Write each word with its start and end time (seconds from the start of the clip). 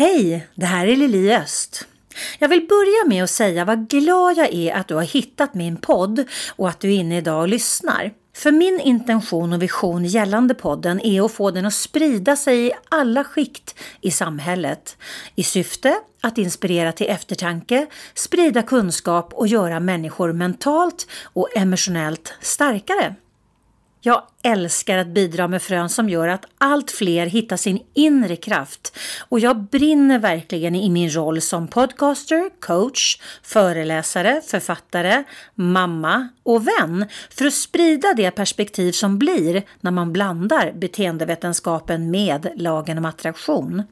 Hej, 0.00 0.46
det 0.54 0.66
här 0.66 0.86
är 0.86 0.96
Lili 0.96 1.34
Öst. 1.34 1.86
Jag 2.38 2.48
vill 2.48 2.66
börja 2.68 3.08
med 3.08 3.24
att 3.24 3.30
säga 3.30 3.64
vad 3.64 3.88
glad 3.88 4.36
jag 4.36 4.54
är 4.54 4.74
att 4.74 4.88
du 4.88 4.94
har 4.94 5.02
hittat 5.02 5.54
min 5.54 5.76
podd 5.76 6.24
och 6.56 6.68
att 6.68 6.80
du 6.80 6.88
är 6.88 6.96
inne 6.96 7.18
idag 7.18 7.40
och 7.40 7.48
lyssnar. 7.48 8.12
För 8.36 8.52
min 8.52 8.80
intention 8.80 9.52
och 9.52 9.62
vision 9.62 10.04
gällande 10.04 10.54
podden 10.54 11.00
är 11.00 11.24
att 11.24 11.32
få 11.32 11.50
den 11.50 11.66
att 11.66 11.74
sprida 11.74 12.36
sig 12.36 12.66
i 12.66 12.72
alla 12.88 13.24
skikt 13.24 13.74
i 14.00 14.10
samhället 14.10 14.96
i 15.34 15.42
syfte 15.42 15.94
att 16.20 16.38
inspirera 16.38 16.92
till 16.92 17.08
eftertanke, 17.10 17.86
sprida 18.14 18.62
kunskap 18.62 19.32
och 19.32 19.46
göra 19.46 19.80
människor 19.80 20.32
mentalt 20.32 21.06
och 21.22 21.48
emotionellt 21.56 22.34
starkare. 22.40 23.14
Jag 24.02 24.22
älskar 24.42 24.98
att 24.98 25.06
bidra 25.06 25.48
med 25.48 25.62
frön 25.62 25.88
som 25.88 26.08
gör 26.08 26.28
att 26.28 26.46
allt 26.58 26.90
fler 26.90 27.26
hittar 27.26 27.56
sin 27.56 27.82
inre 27.94 28.36
kraft 28.36 28.98
och 29.28 29.40
jag 29.40 29.62
brinner 29.62 30.18
verkligen 30.18 30.74
i 30.74 30.90
min 30.90 31.10
roll 31.14 31.40
som 31.40 31.68
podcaster, 31.68 32.50
coach, 32.60 33.20
föreläsare, 33.42 34.40
författare, 34.46 35.24
mamma 35.54 36.28
och 36.42 36.68
vän 36.68 37.06
för 37.30 37.44
att 37.46 37.54
sprida 37.54 38.14
det 38.14 38.30
perspektiv 38.30 38.92
som 38.92 39.18
blir 39.18 39.62
när 39.80 39.90
man 39.90 40.12
blandar 40.12 40.72
beteendevetenskapen 40.72 42.10
med 42.10 42.52
lagen 42.56 42.98
om 42.98 43.04
attraktion. 43.04 43.82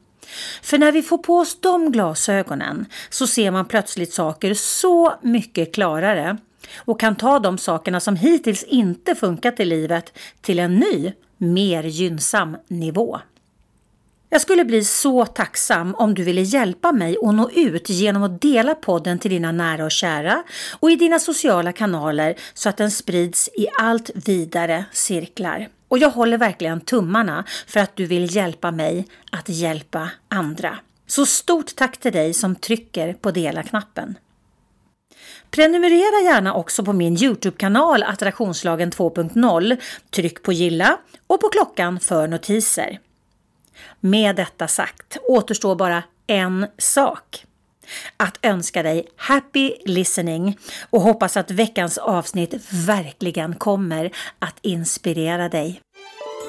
För 0.61 0.77
när 0.77 0.91
vi 0.91 1.01
får 1.01 1.17
på 1.17 1.37
oss 1.37 1.61
de 1.61 1.91
glasögonen 1.91 2.85
så 3.09 3.27
ser 3.27 3.51
man 3.51 3.65
plötsligt 3.65 4.13
saker 4.13 4.53
så 4.53 5.13
mycket 5.21 5.73
klarare 5.73 6.37
och 6.77 6.99
kan 6.99 7.15
ta 7.15 7.39
de 7.39 7.57
sakerna 7.57 7.99
som 7.99 8.15
hittills 8.15 8.63
inte 8.63 9.15
funkat 9.15 9.59
i 9.59 9.65
livet 9.65 10.17
till 10.41 10.59
en 10.59 10.75
ny, 10.75 11.13
mer 11.37 11.83
gynnsam 11.83 12.57
nivå. 12.67 13.19
Jag 14.31 14.41
skulle 14.41 14.65
bli 14.65 14.83
så 14.83 15.25
tacksam 15.25 15.95
om 15.95 16.13
du 16.13 16.23
ville 16.23 16.41
hjälpa 16.41 16.91
mig 16.91 17.17
att 17.23 17.35
nå 17.35 17.49
ut 17.49 17.89
genom 17.89 18.23
att 18.23 18.41
dela 18.41 18.75
podden 18.75 19.19
till 19.19 19.31
dina 19.31 19.51
nära 19.51 19.85
och 19.85 19.91
kära 19.91 20.43
och 20.79 20.91
i 20.91 20.95
dina 20.95 21.19
sociala 21.19 21.71
kanaler 21.71 22.35
så 22.53 22.69
att 22.69 22.77
den 22.77 22.91
sprids 22.91 23.47
i 23.47 23.67
allt 23.79 24.11
vidare 24.15 24.85
cirklar. 24.91 25.67
Och 25.87 25.97
jag 25.97 26.09
håller 26.09 26.37
verkligen 26.37 26.81
tummarna 26.81 27.45
för 27.67 27.79
att 27.79 27.95
du 27.95 28.05
vill 28.05 28.35
hjälpa 28.35 28.71
mig 28.71 29.07
att 29.31 29.49
hjälpa 29.49 30.09
andra. 30.27 30.77
Så 31.07 31.25
stort 31.25 31.75
tack 31.75 31.97
till 31.97 32.11
dig 32.11 32.33
som 32.33 32.55
trycker 32.55 33.13
på 33.13 33.31
dela-knappen. 33.31 34.15
Prenumerera 35.51 36.23
gärna 36.23 36.53
också 36.53 36.85
på 36.85 36.93
min 36.93 37.23
Youtube-kanal 37.23 38.03
Attraktionslagen 38.03 38.91
2.0. 38.91 39.77
Tryck 40.11 40.43
på 40.43 40.53
gilla 40.53 40.97
och 41.27 41.41
på 41.41 41.49
klockan 41.49 41.99
för 41.99 42.27
notiser. 42.27 42.99
Med 43.99 44.35
detta 44.35 44.67
sagt 44.67 45.17
återstår 45.27 45.75
bara 45.75 46.03
en 46.27 46.67
sak. 46.77 47.45
Att 48.17 48.39
önska 48.41 48.83
dig 48.83 49.07
happy 49.15 49.73
listening 49.85 50.57
och 50.89 51.01
hoppas 51.01 51.37
att 51.37 51.51
veckans 51.51 51.97
avsnitt 51.97 52.53
verkligen 52.71 53.55
kommer 53.55 54.11
att 54.39 54.55
inspirera 54.61 55.49
dig. 55.49 55.81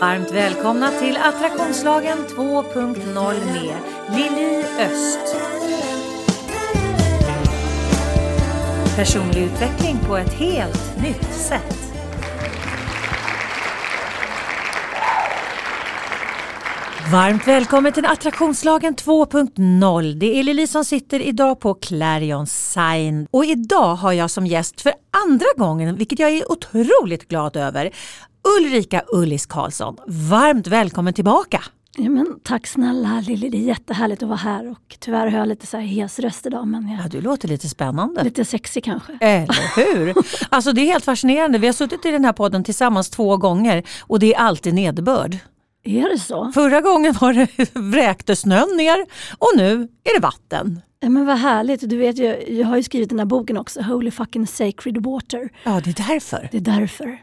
Varmt 0.01 0.31
välkomna 0.31 0.91
till 0.91 1.17
Attraktionslagen 1.17 2.19
2.0 2.19 3.45
med 3.45 3.77
Lili 4.17 4.65
Öst. 4.78 5.50
Personlig 8.97 9.43
utveckling 9.43 9.99
på 10.07 10.17
ett 10.17 10.33
helt 10.33 11.03
nytt 11.03 11.35
sätt. 11.35 11.77
Varmt 17.13 17.47
välkommen 17.47 17.93
till 17.93 18.07
Attraktionslagen 18.07 18.95
2.0. 18.95 20.15
Det 20.15 20.39
är 20.39 20.43
Lili 20.43 20.67
som 20.67 20.85
sitter 20.85 21.21
idag 21.21 21.61
på 21.61 21.75
Clarion 21.75 22.47
Sign. 22.47 23.27
Och 23.31 23.45
idag 23.45 23.95
har 23.95 24.13
jag 24.13 24.31
som 24.31 24.47
gäst 24.47 24.81
för 24.81 24.93
andra 25.27 25.47
gången, 25.57 25.97
vilket 25.97 26.19
jag 26.19 26.31
är 26.31 26.53
otroligt 26.53 27.29
glad 27.29 27.56
över, 27.56 27.91
Ulrika 28.59 29.03
Ullis 29.12 29.47
Karlsson. 29.47 29.97
Varmt 30.06 30.67
välkommen 30.67 31.15
tillbaka! 31.15 31.62
Ja, 31.97 32.11
men 32.11 32.41
tack 32.43 32.67
snälla 32.67 33.21
Lilly, 33.27 33.49
det 33.49 33.56
är 33.59 33.62
jättehärligt 33.62 34.23
att 34.23 34.28
vara 34.28 34.39
här 34.39 34.71
och 34.71 34.97
tyvärr 34.99 35.27
har 35.27 35.39
jag 35.39 35.49
lite 35.49 35.67
så 35.67 35.77
här 35.77 35.84
hes 35.84 36.19
röst 36.19 36.47
idag. 36.47 36.67
Men 36.67 36.89
jag... 36.89 37.01
Ja, 37.05 37.09
du 37.09 37.21
låter 37.21 37.49
lite 37.49 37.69
spännande. 37.69 38.25
Lite 38.25 38.45
sexig 38.45 38.84
kanske. 38.84 39.12
Eller 39.21 39.95
hur? 39.95 40.15
Alltså 40.49 40.73
det 40.73 40.81
är 40.81 40.84
helt 40.87 41.05
fascinerande. 41.05 41.59
Vi 41.59 41.67
har 41.67 41.75
suttit 41.75 42.06
i 42.06 42.11
den 42.11 42.25
här 42.25 42.33
podden 42.33 42.65
tillsammans 42.65 43.11
två 43.11 43.37
gånger 43.37 43.83
och 44.00 44.19
det 44.19 44.34
är 44.34 44.39
alltid 44.39 44.75
nederbörd. 44.75 45.37
Är 45.83 46.12
det 46.12 46.19
så? 46.19 46.53
Förra 46.55 46.81
gången 46.81 47.15
var 47.21 47.33
det 47.33 47.49
vräkte 47.75 48.37
snön 48.37 48.77
ner 48.77 49.06
och 49.39 49.50
nu 49.56 49.89
är 50.05 50.15
det 50.15 50.21
vatten. 50.21 50.81
Ja, 51.00 51.09
men 51.09 51.27
vad 51.27 51.39
härligt. 51.39 51.91
Du 51.91 51.97
vet, 51.97 52.19
jag, 52.19 52.49
jag 52.50 52.67
har 52.67 52.77
ju 52.77 52.83
skrivit 52.83 53.09
den 53.09 53.19
här 53.19 53.27
boken 53.27 53.56
också, 53.56 53.81
Holy 53.83 54.11
fucking 54.11 54.47
sacred 54.47 55.05
water. 55.05 55.50
Ja, 55.65 55.81
det 55.84 55.91
är 56.00 56.09
därför. 56.09 56.49
Det 56.53 56.56
är 56.56 56.61
därför. 56.61 57.19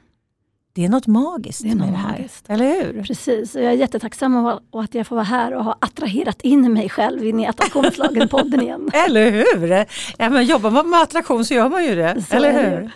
Det 0.77 0.85
är 0.85 0.89
något 0.89 1.07
magiskt 1.07 1.63
Det 1.63 1.69
är 1.69 1.75
något 1.75 1.79
med 1.79 1.93
det 1.93 1.97
här. 1.97 2.11
magiskt. 2.11 2.49
Eller 2.49 2.83
hur? 2.83 3.03
Precis, 3.03 3.55
och 3.55 3.61
jag 3.61 3.71
är 3.73 3.77
jättetacksam 3.77 4.35
och 4.71 4.83
att 4.83 4.95
jag 4.95 5.07
får 5.07 5.15
vara 5.15 5.25
här 5.25 5.53
och 5.53 5.63
ha 5.63 5.77
attraherat 5.81 6.41
in 6.41 6.73
mig 6.73 6.89
själv 6.89 7.25
in 7.25 7.39
i 7.39 7.47
Attraktionslagen-podden 7.47 8.61
igen. 8.61 8.89
Eller 9.07 9.31
hur? 9.31 9.85
Ja, 10.17 10.29
men 10.29 10.45
jobbar 10.45 10.71
man 10.71 10.89
med 10.89 11.01
attraktion 11.01 11.45
så 11.45 11.53
gör 11.53 11.69
man 11.69 11.85
ju 11.85 11.95
det. 11.95 12.23
Så 12.29 12.35
eller 12.35 12.53
hur? 12.53 12.91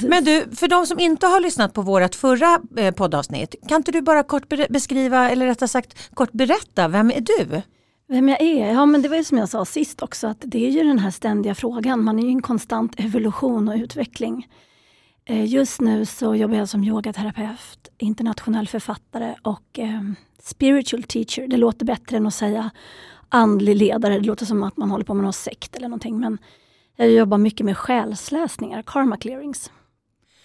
det. 0.00 0.08
Men 0.08 0.24
du, 0.24 0.44
för 0.56 0.68
de 0.68 0.86
som 0.86 0.98
inte 1.00 1.26
har 1.26 1.40
lyssnat 1.40 1.74
på 1.74 1.82
vårt 1.82 2.14
förra 2.14 2.60
eh, 2.76 2.94
poddavsnitt, 2.94 3.54
kan 3.68 3.76
inte 3.76 3.92
du 3.92 4.02
bara 4.02 4.22
kort 4.22 4.68
beskriva, 4.68 5.30
eller 5.30 5.46
rättare 5.46 5.68
sagt 5.68 6.14
kort 6.14 6.32
berätta, 6.32 6.88
vem 6.88 7.10
är 7.10 7.20
du? 7.20 7.62
Vem 8.08 8.28
jag 8.28 8.40
är? 8.40 8.72
Ja, 8.72 8.86
men 8.86 9.02
det 9.02 9.08
var 9.08 9.16
ju 9.16 9.24
som 9.24 9.38
jag 9.38 9.48
sa 9.48 9.64
sist 9.64 10.02
också, 10.02 10.26
att 10.26 10.38
det 10.40 10.66
är 10.66 10.70
ju 10.70 10.84
den 10.84 10.98
här 10.98 11.10
ständiga 11.10 11.54
frågan. 11.54 12.04
Man 12.04 12.18
är 12.18 12.22
ju 12.22 12.28
en 12.28 12.42
konstant 12.42 13.00
evolution 13.00 13.68
och 13.68 13.74
utveckling. 13.74 14.46
Eh, 15.28 15.44
Just 15.44 15.80
nu 15.80 16.06
så 16.06 16.34
jobbar 16.34 16.56
jag 16.56 16.68
som 16.68 16.84
yogaterapeut, 16.84 17.88
internationell 17.98 18.68
författare 18.68 19.34
och 19.42 19.78
eh, 19.78 20.02
spiritual 20.42 21.02
teacher. 21.02 21.48
Det 21.48 21.56
låter 21.56 21.86
bättre 21.86 22.16
än 22.16 22.26
att 22.26 22.34
säga 22.34 22.70
andlig 23.28 23.76
ledare. 23.76 24.14
Det 24.18 24.26
låter 24.26 24.46
som 24.46 24.62
att 24.62 24.76
man 24.76 24.90
håller 24.90 25.04
på 25.04 25.14
med 25.14 25.24
någon 25.24 25.32
sekt 25.32 25.76
eller 25.76 25.88
någonting. 25.88 26.20
Men 26.20 26.38
jag 26.96 27.10
jobbar 27.10 27.38
mycket 27.38 27.66
med 27.66 27.78
själsläsningar, 27.78 28.82
karma 28.82 29.16
clearings. 29.16 29.72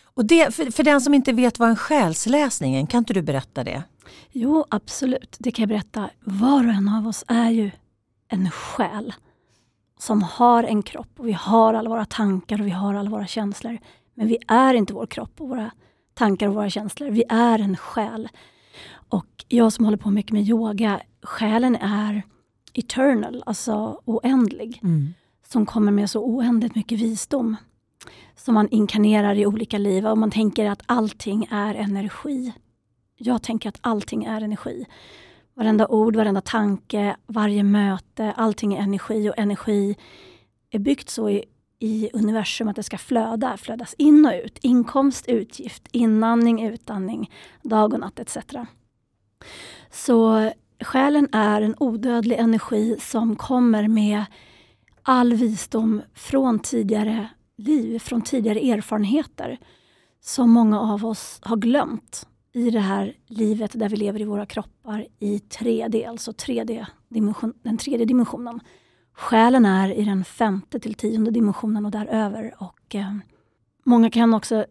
Och 0.03 0.25
det, 0.25 0.55
för, 0.55 0.71
för 0.71 0.83
den 0.83 1.01
som 1.01 1.13
inte 1.13 1.33
vet 1.33 1.59
vad 1.59 1.69
en 1.69 1.75
själsläsning 1.75 2.75
är, 2.75 2.85
kan 2.85 2.97
inte 2.97 3.13
du 3.13 3.21
berätta 3.21 3.63
det? 3.63 3.83
Jo, 4.31 4.65
absolut. 4.69 5.35
Det 5.39 5.51
kan 5.51 5.63
jag 5.63 5.69
berätta. 5.69 6.09
Var 6.19 6.67
och 6.67 6.73
en 6.73 6.89
av 6.89 7.07
oss 7.07 7.23
är 7.27 7.49
ju 7.49 7.71
en 8.27 8.51
själ 8.51 9.13
som 9.99 10.23
har 10.23 10.63
en 10.63 10.83
kropp. 10.83 11.19
Och 11.19 11.27
vi 11.27 11.31
har 11.31 11.73
alla 11.73 11.89
våra 11.89 12.05
tankar 12.05 12.61
och 12.61 12.67
vi 12.67 12.71
har 12.71 12.93
alla 12.93 13.09
våra 13.09 13.27
känslor. 13.27 13.77
Men 14.13 14.27
vi 14.27 14.37
är 14.47 14.73
inte 14.73 14.93
vår 14.93 15.05
kropp 15.05 15.41
och 15.41 15.49
våra 15.49 15.71
tankar 16.13 16.47
och 16.47 16.53
våra 16.53 16.69
känslor. 16.69 17.09
Vi 17.09 17.23
är 17.29 17.59
en 17.59 17.77
själ. 17.77 18.29
Och 18.91 19.45
jag 19.47 19.73
som 19.73 19.85
håller 19.85 19.97
på 19.97 20.11
mycket 20.11 20.31
med 20.31 20.43
yoga, 20.43 21.01
själen 21.21 21.75
är 21.75 22.23
eternal, 22.73 23.43
alltså 23.45 24.01
oändlig. 24.05 24.79
Som 25.47 25.65
kommer 25.65 25.91
med 25.91 26.09
så 26.09 26.23
oändligt 26.25 26.75
mycket 26.75 26.99
visdom. 26.99 27.55
Som 28.35 28.53
man 28.53 28.69
inkarnerar 28.69 29.35
i 29.35 29.45
olika 29.45 29.77
liv 29.77 30.07
och 30.07 30.17
man 30.17 30.31
tänker 30.31 30.69
att 30.69 30.81
allting 30.85 31.47
är 31.51 31.75
energi. 31.75 32.53
Jag 33.17 33.43
tänker 33.43 33.69
att 33.69 33.77
allting 33.81 34.23
är 34.23 34.41
energi. 34.41 34.85
Varenda 35.55 35.87
ord, 35.87 36.15
varenda 36.15 36.41
tanke, 36.41 37.15
varje 37.25 37.63
möte, 37.63 38.31
allting 38.31 38.73
är 38.73 38.81
energi 38.81 39.29
och 39.29 39.37
energi 39.37 39.95
är 40.71 40.79
byggt 40.79 41.09
så 41.09 41.29
i, 41.29 41.43
i 41.83 42.09
universum 42.13 42.67
att 42.67 42.75
det 42.75 42.83
ska 42.83 42.97
flöda, 42.97 43.57
flödas 43.57 43.95
in 43.97 44.25
och 44.25 44.33
ut. 44.45 44.57
Inkomst, 44.61 45.27
utgift, 45.27 45.87
inandning, 45.91 46.67
utandning, 46.67 47.31
dag 47.61 47.93
och 47.93 47.99
natt 47.99 48.19
etc. 48.19 48.37
Så 49.91 50.51
själen 50.79 51.27
är 51.31 51.61
en 51.61 51.75
odödlig 51.79 52.35
energi 52.35 52.97
som 52.99 53.35
kommer 53.35 53.87
med 53.87 54.25
all 55.01 55.33
visdom 55.33 56.01
från 56.13 56.59
tidigare 56.59 57.29
liv, 57.57 57.99
från 57.99 58.21
tidigare 58.21 58.59
erfarenheter 58.59 59.59
som 60.21 60.51
många 60.51 60.79
av 60.79 61.05
oss 61.05 61.39
har 61.43 61.57
glömt 61.57 62.27
i 62.53 62.69
det 62.69 62.79
här 62.79 63.15
livet 63.27 63.79
där 63.79 63.89
vi 63.89 63.95
lever 63.95 64.21
i 64.21 64.25
våra 64.25 64.45
kroppar 64.45 65.07
i 65.19 65.37
3D, 65.37 66.09
alltså 66.09 66.31
3D 66.31 66.85
dimension, 67.09 67.53
den 67.63 67.77
tredje 67.77 68.05
dimensionen. 68.05 68.59
Själen 69.15 69.65
är 69.65 69.89
i 69.91 70.03
den 70.03 70.25
femte 70.25 70.79
till 70.79 70.93
tionde 70.93 71.31
dimensionen 71.31 71.85
och 71.85 71.91
däröver. 71.91 72.53
Och, 72.57 72.95
eh, 72.95 73.13
många 73.85 74.09
kan 74.09 74.33
också, 74.33 74.65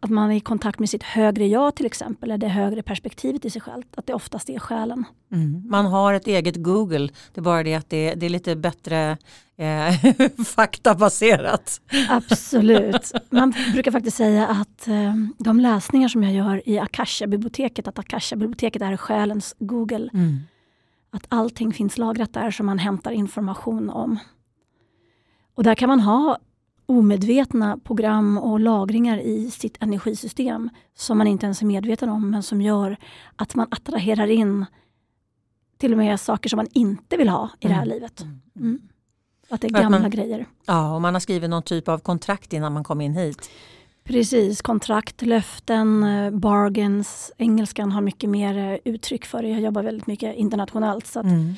att 0.00 0.10
man 0.10 0.30
är 0.30 0.36
i 0.36 0.40
kontakt 0.40 0.78
med 0.78 0.90
sitt 0.90 1.02
högre 1.02 1.46
jag 1.46 1.74
till 1.74 1.86
exempel, 1.86 2.30
eller 2.30 2.38
det 2.38 2.48
högre 2.48 2.82
perspektivet 2.82 3.44
i 3.44 3.50
sig 3.50 3.60
själv, 3.60 3.82
att 3.96 4.06
det 4.06 4.14
oftast 4.14 4.50
är 4.50 4.58
själen. 4.58 5.04
Mm. 5.32 5.62
Man 5.68 5.86
har 5.86 6.14
ett 6.14 6.26
eget 6.26 6.56
Google, 6.56 7.08
det 7.34 7.40
är 7.40 7.42
bara 7.42 7.62
det 7.62 7.74
att 7.74 7.90
det, 7.90 8.14
det 8.14 8.26
är 8.26 8.30
lite 8.30 8.56
bättre 8.56 9.16
eh, 9.56 9.94
faktabaserat. 10.44 11.80
Absolut. 12.08 13.12
Man 13.30 13.54
brukar 13.72 13.90
faktiskt 13.90 14.16
säga 14.16 14.46
att 14.46 14.88
eh, 14.88 15.14
de 15.38 15.60
läsningar 15.60 16.08
som 16.08 16.22
jag 16.22 16.32
gör 16.32 16.68
i 16.68 16.78
Akasha-biblioteket, 16.78 17.88
att 17.88 17.98
Akasha-biblioteket 17.98 18.82
är 18.82 18.96
själens 18.96 19.56
Google. 19.58 20.10
Att 21.16 21.26
allting 21.28 21.72
finns 21.72 21.98
lagrat 21.98 22.32
där 22.32 22.50
som 22.50 22.66
man 22.66 22.78
hämtar 22.78 23.10
information 23.12 23.90
om. 23.90 24.18
Och 25.54 25.62
där 25.62 25.74
kan 25.74 25.88
man 25.88 26.00
ha 26.00 26.38
omedvetna 26.86 27.78
program 27.84 28.38
och 28.38 28.60
lagringar 28.60 29.18
i 29.18 29.50
sitt 29.50 29.82
energisystem 29.82 30.70
som 30.94 31.18
man 31.18 31.26
inte 31.26 31.46
ens 31.46 31.62
är 31.62 31.66
medveten 31.66 32.08
om 32.08 32.30
men 32.30 32.42
som 32.42 32.60
gör 32.62 32.96
att 33.36 33.54
man 33.54 33.66
attraherar 33.70 34.26
in 34.26 34.64
till 35.78 35.92
och 35.92 35.98
med 35.98 36.20
saker 36.20 36.48
som 36.48 36.56
man 36.56 36.66
inte 36.72 37.16
vill 37.16 37.28
ha 37.28 37.50
i 37.60 37.68
det 37.68 37.74
här 37.74 37.82
Mm. 37.82 37.94
livet. 37.94 38.22
Mm. 38.56 38.80
Att 39.48 39.60
det 39.60 39.66
är 39.66 39.70
gamla 39.70 39.98
man- 39.98 40.10
grejer. 40.10 40.46
Ja, 40.66 40.94
och 40.94 41.00
man 41.02 41.14
har 41.14 41.20
skrivit 41.20 41.50
någon 41.50 41.62
typ 41.62 41.88
av 41.88 41.98
kontrakt 41.98 42.52
innan 42.52 42.72
man 42.72 42.84
kom 42.84 43.00
in 43.00 43.14
hit. 43.14 43.50
Precis, 44.06 44.62
kontrakt, 44.62 45.22
löften, 45.22 46.02
eh, 46.04 46.30
bargains. 46.30 47.32
Engelskan 47.38 47.92
har 47.92 48.00
mycket 48.00 48.30
mer 48.30 48.58
eh, 48.58 48.78
uttryck 48.84 49.24
för 49.26 49.42
det. 49.42 49.48
Jag 49.48 49.60
jobbar 49.60 49.82
väldigt 49.82 50.06
mycket 50.06 50.36
internationellt. 50.36 51.06
Så 51.06 51.20
att, 51.20 51.26
Mm. 51.26 51.54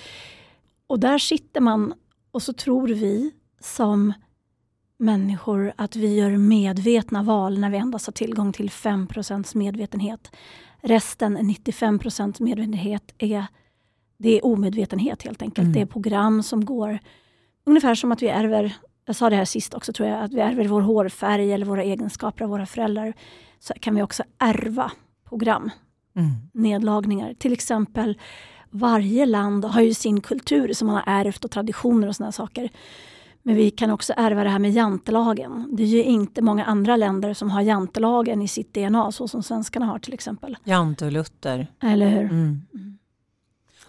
Och 0.87 1.01
där 1.01 1.19
sitter 1.19 1.61
man 1.61 1.95
och 2.31 2.43
så 2.43 2.53
tror 2.53 2.89
vi 2.89 3.31
som 3.61 4.13
människor 4.99 5.73
att 5.77 5.97
vi 5.97 6.15
gör 6.15 6.37
medvetna 6.37 7.23
val 7.23 7.59
när 7.59 7.71
vi 7.71 7.77
endast 7.77 8.07
har 8.07 8.13
tillgång 8.13 8.53
till 8.53 8.71
5% 8.71 9.57
medvetenhet. 9.57 10.31
Resten, 10.81 11.39
95% 11.39 12.43
medvetenhet, 12.43 13.15
är, 13.19 13.47
det 14.19 14.39
är 14.39 14.45
omedvetenhet 14.45 15.23
helt 15.23 15.43
enkelt. 15.43 15.65
Mm. 15.65 15.73
Det 15.73 15.81
är 15.81 15.87
program 15.87 16.43
som 16.43 16.65
går 16.65 16.99
ungefär 17.65 17.95
som 17.95 18.13
att 18.13 18.23
vi 18.23 18.29
ärver, 18.29 18.77
jag 19.09 19.17
sa 19.17 19.31
det 19.31 19.37
här 19.37 19.45
sist 19.45 19.75
också 19.75 19.93
tror 19.93 20.09
jag, 20.09 20.25
att 20.25 20.33
vi 20.33 20.41
ärver 20.41 20.69
vår 20.69 20.81
hårfärg 20.81 21.53
eller 21.53 21.67
våra 21.67 21.83
egenskaper 21.83 22.45
av 22.45 22.51
våra 22.51 22.67
föräldrar. 22.67 23.13
Så 23.61 23.75
kan 23.75 23.95
vi 23.95 24.03
också 24.03 24.23
ärva 24.39 24.93
program 25.29 25.71
Mm. 26.17 26.31
nedlagningar. 26.53 27.35
Till 27.35 27.53
exempel 27.53 28.19
varje 28.71 29.27
land 29.27 29.65
har 29.65 29.81
ju 29.81 29.95
sin 29.95 30.21
kultur 30.21 30.73
som 30.73 30.87
man 30.87 30.97
har 30.97 31.05
ärvt 31.07 31.45
och 31.45 31.51
traditioner 31.51 32.09
och 32.09 32.17
sådana 32.17 32.33
saker. 32.33 32.71
Men 33.43 33.55
vi 33.55 33.71
kan 33.71 33.91
också 33.91 34.13
ärva 34.17 34.45
det 34.45 34.51
här 34.51 34.59
med 34.59 34.71
jantelagen. 34.73 35.69
Det 35.73 35.83
är 35.83 35.87
ju 35.87 36.03
inte 36.05 36.43
många 36.43 36.65
andra 36.65 36.97
länder 36.97 37.35
som 37.35 37.51
har 37.51 37.61
jantelagen 37.63 38.43
i 38.43 38.49
sitt 38.49 38.75
DNA 38.75 39.13
så 39.13 39.29
som 39.29 39.43
svenskarna 39.43 39.87
har 39.87 39.99
till 39.99 40.15
exempel. 40.15 40.57
Jante 40.65 41.07
och 41.07 41.13
Luther. 41.13 41.67
Eller 41.83 42.09
hur? 42.09 42.25
Mm. 42.25 42.63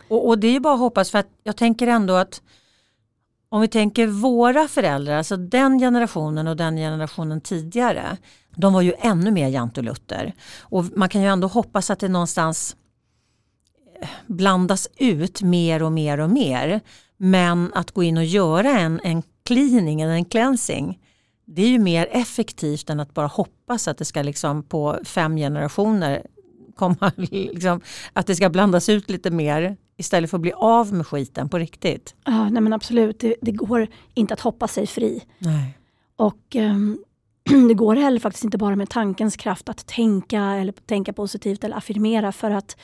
Och, 0.08 0.28
och 0.28 0.40
det 0.40 0.48
är 0.48 0.52
ju 0.52 0.60
bara 0.60 0.74
att 0.74 0.80
hoppas 0.80 1.12
för 1.12 1.20
att 1.20 1.30
jag 1.44 1.56
tänker 1.56 1.88
ändå 1.88 2.14
att 2.14 2.42
om 3.50 3.62
vi 3.62 3.68
tänker 3.68 4.08
våra 4.08 4.68
föräldrar, 4.68 5.18
alltså 5.18 5.38
den 5.38 5.80
generationen 5.80 6.48
och 6.48 6.58
den 6.58 6.78
generationen 6.78 7.42
tidigare, 7.42 8.18
de 8.56 8.74
var 8.74 8.82
ju 8.82 8.94
ännu 9.00 9.32
mer 9.32 9.48
jantolutter. 9.48 10.34
och 10.60 10.86
man 10.98 11.10
kan 11.10 11.22
ju 11.22 11.28
ändå 11.28 11.48
hoppas 11.48 11.90
att 11.90 12.00
det 12.00 12.08
någonstans 12.08 12.76
eh, 14.02 14.10
blandas 14.28 14.88
ut 14.98 15.42
mer 15.42 15.84
och 15.84 15.92
mer 15.92 16.20
och 16.20 16.30
mer. 16.30 16.82
Men 17.18 17.72
att 17.74 17.92
gå 17.92 18.04
in 18.04 18.18
och 18.18 18.26
göra 18.26 18.80
en, 18.80 19.00
en 19.04 19.24
cleaning, 19.46 20.02
en 20.02 20.26
cleansing, 20.26 21.00
det 21.46 21.62
är 21.62 21.70
ju 21.70 21.80
mer 21.80 22.08
effektivt 22.12 22.90
än 22.90 23.00
att 23.00 23.14
bara 23.14 23.28
hoppas 23.28 23.88
att 23.88 23.98
det 23.98 24.06
ska 24.06 24.22
liksom 24.22 24.64
på 24.64 25.00
fem 25.04 25.36
generationer 25.36 26.22
komma, 26.80 27.12
liksom, 27.18 27.82
att 28.14 28.28
det 28.28 28.36
ska 28.36 28.50
blandas 28.50 28.90
ut 28.90 29.10
lite 29.10 29.32
mer 29.32 29.78
istället 29.98 30.30
för 30.30 30.38
att 30.38 30.42
bli 30.42 30.54
av 30.56 30.94
med 30.94 31.08
skiten 31.08 31.50
på 31.50 31.58
riktigt. 31.58 32.16
Ja, 32.26 32.50
nej 32.50 32.62
men 32.62 32.74
absolut, 32.74 33.20
det, 33.20 33.36
det 33.42 33.52
går 33.52 33.88
inte 34.14 34.34
att 34.34 34.40
hoppa 34.40 34.68
sig 34.68 34.88
fri. 34.88 35.24
Nej. 35.40 35.78
Och 36.16 36.56
ehm, 36.56 36.98
det 37.68 37.74
går 37.74 37.96
heller 37.96 38.20
faktiskt 38.20 38.44
inte 38.44 38.58
bara 38.58 38.76
med 38.76 38.90
tankens 38.90 39.38
kraft 39.38 39.70
att 39.70 39.88
tänka 39.88 40.42
eller 40.42 40.72
tänka 40.72 41.14
positivt 41.14 41.64
eller 41.64 41.76
affirmera 41.76 42.32
för 42.32 42.52
att 42.52 42.78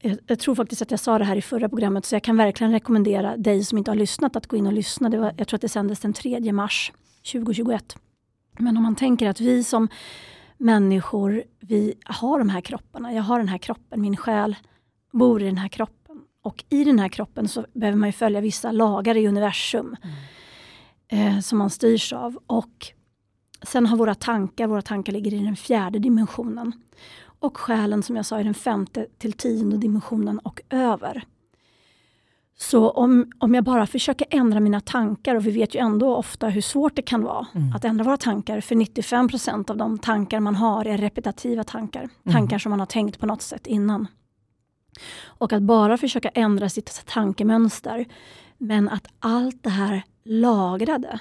jag, 0.00 0.18
jag 0.26 0.38
tror 0.38 0.54
faktiskt 0.54 0.82
att 0.82 0.90
jag 0.90 1.00
sa 1.00 1.18
det 1.18 1.24
här 1.24 1.36
i 1.36 1.42
förra 1.42 1.68
programmet 1.68 2.04
så 2.04 2.14
jag 2.14 2.22
kan 2.22 2.36
verkligen 2.36 2.72
rekommendera 2.72 3.36
dig 3.36 3.64
som 3.64 3.78
inte 3.78 3.90
har 3.90 3.96
lyssnat 3.96 4.36
att 4.36 4.46
gå 4.46 4.56
in 4.56 4.66
och 4.66 4.72
lyssna. 4.72 5.08
Det 5.08 5.18
var, 5.18 5.34
jag 5.36 5.48
tror 5.48 5.56
att 5.56 5.62
det 5.62 5.68
sändes 5.68 6.00
den 6.00 6.12
3 6.12 6.52
mars 6.52 6.92
2021. 7.32 7.96
Men 8.58 8.76
om 8.76 8.82
man 8.82 8.96
tänker 8.96 9.28
att 9.28 9.40
vi 9.40 9.64
som 9.64 9.88
människor, 10.56 11.44
vi 11.60 11.94
har 12.04 12.38
de 12.38 12.48
här 12.48 12.60
kropparna. 12.60 13.12
Jag 13.12 13.22
har 13.22 13.38
den 13.38 13.48
här 13.48 13.58
kroppen, 13.58 14.00
min 14.00 14.16
själ 14.16 14.56
bor 15.12 15.42
i 15.42 15.44
den 15.44 15.58
här 15.58 15.68
kroppen. 15.68 16.20
Och 16.42 16.64
i 16.68 16.84
den 16.84 16.98
här 16.98 17.08
kroppen 17.08 17.48
så 17.48 17.66
behöver 17.72 17.98
man 17.98 18.08
ju 18.08 18.12
följa 18.12 18.40
vissa 18.40 18.72
lagar 18.72 19.16
i 19.16 19.28
universum 19.28 19.96
eh, 21.08 21.40
som 21.40 21.58
man 21.58 21.70
styrs 21.70 22.12
av. 22.12 22.38
Och 22.46 22.92
sen 23.62 23.86
har 23.86 23.96
våra 23.96 24.14
tankar, 24.14 24.66
våra 24.66 24.82
tankar 24.82 25.12
ligger 25.12 25.34
i 25.34 25.38
den 25.38 25.56
fjärde 25.56 25.98
dimensionen. 25.98 26.72
Och 27.38 27.56
själen 27.56 28.02
som 28.02 28.16
jag 28.16 28.26
sa 28.26 28.40
i 28.40 28.44
den 28.44 28.54
femte 28.54 29.06
till 29.18 29.32
tionde 29.32 29.76
dimensionen 29.76 30.38
och 30.38 30.60
över. 30.70 31.24
Så 32.58 32.90
om, 32.90 33.32
om 33.38 33.54
jag 33.54 33.64
bara 33.64 33.86
försöker 33.86 34.26
ändra 34.30 34.60
mina 34.60 34.80
tankar, 34.80 35.34
och 35.34 35.46
vi 35.46 35.50
vet 35.50 35.74
ju 35.74 35.78
ändå 35.80 36.16
ofta 36.16 36.48
hur 36.48 36.60
svårt 36.60 36.96
det 36.96 37.02
kan 37.02 37.22
vara 37.22 37.46
att 37.74 37.84
ändra 37.84 38.04
våra 38.04 38.16
tankar, 38.16 38.60
för 38.60 38.74
95% 38.74 39.70
av 39.70 39.76
de 39.76 39.98
tankar 39.98 40.40
man 40.40 40.54
har 40.54 40.84
är 40.84 40.98
repetitiva 40.98 41.64
tankar. 41.64 42.08
Tankar 42.32 42.58
som 42.58 42.70
man 42.70 42.78
har 42.78 42.86
tänkt 42.86 43.20
på 43.20 43.26
något 43.26 43.42
sätt 43.42 43.66
innan. 43.66 44.06
Och 45.24 45.52
att 45.52 45.62
bara 45.62 45.98
försöka 45.98 46.28
ändra 46.28 46.68
sitt 46.68 47.06
tankemönster, 47.06 48.06
men 48.58 48.88
att 48.88 49.08
allt 49.18 49.62
det 49.62 49.70
här 49.70 50.02
lagrade 50.24 51.20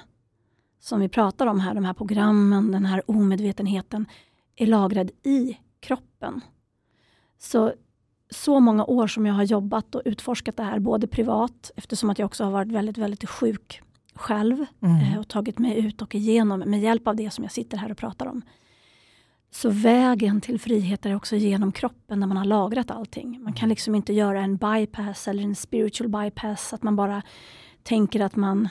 som 0.79 0.99
vi 0.99 1.09
pratar 1.09 1.47
om 1.47 1.59
här, 1.59 1.73
de 1.73 1.85
här 1.85 1.93
programmen, 1.93 2.71
den 2.71 2.85
här 2.85 3.11
omedvetenheten, 3.11 4.05
är 4.55 4.67
lagrad 4.67 5.11
i 5.23 5.57
kroppen. 5.79 6.41
Så, 7.39 7.73
så 8.29 8.59
många 8.59 8.85
år 8.85 9.07
som 9.07 9.25
jag 9.25 9.33
har 9.33 9.43
jobbat 9.43 9.95
och 9.95 10.01
utforskat 10.05 10.57
det 10.57 10.63
här, 10.63 10.79
både 10.79 11.07
privat, 11.07 11.71
eftersom 11.75 12.09
att 12.09 12.19
jag 12.19 12.25
också 12.25 12.43
har 12.43 12.51
varit 12.51 12.71
väldigt, 12.71 12.97
väldigt 12.97 13.29
sjuk 13.29 13.81
själv 14.15 14.65
Mm. 14.81 14.95
eh, 15.13 15.19
och 15.19 15.27
tagit 15.27 15.59
mig 15.59 15.79
ut 15.85 16.01
och 16.01 16.15
igenom 16.15 16.59
med 16.59 16.81
hjälp 16.81 17.07
av 17.07 17.15
det 17.15 17.31
som 17.31 17.43
jag 17.43 17.51
sitter 17.51 17.77
här 17.77 17.91
och 17.91 17.97
pratar 17.97 18.25
om. 18.25 18.41
Så 19.51 19.69
vägen 19.69 20.41
till 20.41 20.59
frihet 20.59 21.05
är 21.05 21.15
också 21.15 21.35
genom 21.35 21.71
kroppen 21.71 22.19
när 22.19 22.27
man 22.27 22.37
har 22.37 22.45
lagrat 22.45 22.91
allting. 22.91 23.43
Man 23.43 23.53
kan 23.53 23.69
liksom 23.69 23.95
inte 23.95 24.13
göra 24.13 24.41
en 24.41 24.57
bypass 24.57 25.27
eller 25.27 25.43
en 25.43 25.55
spiritual 25.55 26.09
bypass, 26.09 26.73
att 26.73 26.83
man 26.83 26.95
bara 26.95 27.21
tänker 27.83 28.19
att 28.19 28.35
man 28.35 28.69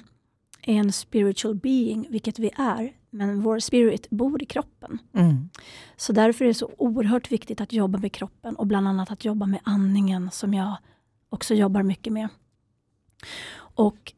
en 0.66 0.92
spiritual 0.92 1.54
being, 1.54 2.06
vilket 2.10 2.38
vi 2.38 2.50
är. 2.56 2.92
Men 3.10 3.42
vår 3.42 3.58
spirit 3.58 4.10
bor 4.10 4.42
i 4.42 4.46
kroppen. 4.46 4.98
Mm. 5.14 5.48
Så 5.96 6.12
därför 6.12 6.44
är 6.44 6.48
det 6.48 6.54
så 6.54 6.70
oerhört 6.78 7.32
viktigt 7.32 7.60
att 7.60 7.72
jobba 7.72 7.98
med 7.98 8.12
kroppen 8.12 8.56
och 8.56 8.66
bland 8.66 8.88
annat 8.88 9.10
att 9.10 9.24
jobba 9.24 9.46
med 9.46 9.60
andningen 9.64 10.30
som 10.30 10.54
jag 10.54 10.76
också 11.28 11.54
jobbar 11.54 11.82
mycket 11.82 12.12
med. 12.12 12.28
Och 13.56 14.12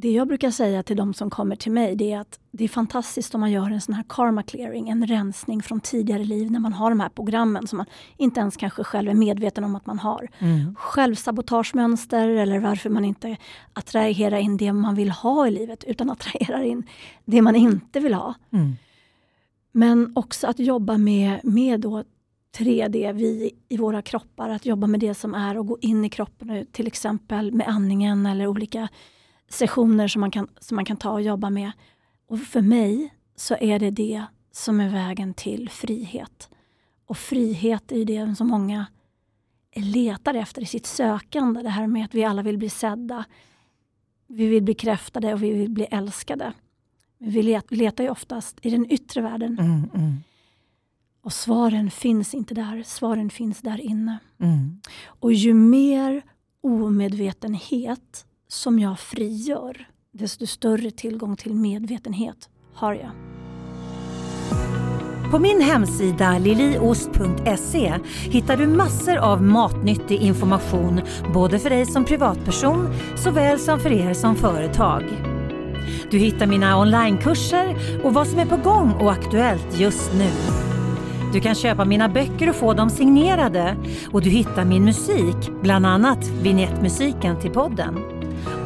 det 0.00 0.10
jag 0.10 0.28
brukar 0.28 0.50
säga 0.50 0.82
till 0.82 0.96
de 0.96 1.14
som 1.14 1.30
kommer 1.30 1.56
till 1.56 1.72
mig 1.72 1.96
det 1.96 2.12
är 2.12 2.20
att 2.20 2.38
det 2.50 2.64
är 2.64 2.68
fantastiskt 2.68 3.34
om 3.34 3.40
man 3.40 3.50
gör 3.50 3.70
en 3.70 3.80
sån 3.80 3.94
här 3.94 4.04
karma 4.08 4.42
clearing, 4.42 4.88
en 4.88 5.06
rensning 5.06 5.62
från 5.62 5.80
tidigare 5.80 6.24
liv 6.24 6.50
när 6.50 6.60
man 6.60 6.72
har 6.72 6.90
de 6.90 7.00
här 7.00 7.08
programmen 7.08 7.66
som 7.66 7.76
man 7.76 7.86
inte 8.16 8.40
ens 8.40 8.56
kanske 8.56 8.84
själv 8.84 9.10
är 9.10 9.14
medveten 9.14 9.64
om 9.64 9.76
att 9.76 9.86
man 9.86 9.98
har. 9.98 10.28
Mm. 10.38 10.74
Självsabotagemönster 10.74 12.28
eller 12.28 12.58
varför 12.58 12.90
man 12.90 13.04
inte 13.04 13.36
attraherar 13.72 14.38
in 14.38 14.56
det 14.56 14.72
man 14.72 14.94
vill 14.94 15.10
ha 15.10 15.46
i 15.46 15.50
livet 15.50 15.84
utan 15.84 16.10
attraherar 16.10 16.62
in 16.62 16.86
det 17.24 17.42
man 17.42 17.56
inte 17.56 18.00
vill 18.00 18.14
ha. 18.14 18.34
Mm. 18.52 18.76
Men 19.72 20.12
också 20.14 20.46
att 20.46 20.58
jobba 20.58 20.98
med, 20.98 21.40
med 21.42 21.80
då 21.80 22.04
3D, 22.58 23.12
vi 23.12 23.50
i 23.68 23.76
våra 23.76 24.02
kroppar, 24.02 24.50
att 24.50 24.66
jobba 24.66 24.86
med 24.86 25.00
det 25.00 25.14
som 25.14 25.34
är 25.34 25.58
och 25.58 25.66
gå 25.66 25.78
in 25.80 26.04
i 26.04 26.08
kroppen, 26.08 26.66
till 26.72 26.86
exempel 26.86 27.52
med 27.52 27.68
andningen 27.68 28.26
eller 28.26 28.46
olika 28.46 28.88
sessioner 29.48 30.08
som 30.08 30.20
man 30.20 30.30
kan, 30.30 30.48
som 30.60 30.76
man 30.76 30.84
kan 30.84 30.96
ta 30.96 31.10
och 31.10 31.22
jobba 31.22 31.50
med. 31.50 31.72
Och 32.26 32.40
för 32.40 32.60
mig 32.62 33.14
så 33.36 33.56
är 33.60 33.78
det 33.78 33.90
det 33.90 34.24
som 34.52 34.80
är 34.80 34.88
vägen 34.88 35.34
till 35.34 35.68
frihet. 35.70 36.50
Och 37.06 37.16
frihet 37.16 37.92
är 37.92 37.96
ju 37.96 38.04
det 38.04 38.34
som 38.36 38.48
många 38.48 38.86
letar 39.74 40.34
efter 40.34 40.62
i 40.62 40.66
sitt 40.66 40.86
sökande. 40.86 41.62
Det 41.62 41.68
här 41.68 41.86
med 41.86 42.04
att 42.04 42.14
vi 42.14 42.24
alla 42.24 42.42
vill 42.42 42.58
bli 42.58 42.68
sedda. 42.68 43.24
Vi 44.26 44.46
vill 44.46 44.62
bli 44.62 44.74
bekräftade 44.74 45.32
och 45.34 45.42
vi 45.42 45.52
vill 45.52 45.70
bli 45.70 45.84
älskade. 45.84 46.52
Men 47.18 47.30
vi 47.30 47.42
let- 47.42 47.70
letar 47.72 48.04
ju 48.04 48.10
oftast 48.10 48.58
i 48.62 48.70
den 48.70 48.92
yttre 48.92 49.20
världen. 49.22 49.58
Mm. 49.58 49.90
Mm. 49.94 50.16
Och 51.20 51.32
svaren 51.32 51.90
finns 51.90 52.34
inte 52.34 52.54
där, 52.54 52.82
svaren 52.82 53.30
finns 53.30 53.60
där 53.60 53.80
inne. 53.80 54.18
Mm. 54.40 54.80
Och 55.06 55.32
ju 55.32 55.54
mer 55.54 56.22
omedvetenhet 56.60 58.26
som 58.48 58.78
jag 58.78 58.98
frigör, 58.98 59.88
desto 60.12 60.46
större 60.46 60.90
tillgång 60.90 61.36
till 61.36 61.54
medvetenhet 61.54 62.48
har 62.74 62.94
jag. 62.94 63.10
På 65.30 65.38
min 65.38 65.60
hemsida 65.60 66.38
liliost.se 66.38 67.94
hittar 68.30 68.56
du 68.56 68.66
massor 68.66 69.16
av 69.16 69.42
matnyttig 69.42 70.22
information 70.22 71.00
både 71.34 71.58
för 71.58 71.70
dig 71.70 71.86
som 71.86 72.04
privatperson 72.04 72.94
såväl 73.16 73.58
som 73.58 73.80
för 73.80 73.92
er 73.92 74.14
som 74.14 74.36
företag. 74.36 75.04
Du 76.10 76.18
hittar 76.18 76.46
mina 76.46 76.80
onlinekurser 76.80 77.76
och 78.04 78.14
vad 78.14 78.26
som 78.26 78.38
är 78.38 78.46
på 78.46 78.56
gång 78.56 78.92
och 78.92 79.12
aktuellt 79.12 79.80
just 79.80 80.12
nu. 80.14 80.30
Du 81.32 81.40
kan 81.40 81.54
köpa 81.54 81.84
mina 81.84 82.08
böcker 82.08 82.48
och 82.48 82.56
få 82.56 82.74
dem 82.74 82.90
signerade. 82.90 83.76
Och 84.12 84.22
du 84.22 84.30
hittar 84.30 84.64
min 84.64 84.84
musik, 84.84 85.50
bland 85.62 85.86
annat 85.86 86.28
vignettmusiken 86.28 87.40
till 87.40 87.50
podden. 87.50 88.17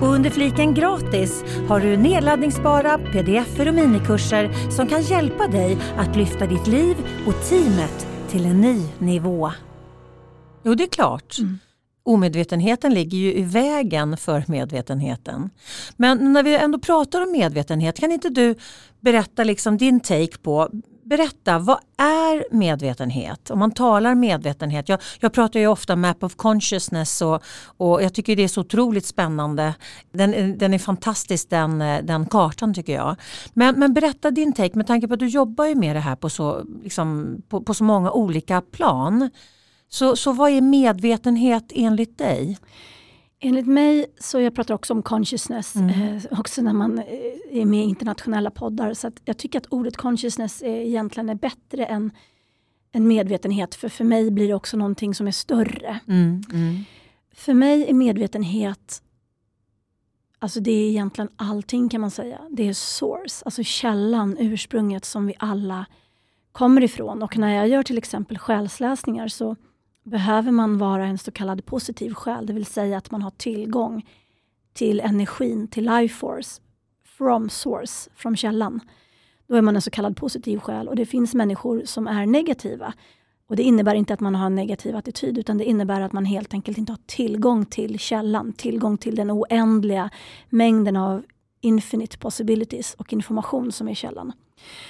Och 0.02 0.08
under 0.08 0.30
fliken 0.30 0.74
gratis 0.74 1.44
har 1.68 1.80
du 1.80 1.96
nedladdningsbara 1.96 2.98
pdf 2.98 3.60
och 3.60 3.74
minikurser 3.74 4.70
som 4.70 4.88
kan 4.88 5.02
hjälpa 5.02 5.46
dig 5.46 5.78
att 5.96 6.16
lyfta 6.16 6.46
ditt 6.46 6.66
liv 6.66 6.96
och 7.26 7.48
teamet 7.48 8.06
till 8.28 8.46
en 8.46 8.60
ny 8.60 8.88
nivå. 8.98 9.52
Jo, 10.62 10.74
det 10.74 10.84
är 10.84 10.88
klart. 10.88 11.38
Mm. 11.38 11.58
Omedvetenheten 12.04 12.94
ligger 12.94 13.18
ju 13.18 13.34
i 13.34 13.42
vägen 13.42 14.16
för 14.16 14.44
medvetenheten. 14.48 15.50
Men 15.96 16.32
när 16.32 16.42
vi 16.42 16.56
ändå 16.56 16.78
pratar 16.78 17.22
om 17.22 17.32
medvetenhet, 17.32 18.00
kan 18.00 18.12
inte 18.12 18.28
du 18.28 18.54
berätta 19.00 19.44
liksom 19.44 19.76
din 19.76 20.00
take 20.00 20.38
på 20.42 20.70
Berätta, 21.04 21.58
vad 21.58 21.78
är 21.96 22.44
medvetenhet? 22.50 23.50
Om 23.50 23.58
man 23.58 23.70
talar 23.70 24.14
medvetenhet, 24.14 24.88
jag, 24.88 25.00
jag 25.20 25.32
pratar 25.32 25.60
ju 25.60 25.66
ofta 25.66 25.96
Map 25.96 26.22
of 26.22 26.36
Consciousness 26.36 27.22
och, 27.22 27.42
och 27.76 28.02
jag 28.02 28.14
tycker 28.14 28.36
det 28.36 28.42
är 28.42 28.48
så 28.48 28.60
otroligt 28.60 29.06
spännande. 29.06 29.74
Den, 30.12 30.58
den 30.58 30.74
är 30.74 30.78
fantastisk 30.78 31.50
den, 31.50 31.78
den 31.78 32.26
kartan 32.26 32.74
tycker 32.74 32.92
jag. 32.92 33.16
Men, 33.54 33.78
men 33.78 33.94
berätta 33.94 34.30
din 34.30 34.52
take 34.52 34.76
med 34.76 34.86
tanke 34.86 35.08
på 35.08 35.14
att 35.14 35.20
du 35.20 35.28
jobbar 35.28 35.66
ju 35.66 35.74
med 35.74 35.96
det 35.96 36.00
här 36.00 36.16
på 36.16 36.30
så, 36.30 36.64
liksom, 36.82 37.36
på, 37.48 37.60
på 37.62 37.74
så 37.74 37.84
många 37.84 38.10
olika 38.10 38.60
plan. 38.60 39.30
Så, 39.88 40.16
så 40.16 40.32
vad 40.32 40.50
är 40.50 40.60
medvetenhet 40.60 41.72
enligt 41.74 42.18
dig? 42.18 42.58
Enligt 43.44 43.66
mig, 43.66 44.06
så 44.18 44.40
jag 44.40 44.54
pratar 44.54 44.74
också 44.74 44.94
om 44.94 45.02
consciousness, 45.02 45.76
mm. 45.76 45.90
eh, 45.90 46.22
också 46.30 46.62
när 46.62 46.72
man 46.72 46.98
eh, 46.98 47.04
är 47.50 47.64
med 47.64 47.84
i 47.84 47.88
internationella 47.88 48.50
poddar. 48.50 48.94
Så 48.94 49.12
jag 49.24 49.38
tycker 49.38 49.58
att 49.58 49.66
ordet 49.66 49.96
consciousness 49.96 50.62
är, 50.62 50.76
egentligen 50.76 51.28
är 51.28 51.34
bättre 51.34 51.86
än, 51.86 52.10
än 52.92 53.08
medvetenhet. 53.08 53.74
För 53.74 53.88
för 53.88 54.04
mig 54.04 54.30
blir 54.30 54.48
det 54.48 54.54
också 54.54 54.76
någonting 54.76 55.14
som 55.14 55.26
är 55.26 55.32
större. 55.32 56.00
Mm. 56.08 56.42
Mm. 56.52 56.84
För 57.34 57.54
mig 57.54 57.88
är 57.88 57.94
medvetenhet, 57.94 59.02
alltså 60.38 60.60
det 60.60 60.70
är 60.70 60.88
egentligen 60.88 61.30
allting 61.36 61.88
kan 61.88 62.00
man 62.00 62.10
säga. 62.10 62.40
Det 62.50 62.68
är 62.68 62.74
source, 62.74 63.44
alltså 63.44 63.62
källan, 63.62 64.36
ursprunget 64.38 65.04
som 65.04 65.26
vi 65.26 65.34
alla 65.38 65.86
kommer 66.52 66.82
ifrån. 66.82 67.22
Och 67.22 67.38
när 67.38 67.54
jag 67.54 67.68
gör 67.68 67.82
till 67.82 67.98
exempel 67.98 68.38
själsläsningar 68.38 69.28
så 69.28 69.56
behöver 70.02 70.50
man 70.50 70.78
vara 70.78 71.06
en 71.06 71.18
så 71.18 71.30
kallad 71.30 71.66
positiv 71.66 72.14
själ, 72.14 72.46
det 72.46 72.52
vill 72.52 72.66
säga 72.66 72.98
att 72.98 73.10
man 73.10 73.22
har 73.22 73.30
tillgång 73.30 74.06
till 74.72 75.00
energin, 75.00 75.68
till 75.68 75.84
life 75.84 76.14
force, 76.14 76.60
from 77.04 77.50
source, 77.50 78.10
från 78.14 78.36
källan. 78.36 78.80
Då 79.46 79.54
är 79.54 79.62
man 79.62 79.76
en 79.76 79.82
så 79.82 79.90
kallad 79.90 80.16
positiv 80.16 80.58
själ 80.58 80.88
och 80.88 80.96
det 80.96 81.06
finns 81.06 81.34
människor 81.34 81.82
som 81.84 82.06
är 82.06 82.26
negativa. 82.26 82.94
Och 83.46 83.56
Det 83.56 83.62
innebär 83.62 83.94
inte 83.94 84.14
att 84.14 84.20
man 84.20 84.34
har 84.34 84.46
en 84.46 84.54
negativ 84.54 84.96
attityd 84.96 85.38
utan 85.38 85.58
det 85.58 85.64
innebär 85.64 86.00
att 86.00 86.12
man 86.12 86.24
helt 86.24 86.54
enkelt 86.54 86.78
inte 86.78 86.92
har 86.92 87.00
tillgång 87.06 87.64
till 87.64 87.98
källan, 87.98 88.52
tillgång 88.52 88.98
till 88.98 89.14
den 89.14 89.30
oändliga 89.30 90.10
mängden 90.48 90.96
av 90.96 91.22
infinite 91.62 92.18
possibilities 92.18 92.94
och 92.94 93.12
information 93.12 93.72
som 93.72 93.88
är 93.88 93.94
källan. 93.94 94.32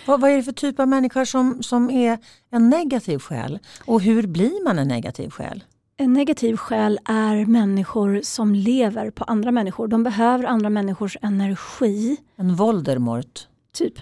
Vad, 0.06 0.20
vad 0.20 0.30
är 0.30 0.36
det 0.36 0.42
för 0.42 0.52
typ 0.52 0.80
av 0.80 0.88
människa 0.88 1.26
som, 1.26 1.62
som 1.62 1.90
är 1.90 2.18
en 2.50 2.70
negativ 2.70 3.18
själ? 3.18 3.58
Och 3.84 4.00
hur 4.00 4.26
blir 4.26 4.64
man 4.64 4.78
en 4.78 4.88
negativ 4.88 5.30
själ? 5.30 5.64
En 5.96 6.12
negativ 6.12 6.56
själ 6.56 6.98
är 7.04 7.46
människor 7.46 8.20
som 8.22 8.54
lever 8.54 9.10
på 9.10 9.24
andra 9.24 9.50
människor. 9.50 9.88
De 9.88 10.02
behöver 10.02 10.44
andra 10.44 10.70
människors 10.70 11.16
energi. 11.22 12.16
En 12.36 12.54
Voldemort? 12.54 13.48
Typ. 13.72 13.94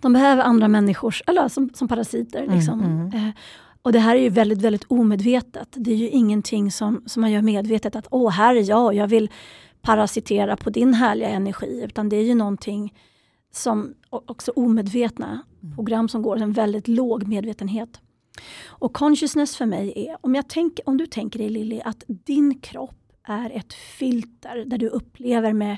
de 0.00 0.12
behöver 0.12 0.42
andra 0.42 0.68
människors, 0.68 1.22
eller 1.26 1.48
som, 1.48 1.70
som 1.74 1.88
parasiter. 1.88 2.42
Mm, 2.42 2.54
liksom. 2.54 2.80
Mm, 2.80 3.10
mm. 3.10 3.32
Och 3.82 3.92
det 3.92 3.98
här 3.98 4.16
är 4.16 4.20
ju 4.20 4.28
väldigt, 4.28 4.62
väldigt 4.62 4.84
omedvetet. 4.88 5.68
Det 5.70 5.92
är 5.92 5.96
ju 5.96 6.08
ingenting 6.08 6.72
som, 6.72 7.02
som 7.06 7.20
man 7.20 7.30
gör 7.30 7.42
medvetet 7.42 7.96
att 7.96 8.06
åh, 8.10 8.30
här 8.30 8.54
är 8.54 8.68
jag 8.68 8.84
och 8.84 8.94
jag 8.94 9.08
vill 9.08 9.30
parasitera 9.82 10.56
på 10.56 10.70
din 10.70 10.94
härliga 10.94 11.28
energi. 11.28 11.82
Utan 11.84 12.08
det 12.08 12.16
är 12.16 12.24
ju 12.24 12.34
någonting 12.34 12.94
som 13.50 13.94
också 14.10 14.52
omedvetna 14.56 15.42
mm. 15.62 15.74
program 15.74 16.08
som 16.08 16.22
går 16.22 16.42
en 16.42 16.52
väldigt 16.52 16.88
låg 16.88 17.28
medvetenhet. 17.28 18.00
Och 18.66 18.92
consciousness 18.92 19.56
för 19.56 19.66
mig 19.66 19.92
är, 19.96 20.16
om, 20.20 20.34
jag 20.34 20.48
tänk, 20.48 20.80
om 20.86 20.96
du 20.96 21.06
tänker 21.06 21.38
dig 21.38 21.48
Lilly, 21.48 21.80
att 21.84 22.04
din 22.06 22.60
kropp 22.60 23.12
är 23.22 23.50
ett 23.50 23.72
filter 23.72 24.64
där 24.66 24.78
du 24.78 24.88
upplever 24.88 25.52
med, 25.52 25.76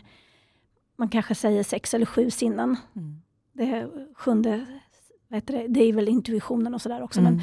man 0.96 1.08
kanske 1.08 1.34
säger 1.34 1.62
sex 1.62 1.94
eller 1.94 2.06
sju 2.06 2.30
sinnen. 2.30 2.76
Mm. 2.96 3.20
Det 3.52 3.88
sjunde, 4.14 4.66
vad 5.28 5.37
heter 5.37 5.54
det, 5.58 5.68
det 5.68 5.84
är 5.84 5.92
väl 5.92 6.08
intuitionen 6.08 6.75
och 6.75 6.82
sådär 6.82 7.02
också. 7.02 7.20
Mm. 7.20 7.34
Men 7.34 7.42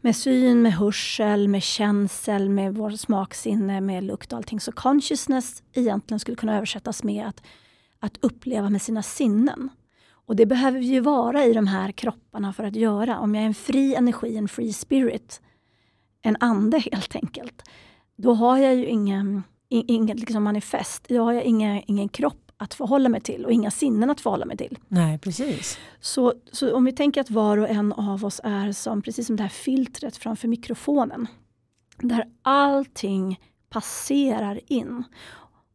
med 0.00 0.16
syn, 0.16 0.62
med 0.62 0.72
hörsel, 0.72 1.48
med 1.48 1.62
känsel, 1.62 2.48
med 2.48 2.74
vår 2.74 2.90
smaksinne, 2.90 3.80
med 3.80 4.04
lukt 4.04 4.32
och 4.32 4.36
allting. 4.36 4.60
Så 4.60 4.72
consciousness 4.72 5.62
egentligen 5.72 6.20
skulle 6.20 6.36
kunna 6.36 6.56
översättas 6.56 7.04
med 7.04 7.26
att, 7.26 7.42
att 8.00 8.18
uppleva 8.20 8.70
med 8.70 8.82
sina 8.82 9.02
sinnen. 9.02 9.68
Och 10.10 10.36
det 10.36 10.46
behöver 10.46 10.78
vi 10.78 10.86
ju 10.86 11.00
vara 11.00 11.44
i 11.44 11.52
de 11.52 11.66
här 11.66 11.92
kropparna 11.92 12.52
för 12.52 12.64
att 12.64 12.76
göra. 12.76 13.18
Om 13.18 13.34
jag 13.34 13.42
är 13.42 13.46
en 13.46 13.54
fri 13.54 13.94
energi, 13.94 14.36
en 14.36 14.48
free 14.48 14.72
spirit, 14.72 15.40
en 16.22 16.36
ande 16.40 16.78
helt 16.78 17.16
enkelt, 17.16 17.62
då 18.16 18.34
har 18.34 18.58
jag 18.58 18.74
ju 18.74 18.86
ingen, 18.86 19.42
inget 19.68 20.18
liksom 20.18 20.42
manifest. 20.42 21.08
Då 21.08 21.24
har 21.24 21.32
jag 21.32 21.44
ingen, 21.44 21.82
ingen 21.86 22.08
kropp 22.08 22.47
att 22.58 22.74
förhålla 22.74 23.08
mig 23.08 23.20
till 23.20 23.44
och 23.44 23.52
inga 23.52 23.70
sinnen 23.70 24.10
att 24.10 24.20
förhålla 24.20 24.46
mig 24.46 24.56
till. 24.56 24.78
Nej, 24.88 25.18
precis. 25.18 25.78
Så, 26.00 26.34
så 26.52 26.74
om 26.74 26.84
vi 26.84 26.92
tänker 26.92 27.20
att 27.20 27.30
var 27.30 27.58
och 27.58 27.68
en 27.68 27.92
av 27.92 28.24
oss 28.24 28.40
är 28.44 28.72
som, 28.72 29.02
precis 29.02 29.26
som 29.26 29.36
det 29.36 29.42
här 29.42 29.50
filtret 29.50 30.16
framför 30.16 30.48
mikrofonen. 30.48 31.26
Där 31.98 32.24
allting 32.42 33.40
passerar 33.70 34.60
in. 34.66 35.04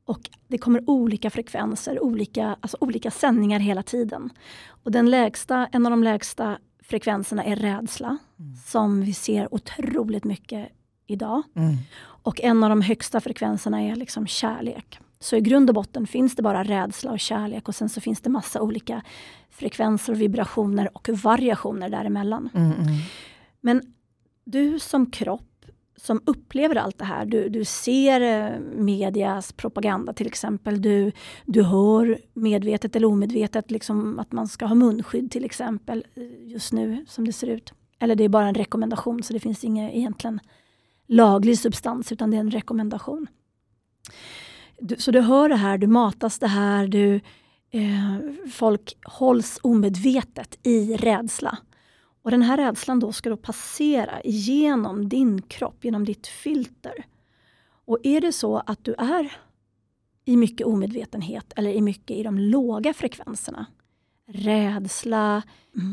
Och 0.06 0.30
det 0.48 0.58
kommer 0.58 0.90
olika 0.90 1.30
frekvenser, 1.30 2.04
olika, 2.04 2.58
alltså 2.60 2.78
olika 2.82 3.12
sändningar 3.12 3.60
hela 3.60 3.84
tiden. 3.84 4.30
Och 4.68 4.92
den 4.92 5.10
lägsta, 5.10 5.68
en 5.72 5.86
av 5.86 5.90
de 5.90 6.04
lägsta 6.04 6.58
frekvenserna 6.84 7.44
är 7.44 7.56
rädsla, 7.56 8.18
mm. 8.40 8.56
som 8.56 9.02
vi 9.02 9.14
ser 9.14 9.54
otroligt 9.54 10.24
mycket 10.24 10.70
idag. 11.08 11.44
Mm. 11.56 11.78
Och 12.02 12.42
en 12.42 12.64
av 12.64 12.70
de 12.70 12.82
högsta 12.82 13.20
frekvenserna 13.20 13.82
är 13.82 13.96
liksom 13.96 14.28
kärlek. 14.28 15.00
Så 15.24 15.36
i 15.36 15.42
grund 15.42 15.70
och 15.70 15.74
botten 15.74 16.08
finns 16.08 16.36
det 16.36 16.42
bara 16.42 16.64
rädsla 16.64 17.12
och 17.12 17.20
kärlek 17.20 17.68
och 17.68 17.76
sen 17.76 17.90
så 17.90 18.02
finns 18.02 18.22
det 18.22 18.30
massa 18.30 18.62
olika 18.62 19.02
frekvenser, 19.50 20.16
vibrationer 20.16 20.90
och 20.94 21.10
variationer 21.10 21.90
däremellan. 21.90 22.50
Mm, 22.54 22.72
mm. 22.72 22.88
Men 23.62 23.82
du 24.44 24.80
som 24.80 25.12
kropp 25.12 25.66
som 25.96 26.22
upplever 26.26 26.76
allt 26.76 26.98
det 26.98 27.06
här, 27.06 27.26
du, 27.26 27.50
du 27.50 27.66
ser 27.66 28.22
eh, 28.22 28.60
medias 28.76 29.54
propaganda 29.54 30.14
till 30.14 30.28
exempel, 30.28 30.82
du, 30.82 31.12
du 31.46 31.64
hör 31.64 32.20
medvetet 32.34 32.96
eller 32.96 33.08
omedvetet 33.08 33.72
liksom 33.72 34.20
att 34.20 34.32
man 34.32 34.48
ska 34.48 34.66
ha 34.66 34.76
munskydd 34.76 35.32
till 35.32 35.46
exempel 35.46 36.06
eh, 36.16 36.52
just 36.52 36.74
nu 36.74 37.06
som 37.08 37.26
det 37.26 37.34
ser 37.34 37.48
ut. 37.48 37.74
Eller 38.00 38.16
det 38.16 38.24
är 38.24 38.30
bara 38.30 38.48
en 38.48 38.56
rekommendation 38.56 39.24
så 39.24 39.34
det 39.34 39.40
finns 39.40 39.64
ingen 39.64 39.90
egentligen 39.90 40.40
laglig 41.08 41.60
substans 41.60 42.12
utan 42.12 42.32
det 42.32 42.38
är 42.38 42.42
en 42.42 42.52
rekommendation. 42.52 43.28
Du, 44.86 44.96
så 44.98 45.12
du 45.12 45.22
hör 45.22 45.50
det 45.50 45.56
här, 45.56 45.78
du 45.78 45.88
matas 45.88 46.40
det 46.40 46.48
här, 46.48 46.88
du, 46.88 47.16
eh, 47.72 48.18
folk 48.52 48.98
hålls 49.06 49.60
omedvetet 49.64 50.60
i 50.64 50.98
rädsla. 50.98 51.58
Och 52.24 52.32
den 52.32 52.42
här 52.42 52.58
rädslan 52.58 53.00
då 53.00 53.12
ska 53.12 53.30
då 53.30 53.38
passera 53.38 54.22
genom 54.24 55.10
din 55.10 55.42
kropp, 55.42 55.86
genom 55.86 56.06
ditt 56.06 56.28
filter. 56.28 57.06
Och 57.86 58.00
är 58.04 58.22
det 58.22 58.32
så 58.32 58.58
att 58.58 58.84
du 58.84 58.94
är 58.94 59.32
i 60.26 60.38
mycket 60.38 60.68
omedvetenhet 60.68 61.54
eller 61.56 61.70
i 61.72 61.82
mycket 61.82 62.18
i 62.18 62.24
de 62.24 62.38
låga 62.38 62.94
frekvenserna, 62.94 63.66
rädsla, 64.28 65.42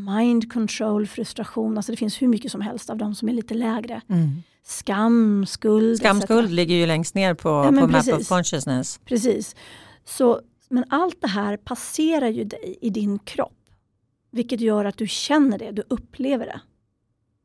mind 0.07 0.53
control, 0.53 1.07
frustration, 1.07 1.77
alltså 1.77 1.91
det 1.91 1.97
finns 1.97 2.21
hur 2.21 2.27
mycket 2.27 2.51
som 2.51 2.61
helst 2.61 2.89
av 2.89 2.97
de 2.97 3.15
som 3.15 3.29
är 3.29 3.33
lite 3.33 3.53
lägre. 3.53 4.01
Mm 4.09 4.41
skam, 4.63 5.45
skuld. 5.45 5.97
Skam, 5.97 6.21
skuld 6.21 6.51
ligger 6.51 6.75
ju 6.75 6.85
längst 6.85 7.15
ner 7.15 7.33
på, 7.33 7.49
ja, 7.49 7.81
på 7.81 7.87
Map 7.87 8.07
of 8.07 8.27
Consciousness. 8.27 8.99
Precis. 9.05 9.55
Så, 10.05 10.41
men 10.69 10.85
allt 10.89 11.21
det 11.21 11.27
här 11.27 11.57
passerar 11.57 12.29
ju 12.29 12.43
dig 12.43 12.77
i 12.81 12.89
din 12.89 13.19
kropp. 13.19 13.57
Vilket 14.31 14.61
gör 14.61 14.85
att 14.85 14.97
du 14.97 15.07
känner 15.07 15.57
det, 15.57 15.71
du 15.71 15.83
upplever 15.87 16.45
det. 16.45 16.61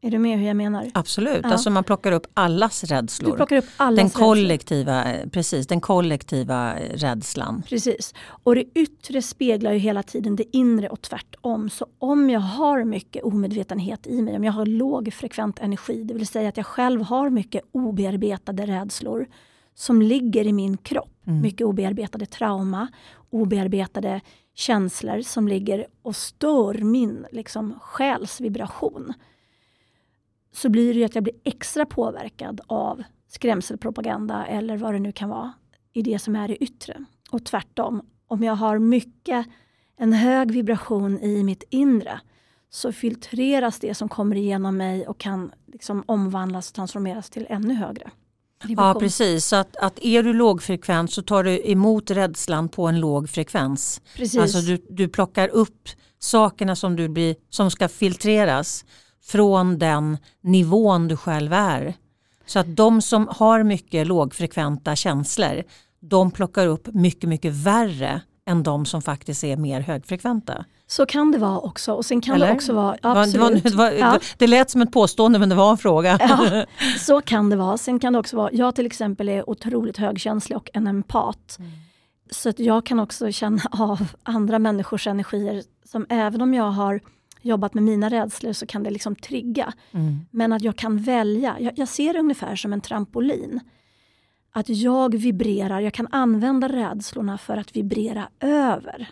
Är 0.03 0.11
du 0.11 0.19
med 0.19 0.39
hur 0.39 0.47
jag 0.47 0.57
menar? 0.57 0.91
Absolut, 0.95 1.41
ja. 1.43 1.51
alltså 1.51 1.71
man 1.71 1.85
plockar 1.85 2.13
upp 2.13 2.27
allas 2.35 2.85
rädslor. 2.85 3.31
Du 3.31 3.37
plockar 3.37 3.57
upp 3.57 3.65
allas 3.77 3.97
den, 3.97 4.11
kollektiva, 4.11 5.05
rädslor. 5.05 5.31
precis, 5.31 5.67
den 5.67 5.81
kollektiva 5.81 6.75
rädslan. 6.91 7.63
Precis, 7.69 8.15
och 8.27 8.55
det 8.55 8.65
yttre 8.75 9.23
speglar 9.23 9.73
ju 9.73 9.79
hela 9.79 10.03
tiden 10.03 10.37
det 10.37 10.57
inre 10.57 10.89
och 10.89 11.03
tvärtom. 11.03 11.71
Så 11.71 11.87
om 11.99 12.31
jag 12.31 12.41
har 12.41 12.85
mycket 12.85 13.25
omedvetenhet 13.25 14.07
i 14.07 14.23
mig, 14.23 14.37
om 14.37 14.45
jag 14.45 14.53
har 14.53 14.67
låg 14.67 15.13
frekvent 15.13 15.59
energi, 15.59 16.05
det 16.05 16.15
vill 16.15 16.27
säga 16.27 16.49
att 16.49 16.57
jag 16.57 16.67
själv 16.67 17.03
har 17.03 17.31
mycket 17.31 17.63
obearbetade 17.73 18.67
rädslor, 18.67 19.27
som 19.75 20.03
ligger 20.03 20.47
i 20.47 20.53
min 20.53 20.77
kropp. 20.77 21.27
Mm. 21.27 21.41
Mycket 21.41 21.67
obearbetade 21.67 22.27
trauma, 22.27 22.89
obearbetade 23.31 24.21
känslor 24.55 25.23
som 25.23 25.49
ligger 25.49 25.87
och 26.03 26.17
stör 26.17 26.75
min 26.75 27.27
liksom, 27.33 27.79
själsvibration. 27.81 29.13
Så 30.57 30.69
blir 30.69 30.95
det 30.95 30.99
ju 30.99 31.05
att 31.05 31.15
jag 31.15 31.25
blir 31.25 31.35
extra 31.45 31.87
påverkad 31.87 32.61
av 32.67 33.03
skrämselpropaganda 33.29 34.47
eller 34.47 34.77
vad 34.77 34.95
det 34.95 34.99
nu 34.99 35.13
kan 35.13 35.29
vara 35.29 35.53
i 35.93 36.03
det 36.03 36.19
som 36.19 36.37
är 36.37 36.49
det 36.49 36.65
yttre. 36.65 37.05
Och 37.31 37.45
tvärtom, 37.45 38.03
om 38.27 38.43
jag 38.43 38.55
har 38.55 38.79
mycket, 38.79 39.47
en 39.97 40.13
hög 40.13 40.51
vibration 40.51 41.19
i 41.19 41.45
mitt 41.45 41.65
inre 41.71 42.21
så 42.71 42.93
filtreras 42.93 43.79
det 43.79 43.95
som 43.95 44.09
kommer 44.09 44.37
igenom 44.37 44.77
mig 44.77 45.07
och 45.07 45.19
kan 45.19 45.53
liksom 45.73 46.05
omvandlas 46.07 46.69
och 46.69 46.75
transformeras 46.75 47.31
till 47.31 47.47
ännu 47.51 47.75
högre. 47.75 48.11
Ja 48.63 48.69
vibration. 48.69 49.01
precis, 49.01 49.47
så 49.47 49.57
att, 49.57 49.77
att 49.77 49.99
är 50.03 50.23
du 50.23 50.33
lågfrekvent 50.33 51.13
så 51.13 51.23
tar 51.23 51.45
du 51.45 51.71
emot 51.71 52.11
rädslan 52.11 52.69
på 52.69 52.87
en 52.87 53.01
låg 53.01 53.31
frekvens. 53.31 54.01
Precis. 54.17 54.41
Alltså 54.41 54.61
du, 54.61 54.87
du 54.91 55.09
plockar 55.09 55.49
upp 55.49 55.89
sakerna 56.19 56.77
som, 56.77 56.97
du 56.97 57.09
blir, 57.09 57.37
som 57.51 57.71
ska 57.71 57.89
filtreras 57.89 58.85
från 59.27 59.79
den 59.79 60.19
nivån 60.41 61.09
du 61.09 61.17
själv 61.17 61.53
är. 61.53 61.95
Så 62.47 62.59
att 62.59 62.77
de 62.77 63.03
som 63.03 63.29
har 63.31 63.63
mycket 63.63 64.07
lågfrekventa 64.07 64.97
känslor 64.97 65.63
de 66.01 66.31
plockar 66.31 66.67
upp 66.67 66.89
mycket, 66.95 67.29
mycket 67.29 67.53
värre 67.53 68.21
än 68.49 68.63
de 68.63 68.87
som 68.87 69.03
faktiskt 69.03 69.45
är 69.45 69.57
mer 69.57 69.81
högfrekventa. 69.81 70.65
Så 70.87 71.07
kan 71.07 71.33
det 71.33 71.39
vara 71.39 71.59
också. 71.59 71.93
Och 71.93 72.05
sen 72.05 72.21
kan 72.21 72.35
Eller? 72.35 72.47
det 72.47 72.53
också 72.55 72.73
vara... 72.73 72.97
Var- 73.03 73.27
Det, 73.33 73.39
var, 73.39 73.47
Absolut. 73.47 73.63
det, 73.65 73.75
var, 73.75 73.91
Ja. 73.91 74.19
det 74.39 74.47
lät 74.47 74.71
som 74.71 74.83
ett 74.83 74.93
påstående 74.93 75.39
men 75.39 75.49
det 75.49 75.55
var 75.55 75.71
en 75.71 75.79
fråga. 75.79 76.19
Ja, 76.21 76.65
så 76.99 77.21
kan 77.21 77.51
det 77.51 77.57
vara. 77.57 77.79
Sen 77.79 77.99
kan 77.99 78.13
det 78.13 78.19
också 78.19 78.37
vara, 78.37 78.51
jag 78.53 78.75
till 78.75 78.87
exempel 78.87 79.29
är 79.29 79.51
otroligt 79.51 79.97
högkänslig 79.97 80.57
och 80.57 80.69
en 80.75 80.87
empat. 80.87 81.59
Så 82.31 82.49
att 82.49 82.59
jag 82.59 82.87
kan 82.87 83.01
också 83.01 83.33
känna 83.33 83.63
av 83.71 84.09
andra 84.23 84.59
människors 84.59 85.07
energier 85.07 85.63
som 85.85 86.07
även 86.09 86.43
om 86.43 86.55
jag 86.55 86.71
har 86.71 87.01
jobbat 87.47 87.75
med 87.75 87.83
mina 87.83 88.09
rädslor 88.09 88.53
så 88.53 88.67
kan 88.67 88.83
det 88.83 88.91
liksom 88.91 89.17
trigga. 89.17 89.73
Mm. 89.93 90.27
Men 90.31 90.53
att 90.53 90.63
jag 90.63 90.77
kan 90.77 90.99
välja. 90.99 91.57
Jag, 91.61 91.79
jag 91.79 91.89
ser 91.89 92.13
det 92.13 92.19
ungefär 92.19 92.57
som 92.57 92.73
en 92.73 92.81
trampolin. 92.81 93.61
Att 94.51 94.69
jag 94.69 95.15
vibrerar, 95.15 95.81
jag 95.81 95.95
kan 95.95 96.09
använda 96.11 96.69
rädslorna 96.69 97.39
för 97.39 97.57
att 97.57 97.77
vibrera 97.77 98.29
över. 98.41 99.09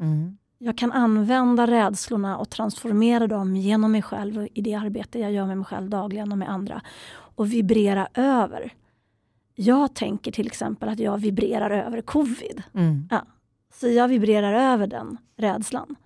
Mm. 0.00 0.38
Jag 0.58 0.78
kan 0.78 0.92
använda 0.92 1.66
rädslorna 1.66 2.38
och 2.38 2.50
transformera 2.50 3.26
dem 3.26 3.56
genom 3.56 3.92
mig 3.92 4.02
själv 4.02 4.38
och 4.38 4.48
i 4.54 4.60
det 4.60 4.74
arbete 4.74 5.18
jag 5.18 5.32
gör 5.32 5.46
med 5.46 5.56
mig 5.56 5.66
själv 5.66 5.90
dagligen 5.90 6.32
och 6.32 6.38
med 6.38 6.50
andra. 6.50 6.82
Och 7.12 7.52
vibrera 7.52 8.08
över. 8.14 8.72
Jag 9.54 9.94
tänker 9.94 10.32
till 10.32 10.46
exempel 10.46 10.88
att 10.88 10.98
jag 10.98 11.18
vibrerar 11.18 11.70
över 11.70 12.00
covid. 12.00 12.62
Mm. 12.74 13.08
Så 13.74 13.88
jag 13.88 14.08
vibrerar 14.08 14.72
över 14.72 14.86
den 14.86 15.16
rädslan. 15.36 15.96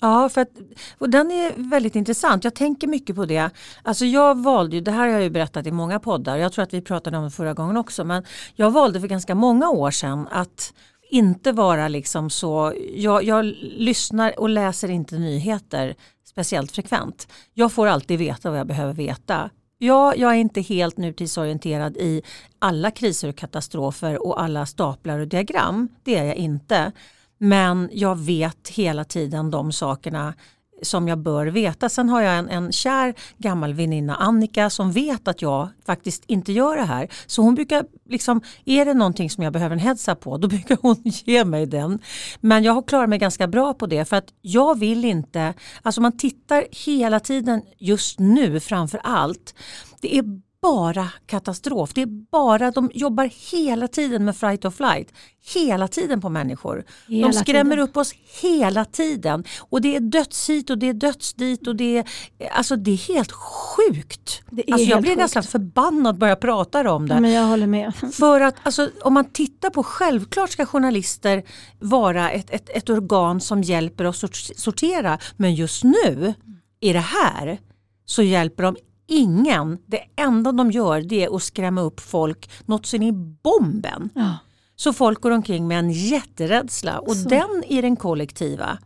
Ja, 0.00 0.28
för 0.28 0.40
att, 0.40 0.50
och 0.98 1.10
den 1.10 1.30
är 1.30 1.52
väldigt 1.56 1.96
intressant. 1.96 2.44
Jag 2.44 2.54
tänker 2.54 2.86
mycket 2.86 3.16
på 3.16 3.24
det. 3.24 3.50
Alltså 3.82 4.04
jag 4.04 4.42
valde 4.42 4.76
ju, 4.76 4.82
det 4.82 4.90
här 4.90 5.00
har 5.00 5.06
jag 5.06 5.22
ju 5.22 5.30
berättat 5.30 5.66
i 5.66 5.70
många 5.70 6.00
poddar, 6.00 6.36
jag 6.36 6.52
tror 6.52 6.62
att 6.62 6.74
vi 6.74 6.80
pratade 6.80 7.16
om 7.16 7.24
det 7.24 7.30
förra 7.30 7.54
gången 7.54 7.76
också, 7.76 8.04
men 8.04 8.24
jag 8.54 8.70
valde 8.70 9.00
för 9.00 9.08
ganska 9.08 9.34
många 9.34 9.70
år 9.70 9.90
sedan 9.90 10.28
att 10.30 10.72
inte 11.10 11.52
vara 11.52 11.88
liksom 11.88 12.30
så, 12.30 12.72
jag, 12.94 13.24
jag 13.24 13.44
lyssnar 13.62 14.40
och 14.40 14.48
läser 14.48 14.90
inte 14.90 15.18
nyheter 15.18 15.94
speciellt 16.24 16.72
frekvent. 16.72 17.28
Jag 17.54 17.72
får 17.72 17.86
alltid 17.86 18.18
veta 18.18 18.50
vad 18.50 18.58
jag 18.58 18.66
behöver 18.66 18.92
veta. 18.92 19.50
Ja, 19.78 20.14
jag 20.16 20.30
är 20.30 20.36
inte 20.36 20.60
helt 20.60 20.96
nutidsorienterad 20.96 21.96
i 21.96 22.22
alla 22.58 22.90
kriser 22.90 23.28
och 23.28 23.36
katastrofer 23.36 24.26
och 24.26 24.40
alla 24.40 24.66
staplar 24.66 25.18
och 25.18 25.28
diagram. 25.28 25.88
Det 26.04 26.16
är 26.16 26.24
jag 26.24 26.36
inte. 26.36 26.92
Men 27.38 27.88
jag 27.92 28.18
vet 28.18 28.68
hela 28.68 29.04
tiden 29.04 29.50
de 29.50 29.72
sakerna 29.72 30.34
som 30.82 31.08
jag 31.08 31.18
bör 31.18 31.46
veta. 31.46 31.88
Sen 31.88 32.08
har 32.08 32.20
jag 32.20 32.38
en, 32.38 32.48
en 32.48 32.72
kär 32.72 33.14
gammal 33.38 33.74
väninna 33.74 34.14
Annika 34.14 34.70
som 34.70 34.92
vet 34.92 35.28
att 35.28 35.42
jag 35.42 35.68
faktiskt 35.86 36.24
inte 36.26 36.52
gör 36.52 36.76
det 36.76 36.82
här. 36.82 37.08
Så 37.26 37.42
hon 37.42 37.54
brukar, 37.54 37.84
liksom, 38.08 38.40
är 38.64 38.84
det 38.84 38.94
någonting 38.94 39.30
som 39.30 39.44
jag 39.44 39.52
behöver 39.52 39.76
en 39.76 39.80
heads 39.80 40.08
up 40.08 40.20
på 40.20 40.38
då 40.38 40.48
brukar 40.48 40.78
hon 40.82 40.96
ge 41.04 41.44
mig 41.44 41.66
den. 41.66 41.98
Men 42.40 42.64
jag 42.64 42.72
har 42.72 42.82
klarat 42.82 43.08
mig 43.08 43.18
ganska 43.18 43.46
bra 43.46 43.74
på 43.74 43.86
det 43.86 44.04
för 44.04 44.16
att 44.16 44.28
jag 44.42 44.78
vill 44.78 45.04
inte, 45.04 45.54
alltså 45.82 46.00
man 46.00 46.16
tittar 46.16 46.64
hela 46.70 47.20
tiden 47.20 47.62
just 47.78 48.18
nu 48.18 48.60
framför 48.60 49.00
allt. 49.02 49.54
Det 50.00 50.18
är 50.18 50.24
bara 50.66 51.08
katastrof. 51.26 51.90
Det 51.94 52.02
är 52.02 52.30
bara, 52.30 52.70
de 52.70 52.90
jobbar 52.94 53.30
hela 53.52 53.88
tiden 53.88 54.24
med 54.24 54.36
fright 54.36 54.64
or 54.64 54.70
flight. 54.70 55.12
Hela 55.54 55.88
tiden 55.88 56.20
på 56.20 56.28
människor. 56.28 56.84
Hela 57.08 57.28
de 57.28 57.32
skrämmer 57.32 57.70
tiden. 57.70 57.88
upp 57.88 57.96
oss 57.96 58.14
hela 58.42 58.84
tiden. 58.84 59.44
Och 59.58 59.80
det 59.80 59.96
är 59.96 60.00
döds 60.00 60.50
hit 60.50 60.70
och 60.70 60.78
det 60.78 60.88
är 60.88 60.94
döds 60.94 61.34
dit 61.34 61.66
och 61.66 61.76
det 61.76 61.98
är, 61.98 62.04
alltså 62.50 62.76
det 62.76 62.90
är 62.90 63.14
helt 63.14 63.32
sjukt. 63.32 64.42
Det 64.50 64.70
är 64.70 64.72
alltså 64.72 64.90
jag 64.90 65.00
blir 65.02 65.10
sjukt. 65.10 65.20
nästan 65.20 65.42
förbannad 65.42 66.18
bara 66.18 66.30
jag 66.30 66.40
pratar 66.40 66.84
om 66.84 67.08
det. 67.08 67.20
Men 67.20 67.32
jag 67.32 67.46
håller 67.46 67.66
med. 67.66 67.92
För 68.12 68.40
att 68.40 68.54
alltså, 68.62 68.90
om 69.02 69.14
man 69.14 69.24
tittar 69.24 69.70
på, 69.70 69.82
självklart 69.82 70.50
ska 70.50 70.66
journalister 70.66 71.42
vara 71.78 72.30
ett, 72.30 72.50
ett, 72.50 72.70
ett 72.70 72.90
organ 72.90 73.40
som 73.40 73.62
hjälper 73.62 74.04
oss 74.04 74.24
att 74.24 74.36
sortera. 74.36 75.18
Men 75.36 75.54
just 75.54 75.84
nu, 75.84 76.34
i 76.80 76.92
det 76.92 76.98
här, 76.98 77.58
så 78.06 78.22
hjälper 78.22 78.62
de 78.62 78.76
ingen. 79.06 79.78
Det 79.86 80.00
enda 80.16 80.52
de 80.52 80.70
gör 80.70 81.00
det 81.00 81.24
är 81.24 81.36
att 81.36 81.42
skrämma 81.42 81.80
upp 81.80 82.00
folk 82.00 82.50
något 82.64 82.86
så 82.86 82.96
in 82.96 83.02
i 83.02 83.12
bomben. 83.12 84.10
Ja. 84.14 84.38
Så 84.76 84.92
folk 84.92 85.20
går 85.20 85.30
omkring 85.30 85.68
med 85.68 85.78
en 85.78 85.90
jätterädsla 85.90 86.98
och 86.98 87.16
Så. 87.16 87.28
den 87.28 87.64
i 87.66 87.80
den 87.80 87.96
kollektiva 87.96 88.78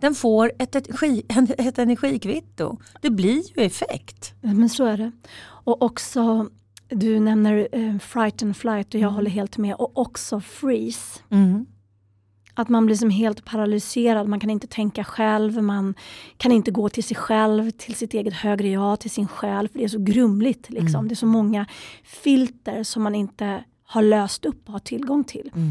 den 0.00 0.14
får 0.14 0.52
ett, 0.58 0.76
energi, 0.76 1.24
ett 1.58 1.78
energikvitto. 1.78 2.78
Det 3.00 3.10
blir 3.10 3.58
ju 3.58 3.64
effekt. 3.64 4.34
Men 4.40 4.68
så 4.68 4.84
är 4.84 4.96
det. 4.96 5.12
Och 5.40 5.82
också, 5.82 6.48
du 6.88 7.20
nämner 7.20 7.68
eh, 7.72 7.98
fright 7.98 8.42
and 8.42 8.56
flight 8.56 8.94
och 8.94 9.00
jag 9.00 9.10
håller 9.10 9.30
helt 9.30 9.58
med. 9.58 9.74
Och 9.74 9.98
också 9.98 10.40
freeze. 10.40 11.20
Mm. 11.30 11.66
Att 12.58 12.68
man 12.68 12.86
blir 12.86 12.96
som 12.96 13.10
helt 13.10 13.44
paralyserad, 13.44 14.28
man 14.28 14.40
kan 14.40 14.50
inte 14.50 14.66
tänka 14.66 15.04
själv, 15.04 15.62
man 15.62 15.94
kan 16.36 16.52
inte 16.52 16.70
gå 16.70 16.88
till 16.88 17.04
sig 17.04 17.16
själv, 17.16 17.70
till 17.70 17.94
sitt 17.94 18.14
eget 18.14 18.34
högre 18.34 18.68
jag, 18.68 19.00
till 19.00 19.10
sin 19.10 19.28
själ, 19.28 19.68
för 19.68 19.78
det 19.78 19.84
är 19.84 19.88
så 19.88 19.98
grumligt. 19.98 20.70
Liksom. 20.70 20.94
Mm. 20.94 21.08
Det 21.08 21.12
är 21.12 21.16
så 21.16 21.26
många 21.26 21.66
filter 22.04 22.82
som 22.82 23.02
man 23.02 23.14
inte 23.14 23.64
har 23.84 24.02
löst 24.02 24.44
upp 24.44 24.66
och 24.66 24.72
har 24.72 24.80
tillgång 24.80 25.24
till. 25.24 25.50
Mm. 25.54 25.70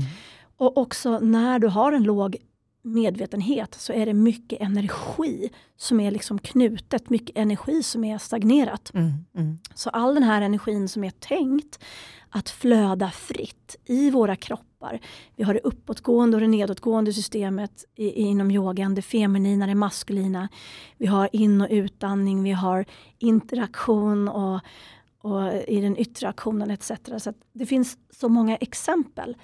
Och 0.58 0.78
också 0.78 1.20
när 1.20 1.60
du 1.60 1.68
har 1.68 1.92
en 1.92 2.04
låg 2.04 2.38
medvetenhet 2.86 3.76
så 3.76 3.94
är 3.94 4.06
det 4.06 4.14
mycket 4.14 4.62
energi 4.62 5.50
som 5.78 6.00
är 6.00 6.12
liksom 6.12 6.40
knutet, 6.40 7.10
mycket 7.10 7.38
energi 7.38 7.84
som 7.84 8.04
är 8.04 8.18
stagnerat. 8.18 8.92
Mm. 8.94 9.12
Mm. 9.38 9.60
Så 9.76 9.90
all 9.90 10.14
den 10.14 10.24
här 10.24 10.42
energin 10.42 10.90
som 10.90 11.04
är 11.04 11.12
tänkt 11.12 11.80
att 12.30 12.50
flöda 12.50 13.12
fritt 13.12 13.76
i 13.86 14.10
våra 14.10 14.36
kroppar. 14.36 14.75
Vi 15.36 15.44
har 15.44 15.54
det 15.54 15.60
uppåtgående 15.60 16.38
och 16.38 16.42
det 16.42 16.48
nedåtgående 16.48 17.14
systemet 17.14 17.86
i, 17.96 18.10
inom 18.10 18.52
yogan. 18.52 18.96
Det 18.96 19.02
feminina, 19.02 19.68
det 19.68 19.76
maskulina. 19.76 20.50
Vi 20.98 21.06
har 21.06 21.30
in 21.32 21.62
och 21.62 21.68
utandning, 21.70 22.44
vi 22.44 22.52
har 22.52 22.86
interaktion 23.18 24.28
och, 24.28 24.60
och 25.22 25.54
i 25.68 25.82
den 25.82 25.98
yttre 25.98 26.28
aktionen 26.28 26.72
etc. 26.72 26.92
Så 27.18 27.34
det 27.54 27.66
finns 27.66 27.98
så 28.10 28.30
många 28.30 28.56
exempel. 28.56 29.38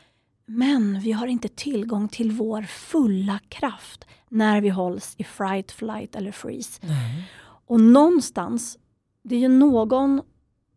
Men 0.45 0.99
vi 0.99 1.12
har 1.12 1.27
inte 1.27 1.47
tillgång 1.47 2.08
till 2.08 2.32
vår 2.32 2.62
fulla 2.62 3.39
kraft 3.49 4.06
när 4.30 4.62
vi 4.62 4.69
hålls 4.69 5.15
i 5.17 5.23
fright, 5.23 5.71
flight 5.71 6.15
eller 6.15 6.32
freeze. 6.32 6.80
Nej. 6.82 7.30
Och 7.67 7.80
någonstans, 7.80 8.77
det 9.23 9.36
är 9.36 9.39
ju 9.39 9.47
någon 9.47 10.21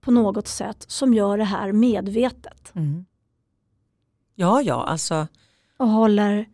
på 0.00 0.10
något 0.10 0.48
sätt 0.48 0.84
som 0.88 1.14
gör 1.14 1.38
det 1.38 1.44
här 1.44 1.72
medvetet 1.72 2.72
Mm. 2.74 3.04
Ja, 4.34 4.62
ja, 4.62 4.84
alltså. 4.84 5.26
och 5.76 5.88
håller 5.88 6.46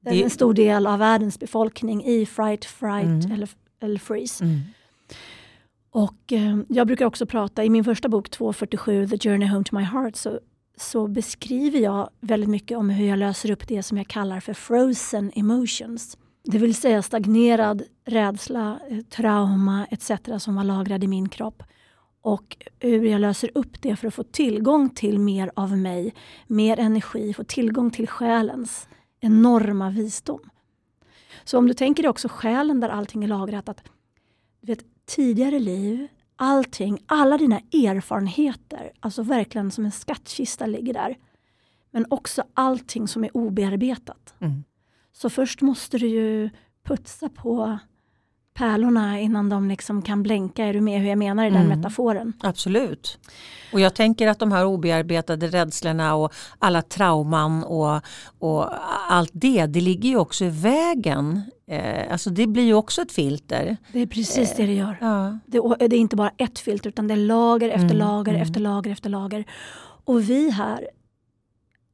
Det- 0.00 0.22
en 0.22 0.30
stor 0.30 0.54
del 0.54 0.86
av 0.86 0.98
världens 0.98 1.38
befolkning 1.40 2.04
i 2.04 2.26
fright, 2.26 2.64
fright 2.64 3.04
Mm. 3.24 3.32
eller, 3.32 3.48
eller 3.80 3.98
freeze. 3.98 4.44
Mm. 4.44 4.60
Och 5.90 6.32
eh, 6.32 6.58
jag 6.68 6.86
brukar 6.86 7.06
också 7.06 7.26
prata, 7.26 7.64
i 7.64 7.70
min 7.70 7.84
första 7.84 8.08
bok 8.08 8.30
247, 8.30 9.06
The 9.08 9.18
Journey 9.18 9.48
Home 9.48 9.64
to 9.64 9.76
My 9.76 9.82
Heart, 9.84 10.16
så, 10.16 10.40
så 10.76 11.06
beskriver 11.08 11.78
jag 11.78 12.10
väldigt 12.20 12.50
mycket 12.50 12.78
om 12.78 12.90
hur 12.90 13.06
jag 13.08 13.18
löser 13.18 13.50
upp 13.50 13.68
det 13.68 13.82
som 13.82 13.96
jag 13.98 14.08
kallar 14.08 14.40
för 14.40 14.54
frozen 14.54 15.32
emotions. 15.34 16.18
Det 16.44 16.58
vill 16.58 16.74
säga 16.74 17.02
stagnerad 17.02 17.82
rädsla, 18.04 18.78
eh, 18.90 18.98
trauma 19.00 19.86
etc. 19.90 20.10
som 20.38 20.54
var 20.56 20.64
lagrad 20.64 21.04
i 21.04 21.08
min 21.08 21.28
kropp. 21.28 21.62
Och 22.26 22.56
hur 22.80 23.04
jag 23.04 23.20
löser 23.20 23.50
upp 23.54 23.82
det 23.82 23.96
för 23.96 24.08
att 24.08 24.14
få 24.14 24.22
tillgång 24.22 24.90
till 24.90 25.18
mer 25.18 25.50
av 25.56 25.78
mig, 25.78 26.14
mer 26.46 26.78
energi, 26.78 27.34
få 27.34 27.44
tillgång 27.44 27.90
till 27.90 28.08
själens 28.08 28.88
enorma 29.20 29.90
visdom. 29.90 30.40
Så 31.44 31.58
om 31.58 31.68
du 31.68 31.74
tänker 31.74 32.02
dig 32.02 32.10
också 32.10 32.28
själen 32.28 32.80
där 32.80 32.88
allting 32.88 33.24
är 33.24 33.28
lagrat, 33.28 33.68
att 33.68 33.82
du 34.60 34.66
vet, 34.72 34.84
tidigare 35.04 35.58
liv 35.58 36.08
allting, 36.36 36.98
alla 37.06 37.38
dina 37.38 37.58
erfarenheter, 37.58 38.92
alltså 39.00 39.22
verkligen 39.22 39.70
som 39.70 39.84
en 39.84 39.92
skattkista 39.92 40.66
ligger 40.66 40.94
där. 40.94 41.16
Men 41.90 42.06
också 42.10 42.44
allting 42.54 43.08
som 43.08 43.24
är 43.24 43.36
obearbetat. 43.36 44.34
Mm. 44.38 44.64
Så 45.12 45.30
först 45.30 45.60
måste 45.60 45.98
du 45.98 46.06
ju 46.06 46.50
putsa 46.84 47.28
på 47.28 47.78
pärlorna 48.56 49.20
innan 49.20 49.48
de 49.48 49.68
liksom 49.68 50.02
kan 50.02 50.22
blänka. 50.22 50.64
Är 50.64 50.72
du 50.72 50.80
med 50.80 51.00
hur 51.00 51.08
jag 51.08 51.18
menar 51.18 51.46
i 51.46 51.50
den 51.50 51.64
Mm. 51.66 51.78
metaforen? 51.78 52.32
Absolut. 52.40 53.18
Och 53.72 53.80
jag 53.80 53.94
tänker 53.94 54.28
att 54.28 54.38
de 54.38 54.52
här 54.52 54.64
obearbetade 54.64 55.46
rädslorna 55.46 56.14
och 56.14 56.32
alla 56.58 56.82
trauman 56.82 57.64
och, 57.64 58.00
och 58.38 58.68
allt 59.08 59.30
det, 59.32 59.66
det 59.66 59.80
ligger 59.80 60.08
ju 60.08 60.16
också 60.16 60.44
i 60.44 60.50
vägen. 60.50 61.42
Eh, 61.70 62.12
alltså 62.12 62.30
det 62.30 62.46
blir 62.46 62.62
ju 62.64 62.74
också 62.74 63.02
ett 63.02 63.12
filter. 63.12 63.76
Det 63.92 64.00
är 64.00 64.06
precis 64.06 64.54
det 64.56 64.66
det 64.66 64.74
gör. 64.74 64.96
Ja. 65.00 65.38
Det, 65.46 65.88
det 65.88 65.96
är 65.96 66.00
inte 66.00 66.16
bara 66.16 66.32
ett 66.36 66.58
filter 66.58 66.88
utan 66.88 67.08
det 67.08 67.14
är 67.14 67.18
lager 67.18 67.68
efter 67.68 67.84
Mm, 67.84 67.96
lager 67.98 68.32
mm. 68.32 68.42
efter 68.42 68.60
lager 68.60 68.90
efter 68.90 69.10
lager. 69.10 69.44
Och 70.04 70.30
vi 70.30 70.50
här, 70.50 70.88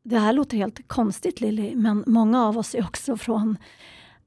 det 0.04 0.18
här 0.18 0.32
låter 0.32 0.56
helt 0.56 0.88
konstigt 0.88 1.40
Lilly, 1.40 1.74
men 1.76 2.04
många 2.06 2.44
av 2.46 2.58
oss 2.58 2.74
är 2.74 2.84
också 2.84 3.16
från 3.16 3.56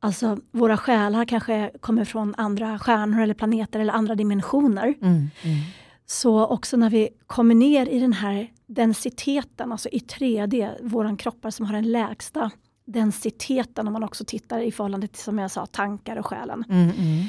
Alltså 0.05 0.37
våra 0.51 0.77
själar 0.77 1.25
kanske 1.25 1.71
kommer 1.79 2.05
från 2.05 2.35
andra 2.37 2.79
stjärnor 2.79 3.21
eller 3.21 3.33
planeter 3.33 3.79
eller 3.79 3.93
andra 3.93 4.15
dimensioner. 4.15 4.83
Mm, 5.01 5.29
mm. 5.43 5.59
Så 6.05 6.45
också 6.47 6.77
när 6.77 6.89
vi 6.89 7.09
kommer 7.27 7.55
ner 7.55 7.89
i 7.89 7.99
den 7.99 8.13
här 8.13 8.51
densiteten, 8.67 9.71
alltså 9.71 9.89
i 9.89 9.99
3D, 9.99 10.75
våran 10.81 11.17
kroppar 11.17 11.49
som 11.49 11.65
har 11.65 11.73
den 11.73 11.91
lägsta 11.91 12.51
densiteten 12.85 13.87
om 13.87 13.93
man 13.93 14.03
också 14.03 14.25
tittar 14.25 14.59
i 14.59 14.71
förhållande 14.71 15.07
till 15.07 15.23
som 15.23 15.39
jag 15.39 15.51
sa 15.51 15.65
tankar 15.65 16.17
och 16.17 16.25
själen. 16.25 16.63
Mm, 16.69 16.89
mm. 16.89 17.25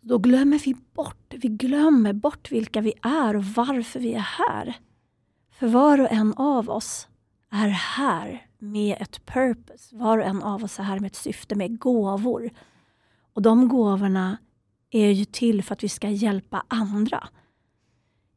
Då 0.00 0.18
glömmer 0.18 0.58
vi 0.58 0.74
bort, 0.94 1.34
vi 1.36 1.48
glömmer 1.48 2.12
bort 2.12 2.52
vilka 2.52 2.80
vi 2.80 2.92
är 3.02 3.36
och 3.36 3.44
varför 3.44 4.00
vi 4.00 4.14
är 4.14 4.28
här. 4.48 4.76
För 5.58 5.66
var 5.66 6.00
och 6.00 6.12
en 6.12 6.34
av 6.34 6.70
oss 6.70 7.08
är 7.50 7.68
här 7.68 8.47
med 8.58 8.96
ett 9.00 9.26
purpose. 9.26 9.96
Var 9.96 10.18
och 10.18 10.24
en 10.24 10.42
av 10.42 10.64
oss 10.64 10.78
är 10.78 10.82
här 10.82 11.00
med 11.00 11.06
ett 11.06 11.16
syfte, 11.16 11.54
med 11.54 11.78
gåvor. 11.78 12.50
Och 13.32 13.42
de 13.42 13.68
gåvorna 13.68 14.38
är 14.90 15.10
ju 15.10 15.24
till 15.24 15.62
för 15.62 15.72
att 15.72 15.84
vi 15.84 15.88
ska 15.88 16.08
hjälpa 16.08 16.62
andra. 16.68 17.28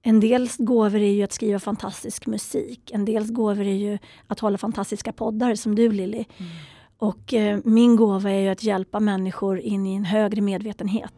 En 0.01 0.19
del 0.19 0.49
gåvor 0.57 0.99
är 0.99 1.11
ju 1.11 1.23
att 1.23 1.31
skriva 1.33 1.59
fantastisk 1.59 2.27
musik. 2.27 2.91
En 2.91 3.05
del 3.05 3.31
gåvor 3.31 3.65
är 3.65 3.75
ju 3.75 3.97
att 4.27 4.39
hålla 4.39 4.57
fantastiska 4.57 5.13
poddar 5.13 5.55
som 5.55 5.75
du 5.75 5.91
Lilly. 5.91 6.25
Och 6.97 7.33
eh, 7.33 7.59
min 7.63 7.95
gåva 7.95 8.31
är 8.31 8.39
ju 8.39 8.49
att 8.49 8.63
hjälpa 8.63 8.99
människor 8.99 9.59
in 9.59 9.87
i 9.87 9.95
en 9.95 10.05
högre 10.05 10.41
medvetenhet. 10.41 11.13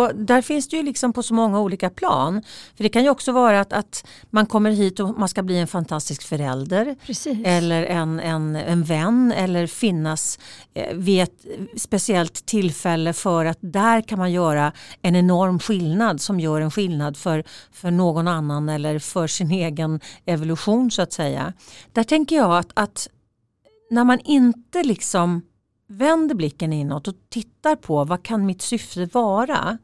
Och, 0.00 0.14
där 0.14 0.42
finns 0.42 0.68
det 0.68 0.76
ju 0.76 0.82
liksom 0.82 1.12
på 1.12 1.22
så 1.22 1.34
många 1.34 1.60
olika 1.60 1.90
plan. 1.90 2.42
För 2.76 2.82
det 2.82 2.88
kan 2.88 3.02
ju 3.02 3.10
också 3.10 3.32
vara 3.32 3.60
att, 3.60 3.72
att 3.72 4.06
man 4.30 4.46
kommer 4.46 4.70
hit 4.70 5.00
och 5.00 5.18
man 5.18 5.28
ska 5.28 5.42
bli 5.42 5.58
en 5.58 5.66
fantastisk 5.66 6.22
förälder. 6.22 6.96
Precis. 7.06 7.38
Eller 7.44 7.82
en, 7.82 8.20
en, 8.20 8.56
en 8.56 8.84
vän 8.84 9.32
eller 9.36 9.66
finnas 9.66 10.38
eh, 10.74 10.94
vid 10.94 11.22
ett 11.22 11.46
speciellt 11.76 12.46
tillfälle 12.46 13.12
för 13.12 13.44
att 13.44 13.58
där 13.60 14.00
kan 14.00 14.18
man 14.18 14.32
göra 14.32 14.72
en 15.02 15.16
enorm 15.16 15.58
skillnad 15.58 16.20
som 16.20 16.40
gör 16.40 16.60
en 16.60 16.70
skillnad 16.70 17.16
för, 17.16 17.44
för 17.72 17.90
någon 17.90 18.28
annan 18.28 18.68
eller 18.68 18.98
för 18.98 19.26
sin 19.26 19.50
egen 19.50 20.00
evolution 20.26 20.90
så 20.90 21.02
att 21.02 21.12
säga. 21.12 21.52
Där 21.92 22.04
tänker 22.04 22.36
jag 22.36 22.58
att, 22.58 22.70
att 22.74 23.08
när 23.90 24.04
man 24.04 24.20
inte 24.24 24.82
liksom 24.82 25.42
vänder 25.88 26.34
blicken 26.34 26.72
inåt 26.72 27.08
och 27.08 27.14
tittar 27.28 27.76
på 27.76 28.04
vad 28.04 28.22
kan 28.22 28.46
mitt 28.46 28.62
syfte 28.62 29.08
vara? 29.12 29.78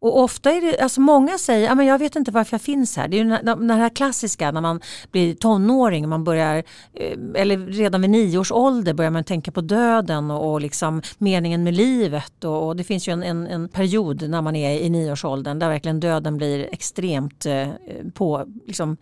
Och 0.00 0.18
ofta 0.18 0.50
är 0.50 0.60
det, 0.60 0.78
alltså 0.78 1.00
många 1.00 1.38
säger, 1.38 1.74
men 1.74 1.86
jag 1.86 1.98
vet 1.98 2.16
inte 2.16 2.30
varför 2.30 2.54
jag 2.54 2.62
finns 2.62 2.96
här. 2.96 3.08
Det 3.08 3.16
är 3.18 3.24
ju 3.24 3.30
den 3.42 3.70
här 3.70 3.88
klassiska 3.88 4.50
när 4.50 4.60
man 4.60 4.80
blir 5.10 5.34
tonåring, 5.34 6.08
man 6.08 6.24
börjar, 6.24 6.56
eh, 6.94 7.18
eller 7.34 7.58
redan 7.58 8.00
vid 8.00 8.10
nio 8.10 8.38
års 8.38 8.52
ålder 8.52 8.94
börjar 8.94 9.10
man 9.10 9.24
tänka 9.24 9.52
på 9.52 9.60
döden 9.60 10.30
och, 10.30 10.52
och 10.52 10.60
liksom 10.60 11.02
meningen 11.18 11.62
med 11.64 11.74
livet. 11.74 12.44
Och, 12.44 12.66
och 12.66 12.76
det 12.76 12.84
finns 12.84 13.08
ju 13.08 13.12
en, 13.12 13.22
en, 13.22 13.46
en 13.46 13.68
period 13.68 14.28
när 14.28 14.42
man 14.42 14.56
är 14.56 14.80
i 14.80 14.90
nioårsåldern 14.90 15.58
där 15.58 15.68
verkligen 15.68 16.00
döden 16.00 16.36
blir 16.36 16.68
extremt 16.72 17.46
eh, 17.46 17.68
på, 18.14 18.46
liksom, 18.66 18.96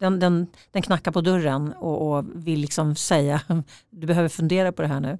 den, 0.00 0.20
den, 0.20 0.46
den 0.72 0.82
knackar 0.82 1.12
på 1.12 1.20
dörren 1.20 1.72
och, 1.72 2.16
och 2.16 2.24
vill 2.34 2.60
liksom 2.60 2.96
säga 2.96 3.40
du 3.90 4.06
behöver 4.06 4.28
fundera 4.28 4.72
på 4.72 4.82
det 4.82 4.88
här 4.88 5.00
nu. 5.00 5.18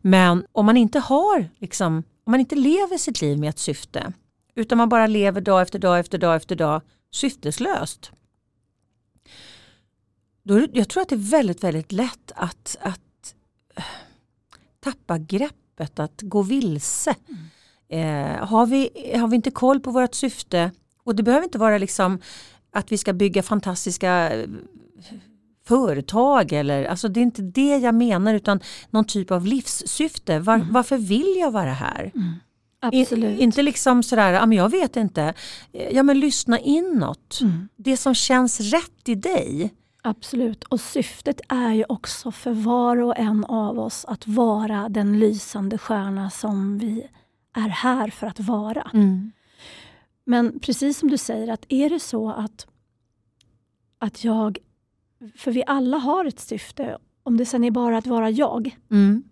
Men 0.00 0.46
om 0.52 0.66
man 0.66 0.76
inte 0.76 0.98
har, 0.98 1.48
liksom, 1.58 2.02
om 2.24 2.30
man 2.30 2.40
inte 2.40 2.54
lever 2.54 2.98
sitt 2.98 3.22
liv 3.22 3.38
med 3.38 3.48
ett 3.48 3.58
syfte 3.58 4.12
utan 4.56 4.78
man 4.78 4.88
bara 4.88 5.06
lever 5.06 5.40
dag 5.40 5.62
efter 5.62 5.78
dag 5.78 5.98
efter 5.98 6.18
dag 6.18 6.36
efter 6.36 6.56
dag 6.56 6.82
syfteslöst. 7.10 8.12
Då, 10.42 10.66
jag 10.72 10.88
tror 10.88 11.02
att 11.02 11.08
det 11.08 11.14
är 11.14 11.30
väldigt, 11.30 11.64
väldigt 11.64 11.92
lätt 11.92 12.32
att, 12.34 12.76
att 12.80 13.34
eh, 13.76 13.84
tappa 14.80 15.18
greppet, 15.18 15.98
att 15.98 16.20
gå 16.22 16.42
vilse. 16.42 17.14
Eh, 17.88 18.46
har, 18.46 18.66
vi, 18.66 18.90
har 19.16 19.28
vi 19.28 19.36
inte 19.36 19.50
koll 19.50 19.80
på 19.80 19.90
vårt 19.90 20.14
syfte, 20.14 20.70
och 21.02 21.16
det 21.16 21.22
behöver 21.22 21.44
inte 21.44 21.58
vara 21.58 21.78
liksom 21.78 22.20
att 22.72 22.92
vi 22.92 22.98
ska 22.98 23.12
bygga 23.12 23.42
fantastiska 23.42 24.34
eh, 24.34 24.48
företag 25.66 26.52
eller, 26.52 26.84
alltså 26.84 27.08
det 27.08 27.20
är 27.20 27.22
inte 27.22 27.42
det 27.42 27.76
jag 27.76 27.94
menar 27.94 28.34
utan 28.34 28.60
någon 28.90 29.04
typ 29.04 29.30
av 29.30 29.46
livssyfte. 29.46 30.38
Var, 30.38 30.66
Varför 30.70 30.98
vill 30.98 31.34
jag 31.38 31.50
vara 31.50 31.72
här? 31.72 32.12
Absolut. 32.80 33.38
In, 33.38 33.40
inte 33.40 33.62
liksom 33.62 34.02
sådär, 34.02 34.32
ja, 34.32 34.46
men 34.46 34.58
jag 34.58 34.70
vet 34.70 34.96
inte. 34.96 35.34
Ja 35.90 36.02
men 36.02 36.20
lyssna 36.20 36.58
inåt. 36.58 37.38
Mm. 37.42 37.68
Det 37.76 37.96
som 37.96 38.14
känns 38.14 38.60
rätt 38.60 39.08
i 39.08 39.14
dig. 39.14 39.74
Absolut. 40.02 40.64
Och 40.64 40.80
syftet 40.80 41.40
är 41.48 41.72
ju 41.72 41.84
också 41.88 42.32
för 42.32 42.52
var 42.52 42.96
och 42.96 43.18
en 43.18 43.44
av 43.44 43.78
oss 43.78 44.04
att 44.04 44.26
vara 44.26 44.88
den 44.88 45.18
lysande 45.18 45.78
stjärna 45.78 46.30
som 46.30 46.78
vi 46.78 47.06
är 47.54 47.68
här 47.68 48.08
för 48.08 48.26
att 48.26 48.40
vara. 48.40 48.90
Men 50.24 50.58
precis 50.60 50.98
som 50.98 51.10
du 51.10 51.18
säger, 51.18 51.48
att 51.52 51.66
är 51.68 51.90
det 51.90 52.00
så 52.00 52.30
att, 52.30 52.66
att 53.98 54.24
jag... 54.24 54.58
För 55.36 55.50
vi 55.50 55.64
alla 55.66 55.96
har 55.96 56.24
ett 56.24 56.40
syfte, 56.40 56.98
om 57.22 57.36
det 57.36 57.46
sen 57.46 57.64
är 57.64 57.70
bara 57.70 57.98
att 57.98 58.06
vara 58.06 58.30
jag. 58.30 58.76
Mm. 58.90 59.24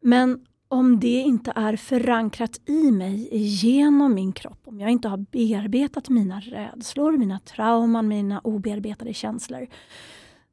Men 0.00 0.46
om 0.72 1.00
det 1.00 1.20
inte 1.20 1.52
är 1.56 1.76
förankrat 1.76 2.60
i 2.66 2.90
mig 2.90 3.28
genom 3.36 4.14
min 4.14 4.32
kropp, 4.32 4.60
om 4.64 4.80
jag 4.80 4.90
inte 4.90 5.08
har 5.08 5.16
bearbetat 5.16 6.08
mina 6.08 6.40
rädslor, 6.40 7.16
mina 7.16 7.38
trauman, 7.38 8.08
mina 8.08 8.40
obearbetade 8.40 9.14
känslor, 9.14 9.66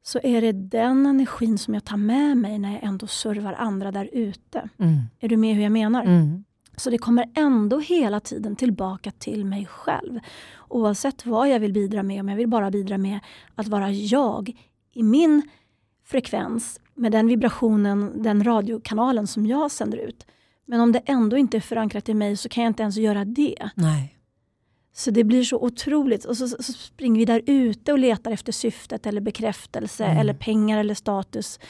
så 0.02 0.20
är 0.22 0.40
det 0.40 0.52
den 0.52 1.06
energin 1.06 1.58
som 1.58 1.74
jag 1.74 1.84
tar 1.84 1.96
med 1.96 2.36
mig 2.36 2.58
när 2.58 2.72
jag 2.72 2.82
ändå 2.82 3.06
servar 3.06 3.52
andra 3.52 3.92
där 3.92 4.10
ute. 4.12 4.68
Mm. 4.78 4.98
Är 5.20 5.28
du 5.28 5.36
med 5.36 5.54
hur 5.54 5.62
jag 5.62 5.72
menar? 5.72 6.02
Mm. 6.02 6.44
Så 6.76 6.90
det 6.90 6.98
kommer 6.98 7.30
ändå 7.34 7.78
hela 7.78 8.20
tiden 8.20 8.56
tillbaka 8.56 9.10
till 9.10 9.44
mig 9.44 9.66
själv. 9.66 10.20
Oavsett 10.68 11.26
vad 11.26 11.48
jag 11.48 11.60
vill 11.60 11.72
bidra 11.72 12.02
med, 12.02 12.20
om 12.20 12.28
jag 12.28 12.36
vill 12.36 12.48
bara 12.48 12.70
bidra 12.70 12.98
med 12.98 13.20
att 13.54 13.68
vara 13.68 13.90
jag 13.90 14.52
i 14.92 15.02
min 15.02 15.42
frekvens 16.04 16.80
med 17.00 17.12
den 17.12 17.26
vibrationen, 17.26 18.22
den 18.22 18.44
radiokanalen 18.44 19.26
som 19.26 19.46
jag 19.46 19.70
sänder 19.70 19.98
ut. 19.98 20.26
Men 20.64 20.80
om 20.80 20.92
det 20.92 20.98
ändå 21.04 21.36
inte 21.36 21.56
är 21.56 21.60
förankrat 21.60 22.08
i 22.08 22.14
mig 22.14 22.36
så 22.36 22.48
kan 22.48 22.64
jag 22.64 22.70
inte 22.70 22.82
ens 22.82 22.96
göra 22.96 23.24
det. 23.24 23.70
Nej. 23.74 24.16
Så 24.92 25.10
det 25.10 25.24
blir 25.24 25.44
så 25.44 25.56
otroligt. 25.58 26.24
Och 26.24 26.36
så, 26.36 26.48
så 26.48 26.72
springer 26.72 27.18
vi 27.18 27.24
där 27.24 27.42
ute 27.46 27.92
och 27.92 27.98
letar 27.98 28.30
efter 28.30 28.52
syftet 28.52 29.06
eller 29.06 29.20
bekräftelse 29.20 30.04
Mm. 30.04 30.18
eller 30.18 30.34
pengar 30.34 30.78
eller 30.78 30.94
status 30.94 31.60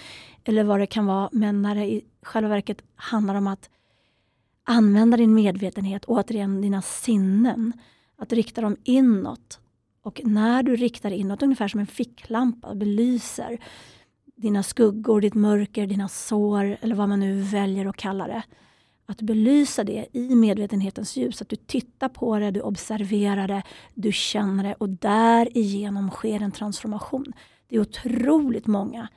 eller 0.44 0.64
vad 0.64 0.80
det 0.80 0.86
kan 0.86 1.06
vara. 1.06 1.28
Men 1.32 1.62
när 1.62 1.74
det 1.74 1.86
i 1.86 2.04
själva 2.22 2.48
verket 2.48 2.82
handlar 2.94 3.34
om 3.34 3.46
att 3.46 3.70
använda 4.64 5.16
din 5.16 5.34
medvetenhet, 5.34 6.04
återigen 6.04 6.60
dina 6.60 6.82
sinnen, 6.82 7.72
att 8.18 8.32
rikta 8.32 8.60
dem 8.60 8.76
inåt. 8.84 9.60
Och 10.02 10.20
när 10.24 10.62
du 10.62 10.76
riktar 10.76 11.10
inåt, 11.10 11.42
ungefär 11.42 11.68
som 11.68 11.80
en 11.80 11.86
ficklampa, 11.86 12.74
belyser 12.74 13.58
dina 14.40 14.62
skuggor, 14.62 15.20
ditt 15.20 15.34
mörker, 15.34 15.86
dina 15.86 16.08
sår 16.08 16.76
eller 16.80 16.94
vad 16.94 17.08
man 17.08 17.20
nu 17.20 17.42
väljer 17.42 17.86
att 17.86 17.96
kalla 17.96 18.26
det. 18.26 18.42
Att 19.06 19.22
belysa 19.22 19.84
det 19.84 20.06
i 20.12 20.34
medvetenhetens 20.34 21.16
ljus, 21.16 21.42
att 21.42 21.48
du 21.48 21.56
tittar 21.56 22.08
på 22.08 22.38
det, 22.38 22.50
du 22.50 22.60
observerar 22.60 23.48
det, 23.48 23.62
du 23.94 24.12
känner 24.12 24.64
det 24.64 24.74
och 24.74 24.88
därigenom 24.88 26.10
sker 26.10 26.42
en 26.42 26.52
transformation. 26.52 27.32
Det 27.68 27.76
är 27.76 27.80
otroligt 27.80 28.66
många, 28.66 29.08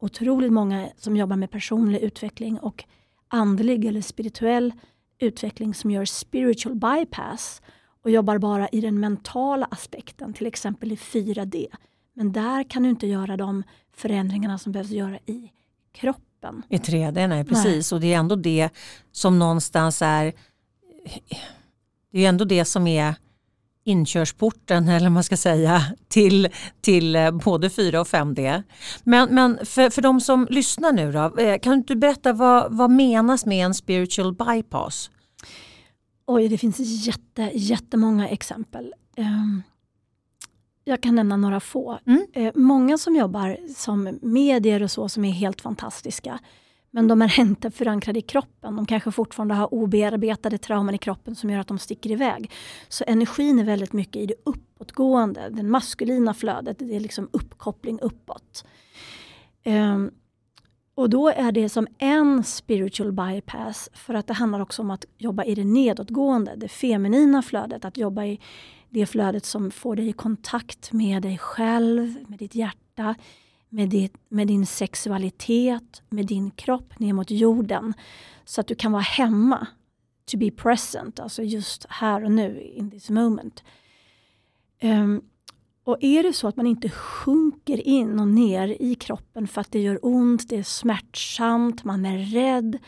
otroligt 0.00 0.52
många 0.52 0.88
som 0.96 1.16
jobbar 1.16 1.36
med 1.36 1.50
personlig 1.50 2.00
utveckling 2.00 2.58
och 2.58 2.84
andlig 3.28 3.84
eller 3.84 4.00
spirituell 4.00 4.72
utveckling 5.18 5.74
som 5.74 5.90
gör 5.90 6.04
spiritual 6.04 6.74
bypass 6.74 7.62
och 8.02 8.10
jobbar 8.10 8.38
bara 8.38 8.68
i 8.68 8.80
den 8.80 9.00
mentala 9.00 9.66
aspekten, 9.70 10.32
till 10.32 10.46
exempel 10.46 10.92
i 10.92 10.96
4D. 10.96 11.66
Men 12.16 12.32
där 12.32 12.70
kan 12.70 12.82
du 12.82 12.88
inte 12.88 13.06
göra 13.06 13.36
de 13.36 13.62
förändringarna 13.96 14.58
som 14.58 14.72
behövs 14.72 14.90
göra 14.90 15.18
i 15.26 15.50
kroppen. 15.92 16.62
I 16.68 16.76
3D, 16.76 17.28
nej 17.28 17.44
precis. 17.44 17.92
Nej. 17.92 17.96
Och 17.96 18.00
det 18.00 18.12
är 18.12 18.18
ändå 18.18 18.36
det 18.36 18.68
som 19.12 19.38
någonstans 19.38 20.02
är 20.02 20.32
det 22.12 22.24
är 22.24 22.28
ändå 22.28 22.44
det 22.44 22.64
som 22.64 22.86
är 22.86 23.14
inkörsporten 23.84 24.88
eller 24.88 25.10
man 25.10 25.24
ska 25.24 25.36
säga 25.36 25.82
till, 26.08 26.48
till 26.80 27.16
eh, 27.16 27.30
både 27.30 27.70
4 27.70 28.00
och 28.00 28.06
5D. 28.06 28.62
Men, 29.04 29.34
men 29.34 29.58
för, 29.66 29.90
för 29.90 30.02
de 30.02 30.20
som 30.20 30.46
lyssnar 30.50 30.92
nu 30.92 31.12
då, 31.12 31.38
eh, 31.38 31.58
kan 31.58 31.82
du 31.82 31.96
berätta 31.96 32.32
vad, 32.32 32.76
vad 32.76 32.90
menas 32.90 33.46
med 33.46 33.66
en 33.66 33.74
spiritual 33.74 34.34
bypass? 34.34 35.10
Oj, 36.26 36.48
det 36.48 36.58
finns 36.58 36.78
jätte, 37.06 37.50
jättemånga 37.54 38.28
exempel. 38.28 38.94
Um, 39.16 39.62
jag 40.88 41.00
kan 41.00 41.14
nämna 41.14 41.36
några 41.36 41.60
få. 41.60 41.98
Mm. 42.06 42.26
Uh, 42.36 42.50
många 42.54 42.98
som 42.98 43.16
jobbar 43.16 43.58
som 43.76 44.18
medier 44.22 44.82
och 44.82 44.90
så 44.90 45.08
som 45.08 45.24
är 45.24 45.30
helt 45.30 45.60
fantastiska. 45.60 46.38
Men 46.90 47.08
de 47.08 47.22
är 47.22 47.40
inte 47.40 47.70
förankrade 47.70 48.18
i 48.18 48.22
kroppen. 48.22 48.76
De 48.76 48.86
kanske 48.86 49.10
fortfarande 49.10 49.54
har 49.54 49.74
obearbetade 49.74 50.58
trauman 50.58 50.94
i 50.94 50.98
kroppen 50.98 51.34
som 51.34 51.50
gör 51.50 51.60
att 51.60 51.68
de 51.68 51.78
sticker 51.78 52.10
iväg. 52.10 52.50
Så 52.88 53.04
energin 53.06 53.58
är 53.58 53.64
väldigt 53.64 53.92
mycket 53.92 54.22
i 54.22 54.26
det 54.26 54.34
uppåtgående, 54.44 55.48
det 55.50 55.62
maskulina 55.62 56.34
flödet. 56.34 56.78
Det 56.78 56.96
är 56.96 57.00
liksom 57.00 57.28
uppkoppling 57.32 58.00
uppåt. 58.00 58.64
Um, 59.64 60.10
och 60.94 61.10
då 61.10 61.28
är 61.28 61.52
det 61.52 61.68
som 61.68 61.86
en 61.98 62.44
spiritual 62.44 63.12
bypass 63.12 63.90
för 63.92 64.14
att 64.14 64.26
det 64.26 64.34
handlar 64.34 64.60
också 64.60 64.82
om 64.82 64.90
att 64.90 65.04
jobba 65.18 65.44
i 65.44 65.54
det 65.54 65.64
nedåtgående, 65.64 66.54
det 66.56 66.68
feminina 66.68 67.42
flödet. 67.42 67.84
Att 67.84 67.96
jobba 67.96 68.24
i 68.24 68.40
det 68.96 69.06
flödet 69.06 69.44
som 69.44 69.70
får 69.70 69.96
dig 69.96 70.08
i 70.08 70.12
kontakt 70.12 70.92
med 70.92 71.22
dig 71.22 71.38
själv, 71.38 72.24
med 72.28 72.38
ditt 72.38 72.54
hjärta, 72.54 73.14
med, 73.68 73.88
ditt, 73.88 74.14
med 74.28 74.48
din 74.48 74.66
sexualitet, 74.66 76.02
med 76.08 76.26
din 76.26 76.50
kropp 76.50 76.98
ner 76.98 77.12
mot 77.12 77.30
jorden. 77.30 77.94
Så 78.44 78.60
att 78.60 78.66
du 78.66 78.74
kan 78.74 78.92
vara 78.92 79.02
hemma. 79.02 79.66
To 80.30 80.38
be 80.38 80.50
present, 80.50 81.20
alltså 81.20 81.42
just 81.42 81.86
här 81.88 82.24
och 82.24 82.30
nu, 82.30 82.60
in 82.60 82.90
this 82.90 83.10
moment. 83.10 83.64
Um, 84.82 85.22
och 85.84 85.96
är 86.00 86.22
det 86.22 86.32
så 86.32 86.48
att 86.48 86.56
man 86.56 86.66
inte 86.66 86.88
sjunker 86.88 87.86
in 87.88 88.20
och 88.20 88.28
ner 88.28 88.76
i 88.80 88.94
kroppen 88.94 89.48
för 89.48 89.60
att 89.60 89.72
det 89.72 89.80
gör 89.80 89.98
ont, 90.02 90.48
det 90.48 90.56
är 90.56 90.62
smärtsamt, 90.62 91.84
man 91.84 92.06
är 92.06 92.18
rädd, 92.18 92.78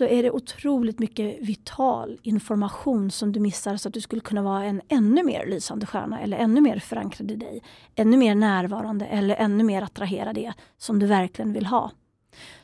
så 0.00 0.06
är 0.06 0.22
det 0.22 0.30
otroligt 0.30 0.98
mycket 0.98 1.38
vital 1.40 2.18
information 2.22 3.10
som 3.10 3.32
du 3.32 3.40
missar 3.40 3.76
så 3.76 3.88
att 3.88 3.94
du 3.94 4.00
skulle 4.00 4.20
kunna 4.20 4.42
vara 4.42 4.64
en 4.64 4.80
ännu 4.88 5.22
mer 5.22 5.46
lysande 5.46 5.86
stjärna 5.86 6.20
eller 6.20 6.38
ännu 6.38 6.60
mer 6.60 6.78
förankrad 6.78 7.30
i 7.30 7.36
dig. 7.36 7.62
Ännu 7.94 8.16
mer 8.16 8.34
närvarande 8.34 9.06
eller 9.06 9.36
ännu 9.36 9.64
mer 9.64 9.82
attrahera 9.82 10.32
det 10.32 10.52
som 10.78 10.98
du 10.98 11.06
verkligen 11.06 11.52
vill 11.52 11.66
ha. 11.66 11.90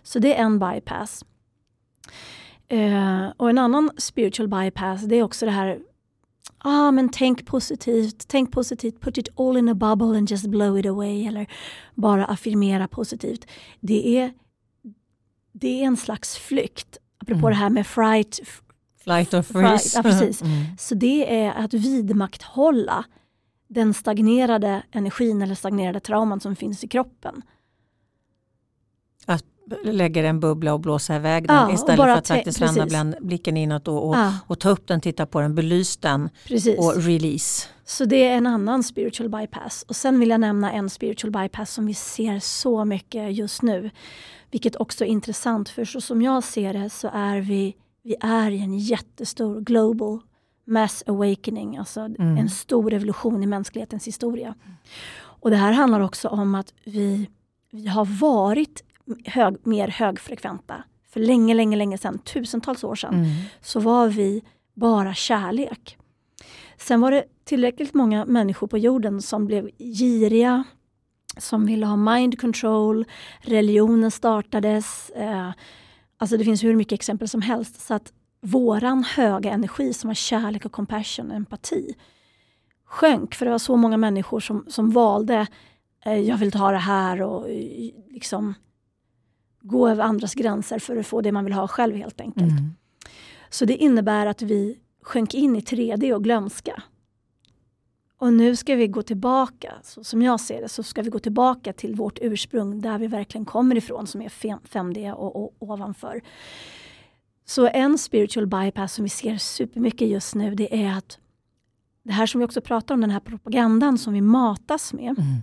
Så 0.03 0.19
det 0.19 0.35
är 0.35 0.43
en 0.43 0.59
bypass. 0.59 1.25
Uh, 2.73 3.29
och 3.37 3.51
en 3.51 3.59
annan 3.59 3.91
spiritual 3.97 4.49
bypass 4.49 5.03
det 5.03 5.17
är 5.17 5.23
också 5.23 5.47
det 5.47 5.53
här 5.53 5.81
ah, 6.59 6.91
men 6.91 7.09
tänk 7.09 7.47
positivt, 7.47 8.25
tänk 8.29 8.53
positivt, 8.53 9.01
put 9.01 9.19
it 9.19 9.29
all 9.37 9.57
in 9.57 9.69
a 9.69 9.75
bubble 9.75 10.19
and 10.19 10.31
just 10.31 10.47
blow 10.47 10.79
it 10.79 10.87
away. 10.87 11.27
Eller 11.27 11.47
bara 11.95 12.25
affirmera 12.25 12.89
positivt. 12.89 13.47
Det 13.81 14.19
är, 14.19 14.33
det 15.53 15.83
är 15.83 15.87
en 15.87 15.97
slags 15.97 16.37
flykt 16.37 16.99
Apropå 17.27 17.47
mm. 17.47 17.51
det 17.51 17.57
här 17.57 17.71
med 17.71 17.87
fright. 17.87 18.39
Flight 19.05 19.35
or 19.35 19.43
freeze. 19.43 19.99
ja, 19.99 20.03
precis. 20.03 20.43
Mm. 20.43 20.65
Så 20.79 20.95
det 20.95 21.41
är 21.41 21.53
att 21.53 21.75
vidmakthålla 21.75 23.05
den 23.69 23.95
stagnerade 23.95 24.83
energin 24.93 25.43
eller 25.43 25.55
stagnerade 25.55 26.01
trauman 26.01 26.41
som 26.41 26.57
finns 26.57 26.85
i 26.85 26.89
kroppen. 26.89 27.43
Att 29.27 29.45
lägga 29.85 30.27
en 30.27 30.41
bubbla 30.41 30.75
och 30.75 30.81
blåsa 30.81 31.17
iväg 31.17 31.49
den 31.49 31.57
ja, 31.57 31.73
istället 31.73 32.01
för 32.01 32.09
att 32.09 32.29
faktiskt 32.29 32.61
vända 32.61 33.17
blicken 33.21 33.57
inåt 33.57 33.89
och, 33.89 34.09
och, 34.09 34.17
ja. 34.17 34.33
och, 34.47 34.59
ta 34.59 34.71
upp 34.71 34.87
den, 34.87 35.01
titta 35.01 35.27
på 35.27 35.41
den, 35.41 35.55
belys 35.55 35.97
den 35.97 36.29
precis. 36.45 36.79
och 36.79 36.97
release. 36.97 37.69
Så 37.89 38.05
det 38.05 38.29
är 38.29 38.37
en 38.37 38.47
annan 38.47 38.83
spiritual 38.83 39.29
bypass. 39.29 39.85
Och 39.89 39.97
sen 39.97 40.21
vill 40.21 40.29
jag 40.29 40.41
nämna 40.41 40.73
en 40.73 40.91
spiritual 40.91 41.31
bypass 41.31 41.73
som 41.73 41.87
vi 41.87 41.95
ser 41.95 42.39
så 42.39 42.85
mycket 42.85 43.35
just 43.37 43.63
nu. 43.63 43.91
Vilket 44.51 44.77
också 44.77 45.05
är 45.05 45.09
intressant 45.09 45.69
för 45.69 45.85
så 45.85 46.01
som 46.01 46.23
jag 46.23 46.45
ser 46.45 46.73
det 46.73 46.91
så 46.91 47.11
är 47.13 47.41
vi, 47.41 47.77
vi 48.03 48.17
är 48.21 48.51
i 48.51 48.59
en 48.59 48.79
jättestor 48.79 49.61
global 49.61 50.21
mass 50.65 51.05
awakening, 51.07 51.77
alltså 51.77 52.01
mm. 52.01 52.37
en 52.39 52.51
stor 52.51 52.91
revolution 52.91 53.43
i 53.43 53.47
mänsklighetens 53.47 54.07
historia. 54.07 54.55
Och 55.17 55.51
det 55.51 55.57
här 55.57 55.73
handlar 55.73 56.01
också 56.01 56.29
om 56.29 56.55
att 56.55 56.75
vi, 56.85 57.31
vi 57.71 57.87
har 57.87 58.05
varit 58.05 58.83
hög, 59.25 59.67
mer 59.67 59.89
högfrekventa. 59.89 60.85
För 61.09 61.21
länge, 61.21 61.55
länge, 61.55 61.77
länge 61.77 61.99
sedan, 61.99 62.19
tusentals 62.19 62.85
år 62.85 62.95
sedan, 62.95 63.15
mm. 63.15 63.31
så 63.61 63.81
var 63.81 64.09
vi 64.09 64.43
bara 64.75 65.15
kärlek. 65.15 65.99
Sen 66.77 67.01
var 67.01 67.11
det 67.11 67.25
tillräckligt 67.45 67.95
många 67.95 68.25
människor 68.25 68.67
på 68.67 68.79
jorden 68.79 69.23
som 69.23 69.47
blev 69.47 69.71
giriga, 69.79 70.65
som 71.39 71.67
ville 71.67 71.87
ha 71.87 71.97
mind 71.97 72.41
control, 72.41 73.05
religionen 73.41 74.11
startades. 74.11 75.11
Eh, 75.11 75.51
alltså 76.19 76.37
det 76.37 76.45
finns 76.45 76.65
hur 76.65 76.77
mycket 76.77 76.93
exempel 76.93 77.29
som 77.29 77.43
helst. 77.43 77.81
Så 77.81 77.95
att 77.95 78.13
våran 78.41 79.05
höga 79.05 79.51
energi 79.51 79.93
som 79.93 80.09
var 80.09 80.15
kärlek 80.15 80.65
och 80.65 80.73
compassion, 80.73 81.31
empati, 81.31 81.95
sjönk. 82.85 83.35
För 83.35 83.47
det 83.47 83.53
var 83.53 83.59
så 83.59 83.77
många 83.77 83.97
människor 83.97 84.41
som, 84.41 84.65
som 84.69 84.91
valde, 84.91 85.47
eh, 86.05 86.19
jag 86.19 86.37
vill 86.37 86.53
ta 86.53 86.71
det 86.71 86.79
här 86.79 87.23
och 87.23 87.51
eh, 87.51 87.91
liksom 88.09 88.55
gå 89.61 89.89
över 89.89 90.05
andras 90.05 90.35
gränser 90.35 90.79
för 90.79 90.97
att 90.97 91.07
få 91.07 91.21
det 91.21 91.33
man 91.33 91.45
vill 91.45 91.55
ha 91.55 91.69
själv 91.69 91.97
helt 91.97 92.21
enkelt. 92.21 92.51
Mm. 92.51 92.75
Så 93.51 93.65
det 93.65 93.77
innebär 93.77 94.27
att 94.27 94.43
vi 94.43 94.79
sjönk 95.07 95.35
in 95.35 95.57
i 95.57 95.61
3D 95.61 96.13
och 96.13 96.25
glömska. 96.25 96.83
Och 98.19 98.33
nu 98.33 98.57
ska 98.57 98.75
vi 98.75 98.87
gå 98.89 99.03
tillbaka, 99.03 99.75
så 99.83 100.05
som 100.05 100.23
jag 100.23 100.41
ser 100.41 100.63
det, 100.63 100.69
så 100.69 100.83
ska 100.83 101.03
vi 101.03 101.11
gå 101.11 101.19
tillbaka 101.19 101.73
till 101.73 101.95
vårt 101.95 102.19
ursprung 102.23 102.81
där 102.81 102.99
vi 102.99 103.07
verkligen 103.07 103.45
kommer 103.45 103.77
ifrån 103.77 104.07
som 104.07 104.23
är 104.23 104.29
5D 104.29 105.13
och, 105.13 105.45
och 105.45 105.55
ovanför. 105.59 106.23
Så 107.45 107.67
en 107.67 107.99
spiritual 107.99 108.47
bypass 108.47 108.95
som 108.95 109.03
vi 109.03 109.09
ser 109.09 109.39
supermycket 109.39 110.09
just 110.09 110.35
nu 110.35 110.55
det 110.55 110.85
är 110.85 110.99
att 110.99 111.19
det 112.03 112.13
här 112.13 112.27
som 112.27 112.39
vi 112.39 112.45
också 112.45 112.61
pratar 112.61 112.95
om, 112.95 113.01
den 113.01 113.11
här 113.11 113.21
propagandan 113.21 113.99
som 113.99 114.13
vi 114.13 114.21
matas 114.21 114.93
med. 114.93 115.19
Mm. 115.19 115.43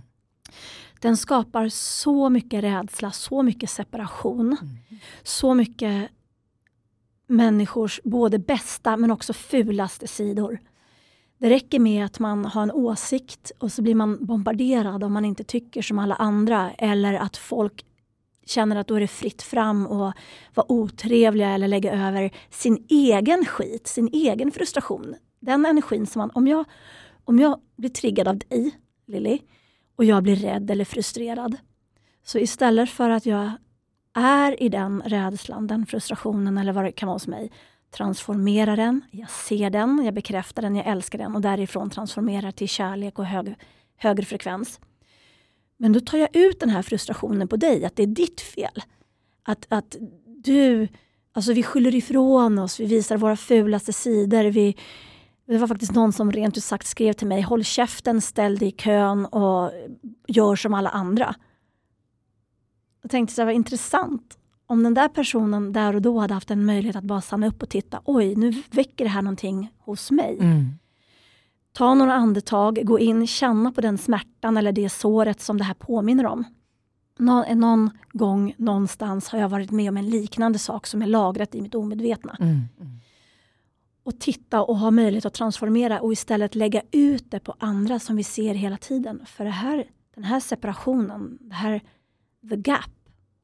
Den 1.00 1.16
skapar 1.16 1.68
så 1.68 2.28
mycket 2.28 2.64
rädsla, 2.64 3.10
så 3.10 3.42
mycket 3.42 3.70
separation. 3.70 4.56
Mm. 4.60 4.76
Så 5.22 5.54
mycket 5.54 6.10
människors 7.26 8.00
både 8.04 8.38
bästa 8.38 8.96
men 8.96 9.10
också 9.10 9.32
fulaste 9.32 10.06
sidor. 10.06 10.58
Det 11.38 11.50
räcker 11.50 11.78
med 11.78 12.04
att 12.04 12.18
man 12.18 12.44
har 12.44 12.62
en 12.62 12.72
åsikt 12.72 13.52
och 13.58 13.72
så 13.72 13.82
blir 13.82 13.94
man 13.94 14.26
bombarderad 14.26 15.04
om 15.04 15.12
man 15.12 15.24
inte 15.24 15.44
tycker 15.44 15.82
som 15.82 15.98
alla 15.98 16.14
andra 16.14 16.70
eller 16.72 17.14
att 17.14 17.36
folk 17.36 17.84
känner 18.46 18.76
att 18.76 18.86
då 18.86 18.94
är 18.94 19.00
det 19.00 19.06
fritt 19.06 19.42
fram 19.42 19.86
och 19.86 20.12
vara 20.54 20.72
otrevliga 20.72 21.48
eller 21.48 21.68
lägga 21.68 22.08
över 22.08 22.30
sin 22.50 22.86
egen 22.88 23.44
skit, 23.44 23.86
sin 23.86 24.08
egen 24.12 24.50
frustration. 24.52 25.14
Den 25.40 25.66
energin 25.66 26.06
som 26.06 26.20
man, 26.20 26.30
om 26.34 26.46
jag, 26.46 26.64
om 27.24 27.38
jag 27.38 27.60
blir 27.76 27.90
triggad 27.90 28.28
av 28.28 28.38
dig, 28.38 28.70
Lilly, 29.06 29.38
och 29.96 30.04
jag 30.04 30.22
blir 30.22 30.36
rädd 30.36 30.70
eller 30.70 30.84
frustrerad. 30.84 31.56
Så 32.24 32.38
istället 32.38 32.90
för 32.90 33.10
att 33.10 33.26
jag 33.26 33.52
är 34.14 34.62
i 34.62 34.68
den 34.68 35.02
rädslan, 35.06 35.66
den 35.66 35.86
frustrationen 35.86 36.58
eller 36.58 36.72
vad 36.72 36.84
det 36.84 36.92
kan 36.92 37.06
vara 37.06 37.14
hos 37.14 37.26
mig, 37.26 37.50
transformerar 37.90 38.76
den, 38.76 39.00
jag 39.10 39.30
ser 39.30 39.70
den, 39.70 40.02
jag 40.04 40.14
bekräftar 40.14 40.62
den, 40.62 40.76
jag 40.76 40.86
älskar 40.86 41.18
den 41.18 41.34
och 41.34 41.40
därifrån 41.40 41.90
transformerar 41.90 42.50
till 42.50 42.68
kärlek 42.68 43.18
och 43.18 43.26
hög, 43.26 43.54
högre 43.96 44.24
frekvens. 44.24 44.80
Men 45.76 45.92
då 45.92 46.00
tar 46.00 46.18
jag 46.18 46.36
ut 46.36 46.60
den 46.60 46.68
här 46.68 46.82
frustrationen 46.82 47.48
på 47.48 47.56
dig, 47.56 47.84
att 47.84 47.96
det 47.96 48.02
är 48.02 48.06
ditt 48.06 48.40
fel. 48.40 48.82
Att, 49.42 49.66
att 49.68 49.96
du, 50.26 50.88
alltså 51.32 51.52
vi 51.52 51.62
skyller 51.62 51.94
ifrån 51.94 52.58
oss, 52.58 52.80
vi 52.80 52.86
visar 52.86 53.16
våra 53.16 53.36
fulaste 53.36 53.92
sidor. 53.92 54.44
Vi, 54.44 54.76
det 55.46 55.58
var 55.58 55.68
faktiskt 55.68 55.94
någon 55.94 56.12
som 56.12 56.32
rent 56.32 56.56
ut 56.56 56.64
sagt 56.64 56.86
skrev 56.86 57.12
till 57.12 57.26
mig, 57.26 57.42
håll 57.42 57.64
käften, 57.64 58.20
ställ 58.20 58.58
dig 58.58 58.68
i 58.68 58.72
kön 58.72 59.26
och 59.26 59.70
gör 60.26 60.56
som 60.56 60.74
alla 60.74 60.90
andra. 60.90 61.34
Jag 63.04 63.10
tänkte 63.10 63.32
att 63.32 63.36
det 63.36 63.44
var 63.44 63.52
intressant 63.52 64.38
om 64.66 64.82
den 64.82 64.94
där 64.94 65.08
personen 65.08 65.72
där 65.72 65.94
och 65.94 66.02
då 66.02 66.18
hade 66.18 66.34
haft 66.34 66.50
en 66.50 66.64
möjlighet 66.64 66.96
att 66.96 67.04
bara 67.04 67.20
stanna 67.20 67.46
upp 67.46 67.62
och 67.62 67.68
titta, 67.68 68.00
oj, 68.04 68.34
nu 68.36 68.50
väcker 68.70 69.04
det 69.04 69.10
här 69.10 69.22
någonting 69.22 69.70
hos 69.78 70.10
mig. 70.10 70.38
Mm. 70.40 70.70
Ta 71.72 71.94
några 71.94 72.14
andetag, 72.14 72.80
gå 72.84 72.98
in, 72.98 73.26
känna 73.26 73.72
på 73.72 73.80
den 73.80 73.98
smärtan 73.98 74.56
eller 74.56 74.72
det 74.72 74.88
såret 74.88 75.40
som 75.40 75.58
det 75.58 75.64
här 75.64 75.74
påminner 75.74 76.26
om. 76.26 76.44
Nå 77.18 77.54
någon 77.54 77.90
gång 78.12 78.54
någonstans 78.56 79.28
har 79.28 79.38
jag 79.38 79.48
varit 79.48 79.70
med 79.70 79.88
om 79.88 79.96
en 79.96 80.10
liknande 80.10 80.58
sak 80.58 80.86
som 80.86 81.02
är 81.02 81.06
lagrat 81.06 81.54
i 81.54 81.60
mitt 81.60 81.74
omedvetna. 81.74 82.36
Mm. 82.40 82.50
Mm. 82.52 82.98
Och 84.04 84.20
titta 84.20 84.62
och 84.62 84.76
ha 84.76 84.90
möjlighet 84.90 85.24
att 85.24 85.34
transformera 85.34 86.00
och 86.00 86.12
istället 86.12 86.54
lägga 86.54 86.82
ut 86.90 87.30
det 87.30 87.40
på 87.40 87.54
andra 87.58 87.98
som 87.98 88.16
vi 88.16 88.24
ser 88.24 88.54
hela 88.54 88.76
tiden. 88.76 89.22
För 89.26 89.44
det 89.44 89.50
här, 89.50 89.84
den 90.14 90.24
här 90.24 90.40
separationen, 90.40 91.38
det 91.40 91.54
här 91.54 91.82
the 92.50 92.56
gap, 92.56 92.90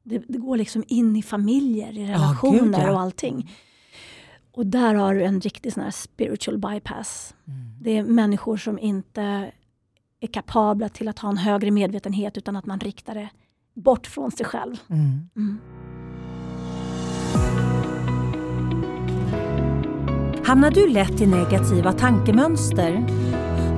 det, 0.03 0.23
det 0.27 0.37
går 0.37 0.57
liksom 0.57 0.83
in 0.87 1.15
i 1.15 1.23
familjer, 1.23 1.97
i 1.97 2.05
relationer 2.05 2.59
gud, 2.59 2.73
ja. 2.73 2.91
och 2.91 3.01
allting. 3.01 3.51
Och 4.51 4.65
där 4.65 4.95
har 4.95 5.15
du 5.15 5.23
en 5.23 5.41
riktig 5.41 5.73
sån 5.73 5.83
här 5.83 5.91
spiritual 5.91 6.57
bypass. 6.57 7.35
Mm. 7.47 7.59
Det 7.81 7.97
är 7.97 8.03
människor 8.03 8.57
som 8.57 8.79
inte 8.79 9.51
är 10.19 10.27
kapabla 10.27 10.89
till 10.89 11.07
att 11.07 11.19
ha 11.19 11.29
en 11.29 11.37
högre 11.37 11.71
medvetenhet 11.71 12.37
utan 12.37 12.55
att 12.55 12.65
man 12.65 12.79
riktar 12.79 13.15
det 13.15 13.29
bort 13.73 14.07
från 14.07 14.31
sig 14.31 14.45
själv. 14.45 14.75
Mm. 14.89 15.29
Mm. 15.35 15.59
Hamnar 20.45 20.71
du 20.71 20.89
lätt 20.89 21.21
i 21.21 21.25
negativa 21.25 21.93
tankemönster? 21.93 23.05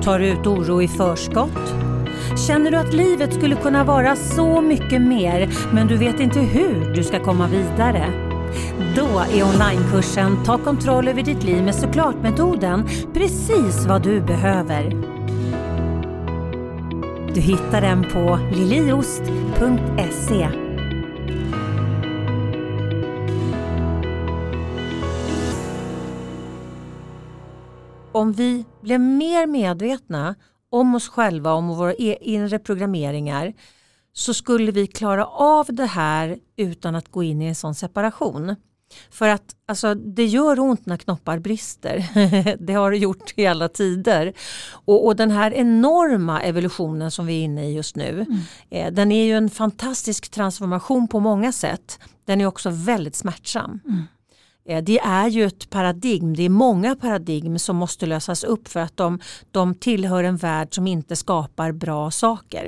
Tar 0.02 0.18
du 0.18 0.28
ut 0.28 0.46
oro 0.46 0.82
i 0.82 0.88
förskott? 0.88 1.93
Känner 2.36 2.70
du 2.70 2.76
att 2.76 2.94
livet 2.94 3.34
skulle 3.34 3.56
kunna 3.56 3.84
vara 3.84 4.16
så 4.16 4.60
mycket 4.60 5.02
mer 5.02 5.48
men 5.72 5.86
du 5.86 5.96
vet 5.96 6.20
inte 6.20 6.40
hur 6.40 6.94
du 6.94 7.04
ska 7.04 7.24
komma 7.24 7.48
vidare? 7.48 8.12
Då 8.96 9.06
är 9.06 9.42
onlinekursen 9.42 10.44
Ta 10.44 10.58
kontroll 10.58 11.08
över 11.08 11.22
ditt 11.22 11.44
liv 11.44 11.64
med 11.64 11.74
såklart-metoden 11.74 12.88
precis 13.14 13.86
vad 13.86 14.02
du 14.02 14.20
behöver. 14.20 14.90
Du 17.34 17.40
hittar 17.40 17.80
den 17.80 18.02
på 18.02 18.38
liliost.se. 18.52 20.48
Om 28.12 28.32
vi 28.32 28.64
blev 28.80 29.00
mer 29.00 29.46
medvetna 29.46 30.34
om 30.74 30.94
oss 30.94 31.08
själva, 31.08 31.52
om 31.52 31.68
våra 31.68 31.94
e- 31.94 32.18
inre 32.20 32.58
programmeringar 32.58 33.52
så 34.12 34.34
skulle 34.34 34.72
vi 34.72 34.86
klara 34.86 35.26
av 35.26 35.66
det 35.68 35.86
här 35.86 36.38
utan 36.56 36.94
att 36.94 37.10
gå 37.10 37.22
in 37.22 37.42
i 37.42 37.46
en 37.46 37.54
sån 37.54 37.74
separation. 37.74 38.56
För 39.10 39.28
att 39.28 39.56
alltså, 39.66 39.94
det 39.94 40.24
gör 40.24 40.60
ont 40.60 40.86
när 40.86 40.96
knoppar 40.96 41.38
brister. 41.38 42.06
det 42.66 42.72
har 42.72 42.90
det 42.90 42.96
gjort 42.96 43.32
i 43.36 43.46
alla 43.46 43.68
tider. 43.68 44.32
Och, 44.70 45.06
och 45.06 45.16
den 45.16 45.30
här 45.30 45.54
enorma 45.54 46.42
evolutionen 46.42 47.10
som 47.10 47.26
vi 47.26 47.40
är 47.40 47.44
inne 47.44 47.68
i 47.68 47.74
just 47.74 47.96
nu, 47.96 48.26
eh, 48.70 48.92
den 48.92 49.12
är 49.12 49.24
ju 49.24 49.36
en 49.36 49.50
fantastisk 49.50 50.30
transformation 50.30 51.08
på 51.08 51.20
många 51.20 51.52
sätt. 51.52 51.98
Den 52.24 52.40
är 52.40 52.46
också 52.46 52.70
väldigt 52.70 53.16
smärtsam. 53.16 53.80
Eh, 53.86 53.94
Det 54.64 54.98
är 54.98 55.28
ju 55.28 55.44
ett 55.44 55.70
paradigm, 55.70 56.36
det 56.36 56.42
är 56.42 56.48
många 56.48 56.96
paradigm 56.96 57.58
som 57.58 57.76
måste 57.76 58.06
lösas 58.06 58.44
upp 58.44 58.68
för 58.68 58.80
att 58.80 58.96
de, 58.96 59.20
de 59.50 59.74
tillhör 59.74 60.24
en 60.24 60.36
värld 60.36 60.74
som 60.74 60.86
inte 60.86 61.16
skapar 61.16 61.72
bra 61.72 62.10
saker. 62.10 62.64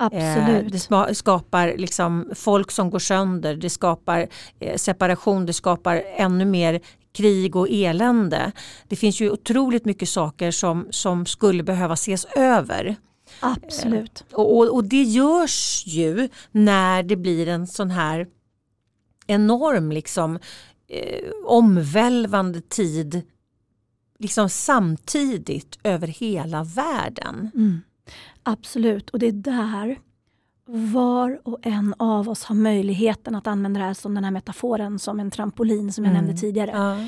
Eh, 0.00 0.06
Absolut. 0.06 0.72
Det 0.72 1.14
skapar 1.14 1.74
liksom 1.76 2.30
folk 2.34 2.70
som 2.70 2.90
går 2.90 2.98
sönder, 2.98 3.56
det 3.56 3.70
skapar 3.70 4.26
eh, 4.60 4.76
separation, 4.76 5.46
det 5.46 5.52
skapar 5.52 6.02
ännu 6.16 6.44
mer 6.44 6.80
krig 7.12 7.56
och 7.56 7.68
elände. 7.70 8.52
Det 8.88 8.96
finns 8.96 9.20
ju 9.20 9.30
otroligt 9.30 9.84
mycket 9.84 10.08
saker 10.08 10.50
som, 10.50 10.86
som 10.90 11.26
skulle 11.26 11.62
behöva 11.62 11.94
ses 11.94 12.24
över. 12.24 12.96
Absolut. 13.40 14.24
Och, 14.32 14.56
och, 14.56 14.74
och 14.74 14.84
det 14.84 15.02
görs 15.02 15.82
ju 15.86 16.28
när 16.52 17.02
det 17.02 17.16
blir 17.16 17.48
en 17.48 17.66
sån 17.66 17.90
här 17.90 18.26
enorm 19.26 19.92
liksom, 19.92 20.38
eh, 20.88 21.30
omvälvande 21.44 22.60
tid 22.60 23.22
liksom 24.18 24.48
samtidigt 24.48 25.78
över 25.84 26.06
hela 26.06 26.64
världen. 26.64 27.50
Mm. 27.54 27.80
Absolut, 28.42 29.10
och 29.10 29.18
det 29.18 29.26
är 29.26 29.32
där 29.32 29.98
var 30.66 31.40
och 31.44 31.58
en 31.62 31.94
av 31.98 32.28
oss 32.28 32.44
har 32.44 32.54
möjligheten 32.54 33.34
att 33.34 33.46
använda 33.46 33.80
det 33.80 33.86
här 33.86 33.94
som 33.94 34.14
den 34.14 34.24
här 34.24 34.30
metaforen 34.30 34.98
som 34.98 35.20
en 35.20 35.30
trampolin 35.30 35.92
som 35.92 36.04
jag 36.04 36.10
Mm. 36.10 36.24
nämnde 36.24 36.40
tidigare. 36.40 36.70
Ja. 36.70 37.06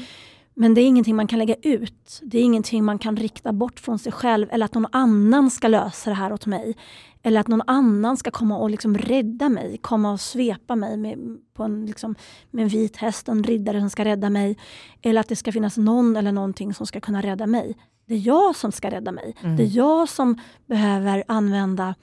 Men 0.59 0.75
det 0.75 0.81
är 0.81 0.87
ingenting 0.87 1.17
man 1.17 1.27
kan 1.27 1.39
lägga 1.39 1.55
ut. 1.63 2.21
Det 2.23 2.39
är 2.39 2.43
ingenting 2.43 2.85
man 2.85 2.99
kan 2.99 3.17
rikta 3.17 3.53
bort 3.53 3.81
från 3.81 3.99
sig 3.99 4.13
själv 4.13 4.49
eller 4.51 4.65
att 4.65 4.75
någon 4.75 4.87
annan 4.93 5.51
ska 5.51 5.69
lösa 5.69 6.11
det 6.11 6.17
här 6.17 6.33
åt 6.33 6.47
mig. 6.47 6.77
Eller 7.23 7.41
att 7.41 7.49
någon 7.49 7.63
annan 7.67 8.17
ska 8.17 8.31
komma 8.31 8.59
och 8.59 8.71
liksom 8.71 8.99
rädda 8.99 9.49
mig, 9.49 9.79
komma 9.79 10.13
och 10.13 10.21
svepa 10.21 10.77
mig 10.77 10.97
med, 10.97 11.39
på 11.55 11.63
en, 11.63 11.87
liksom, 11.87 12.15
med 12.51 12.63
en 12.63 12.69
vit 12.69 12.97
häst, 12.97 13.29
en 13.29 13.45
riddare 13.45 13.81
som 13.81 13.91
ska 13.91 14.05
rädda 14.05 14.31
mig. 14.31 14.59
Eller 15.03 15.21
att 15.21 15.29
det 15.29 15.37
ska 15.37 15.53
finnas 15.53 15.77
någon 15.77 16.17
eller 16.17 16.33
någonting 16.33 16.75
som 16.75 16.87
ska 16.87 17.01
kunna 17.01 17.23
rädda 17.23 17.47
mig. 17.47 17.77
Det 18.07 18.15
är 18.15 18.27
jag 18.27 18.57
som 18.57 18.73
ska 18.73 18.91
rädda 18.91 19.13
mig. 19.13 19.35
Mm. 19.41 19.57
Det 19.57 19.63
är 19.63 19.77
jag 19.77 20.09
som 20.09 20.41
behöver 20.67 21.25
använda 21.29 21.95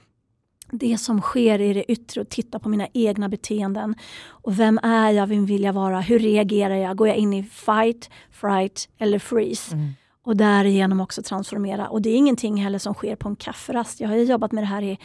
det 0.72 0.98
som 0.98 1.20
sker 1.20 1.58
i 1.60 1.72
det 1.72 1.92
yttre 1.92 2.20
och 2.20 2.28
titta 2.28 2.58
på 2.58 2.68
mina 2.68 2.88
egna 2.94 3.28
beteenden. 3.28 3.94
Och 4.28 4.60
vem 4.60 4.78
är 4.82 5.10
jag, 5.10 5.26
vem 5.26 5.46
vill 5.46 5.62
jag 5.62 5.72
vara, 5.72 6.00
hur 6.00 6.18
reagerar 6.18 6.74
jag, 6.74 6.96
går 6.96 7.08
jag 7.08 7.16
in 7.16 7.32
i 7.32 7.42
fight, 7.42 8.10
fright 8.30 8.88
eller 8.98 9.18
freeze? 9.18 9.74
Mm. 9.74 9.88
Och 10.22 10.36
därigenom 10.36 11.00
också 11.00 11.22
transformera. 11.22 11.88
Och 11.88 12.02
det 12.02 12.10
är 12.10 12.16
ingenting 12.16 12.56
heller 12.62 12.78
som 12.78 12.94
sker 12.94 13.16
på 13.16 13.28
en 13.28 13.36
kafferast. 13.36 14.00
Jag 14.00 14.08
har 14.08 14.16
ju 14.16 14.22
jobbat 14.24 14.52
med 14.52 14.62
det 14.62 14.66
här 14.68 14.82
i, 14.82 14.98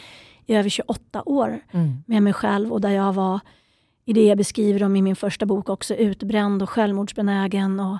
i 0.46 0.54
över 0.54 0.68
28 0.68 1.22
år 1.26 1.60
Mm. 1.72 2.02
med 2.06 2.22
mig 2.22 2.32
själv 2.32 2.72
och 2.72 2.80
där 2.80 2.90
jag 2.90 3.12
var, 3.12 3.40
i 4.04 4.12
det 4.12 4.24
jag 4.26 4.38
beskriver 4.38 4.82
om 4.82 4.96
i 4.96 5.02
min 5.02 5.16
första 5.16 5.46
bok 5.46 5.68
också, 5.68 5.94
utbränd 5.94 6.62
och 6.62 6.70
självmordsbenägen 6.70 7.80
och 7.80 7.98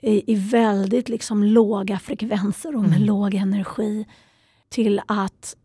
i, 0.00 0.32
i 0.32 0.34
väldigt 0.34 1.08
liksom 1.08 1.44
låga 1.44 1.98
frekvenser 1.98 2.76
och 2.76 2.82
med 2.82 2.92
Mm. 2.94 3.02
låg 3.06 3.34
energi 3.34 4.06
till 4.68 5.00
att, 5.06 5.56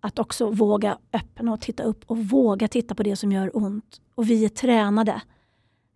att 0.00 0.18
också 0.18 0.50
våga 0.50 0.98
öppna 1.12 1.52
och 1.52 1.60
titta 1.60 1.82
upp 1.82 2.04
och 2.06 2.18
våga 2.18 2.68
titta 2.68 2.94
på 2.94 3.02
det 3.02 3.16
som 3.16 3.32
gör 3.32 3.56
ont. 3.56 4.00
Och 4.14 4.30
vi 4.30 4.44
är 4.44 4.48
tränade, 4.48 5.20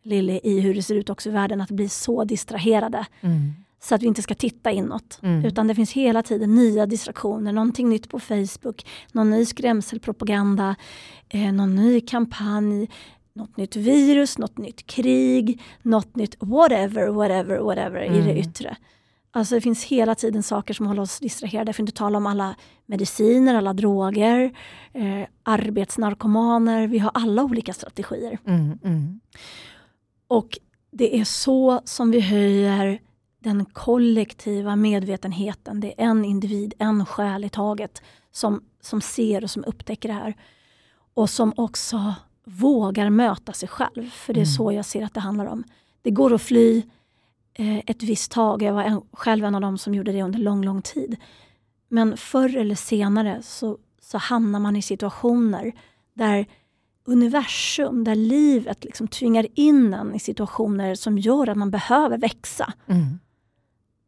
Lilly, 0.03 0.41
i 0.43 0.61
hur 0.61 0.75
det 0.75 0.83
ser 0.83 0.95
ut 0.95 1.11
också 1.11 1.29
i 1.29 1.33
världen, 1.33 1.61
att 1.61 1.71
bli 1.71 1.89
så 1.89 2.25
distraherade 2.25 3.07
Mm. 3.21 3.53
så 3.83 3.95
att 3.95 4.03
vi 4.03 4.07
inte 4.07 4.23
ska 4.23 4.35
titta 4.35 4.71
inåt. 4.71 5.19
Mm. 5.23 5.45
Utan 5.45 5.69
det 5.69 5.75
finns 5.75 5.93
hela 5.93 6.23
tiden 6.23 6.55
nya 6.55 6.87
distraktioner, 6.87 7.53
någonting 7.53 7.89
nytt 7.89 8.09
på 8.09 8.21
Facebook, 8.21 8.87
någon 9.13 9.31
ny 9.31 9.45
skrämselpropaganda, 9.45 10.77
eh, 11.29 11.53
någon 11.53 11.75
ny 11.75 12.01
kampanj, 12.01 12.89
något 13.35 13.57
nytt 13.57 13.77
virus, 13.77 14.39
något 14.39 14.59
nytt 14.59 14.87
krig, 14.87 15.63
något 15.83 16.17
nytt 16.17 16.37
whatever, 16.41 17.09
whatever, 17.09 17.59
whatever 17.59 18.03
i 18.05 18.09
det 18.09 18.31
Mm. 18.31 18.37
yttre. 18.37 18.77
Alltså 19.37 19.55
det 19.55 19.61
finns 19.61 19.85
hela 19.85 20.15
tiden 20.15 20.43
saker 20.43 20.75
som 20.75 20.87
håller 20.87 21.03
oss 21.03 21.19
distraherade, 21.21 21.73
för 21.73 21.83
att 21.83 21.89
inte 21.89 21.99
tala 21.99 22.19
om 22.19 22.27
alla 22.27 22.57
mediciner, 22.87 23.55
alla 23.55 23.73
droger, 23.73 24.57
eh, 24.93 25.29
arbetsnarkomaner, 25.43 26.87
vi 26.87 26.99
har 26.99 27.11
alla 27.15 27.43
olika 27.45 27.73
strategier. 27.73 28.39
Mm. 28.47 28.79
Mm. 28.85 29.21
Och 30.29 30.59
det 30.91 31.21
är 31.21 31.25
så 31.25 31.81
som 31.85 32.11
vi 32.11 32.21
höjer 32.21 33.01
den 33.39 33.65
kollektiva 33.65 34.77
medvetenheten. 34.77 35.81
Det 35.81 36.01
är 36.01 36.05
en 36.05 36.25
individ, 36.25 36.75
en 36.79 37.07
själ 37.07 37.45
i 37.45 37.49
taget 37.49 38.03
som, 38.33 38.63
som 38.81 39.01
ser 39.01 39.45
och 39.45 39.51
som 39.51 39.65
upptäcker 39.65 40.09
det 40.09 40.15
här. 40.15 40.35
Och 41.15 41.31
som 41.31 41.53
också 41.57 42.15
vågar 42.45 43.11
möta 43.11 43.53
sig 43.53 43.69
själv. 43.69 44.11
För 44.11 44.33
det 44.35 44.41
är 44.41 44.45
Mm. 44.45 44.55
så 44.55 44.73
jag 44.73 44.85
ser 44.85 45.05
att 45.05 45.15
det 45.15 45.21
handlar 45.21 45.47
om. 45.47 45.65
Det 46.03 46.11
går 46.11 46.35
att 46.35 46.43
fly 46.43 46.83
ett 47.59 48.03
visst 48.03 48.33
tag. 48.33 48.63
Jag 48.63 48.73
var 48.73 49.03
själv 49.13 49.45
en 49.45 49.55
av 49.55 49.61
dem 49.61 49.79
som 49.79 49.95
gjorde 49.95 50.13
det 50.13 50.23
under 50.23 50.39
lång, 50.39 50.65
lång 50.65 50.83
tid. 50.83 51.17
Men 51.89 52.17
förr 52.17 52.57
eller 52.57 52.75
senare 52.75 53.43
så, 53.43 53.79
så 54.01 54.19
hamnar 54.19 54.61
man 54.61 54.77
i 54.77 54.83
situationer 54.83 55.73
där 56.15 56.47
universum, 57.05 58.05
där 58.05 58.15
livet 58.15 58.85
liksom 58.85 59.09
tvingar 59.09 59.47
in 59.55 59.95
en 59.95 60.15
i 60.15 60.19
situationer 60.19 60.95
som 60.95 61.19
gör 61.19 61.49
att 61.49 61.57
man 61.57 61.71
behöver 61.71 62.19
växa. 62.19 62.73
Mm. 62.87 63.19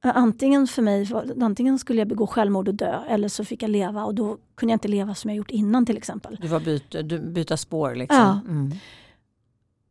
Antingen 0.03 0.67
för 0.67 0.83
mig, 0.83 1.09
antingen 1.41 1.79
skulle 1.79 2.01
jag 2.01 2.09
begå 2.09 2.27
självmord 2.27 2.69
och 2.69 2.75
dö 2.75 3.01
eller 3.09 3.29
så 3.29 3.45
fick 3.45 3.63
jag 3.63 3.71
leva 3.71 4.05
och 4.05 4.15
då 4.15 4.39
kunde 4.55 4.73
jag 4.73 4.77
inte 4.77 4.89
leva 4.89 5.15
som 5.15 5.31
jag 5.31 5.37
gjort 5.37 5.51
innan 5.51 5.87
till 5.87 5.97
exempel. 5.97 6.39
Du 6.41 6.49
var 6.49 6.61
byta, 6.61 7.03
du, 7.03 7.19
byta 7.19 7.57
spår 7.57 7.95
liksom. 7.95 8.19
Ja. 8.19 8.41
Mm. 8.49 8.73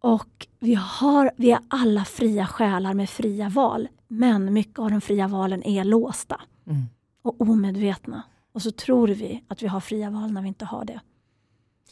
Och 0.05 0.47
vi, 0.59 0.75
har, 0.75 1.31
vi 1.35 1.51
är 1.51 1.59
alla 1.67 2.05
fria 2.05 2.47
själar 2.47 2.93
med 2.93 3.09
fria 3.09 3.49
val. 3.49 3.87
Men 4.07 4.53
mycket 4.53 4.79
av 4.79 4.91
de 4.91 5.01
fria 5.01 5.27
valen 5.27 5.63
är 5.63 5.83
låsta 5.83 6.41
Mm. 6.67 6.83
och 7.21 7.41
omedvetna. 7.41 8.23
Och 8.53 8.61
så 8.61 8.71
tror 8.71 9.07
vi 9.07 9.43
att 9.47 9.63
vi 9.63 9.67
har 9.67 9.79
fria 9.79 10.09
val 10.09 10.31
när 10.31 10.41
vi 10.41 10.47
inte 10.47 10.65
har 10.65 10.85
det. 10.85 10.99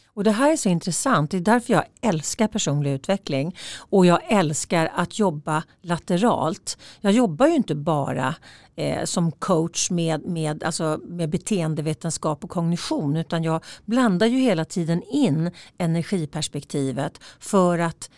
Och 0.07 0.23
Det 0.23 0.31
här 0.31 0.51
är 0.51 0.55
så 0.55 0.69
intressant. 0.69 1.31
Det 1.31 1.37
är 1.37 1.41
därför 1.41 1.73
jag 1.73 1.83
älskar 2.01 2.47
personlig 2.47 2.93
utveckling. 2.93 3.55
Och 3.79 4.05
jag 4.05 4.19
älskar 4.31 4.91
att 4.95 5.19
jobba 5.19 5.63
lateralt. 5.81 6.77
Jag 7.01 7.13
jobbar 7.13 7.47
ju 7.47 7.55
inte 7.55 7.75
bara 7.75 8.35
eh, 8.75 9.03
som 9.03 9.31
coach 9.31 9.91
med, 9.91 10.25
med, 10.25 10.63
alltså 10.63 10.99
med 11.03 11.29
beteendevetenskap 11.29 12.43
och 12.43 12.49
kognition. 12.49 13.15
Utan 13.17 13.43
jag 13.43 13.63
blandar 13.85 14.27
ju 14.27 14.37
hela 14.37 14.65
tiden 14.65 15.03
in 15.03 15.51
energiperspektivet. 15.77 17.19
För 17.39 17.79
att 17.79 18.09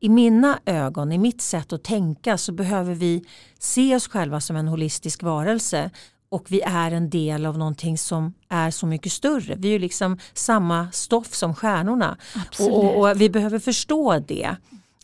i 0.00 0.08
mina 0.08 0.58
ögon, 0.66 1.12
i 1.12 1.18
mitt 1.18 1.40
sätt 1.40 1.72
att 1.72 1.84
tänka 1.84 2.38
så 2.38 2.52
behöver 2.52 2.94
vi 2.94 3.24
se 3.58 3.96
oss 3.96 4.08
själva 4.08 4.40
som 4.40 4.56
en 4.56 4.68
holistisk 4.68 5.22
varelse 5.22 5.90
och 6.28 6.46
vi 6.48 6.60
är 6.60 6.90
en 6.90 7.10
del 7.10 7.46
av 7.46 7.58
någonting 7.58 7.98
som 7.98 8.34
är 8.48 8.70
så 8.70 8.86
mycket 8.86 9.12
större. 9.12 9.54
Vi 9.54 9.68
är 9.68 9.72
ju 9.72 9.78
liksom 9.78 10.18
samma 10.32 10.92
stoff 10.92 11.34
som 11.34 11.54
stjärnorna 11.54 12.16
och, 12.60 12.84
och, 12.84 12.96
och, 12.98 13.20
vi 13.20 13.30
behöver 13.30 13.58
förstå 13.58 14.18
det 14.18 14.56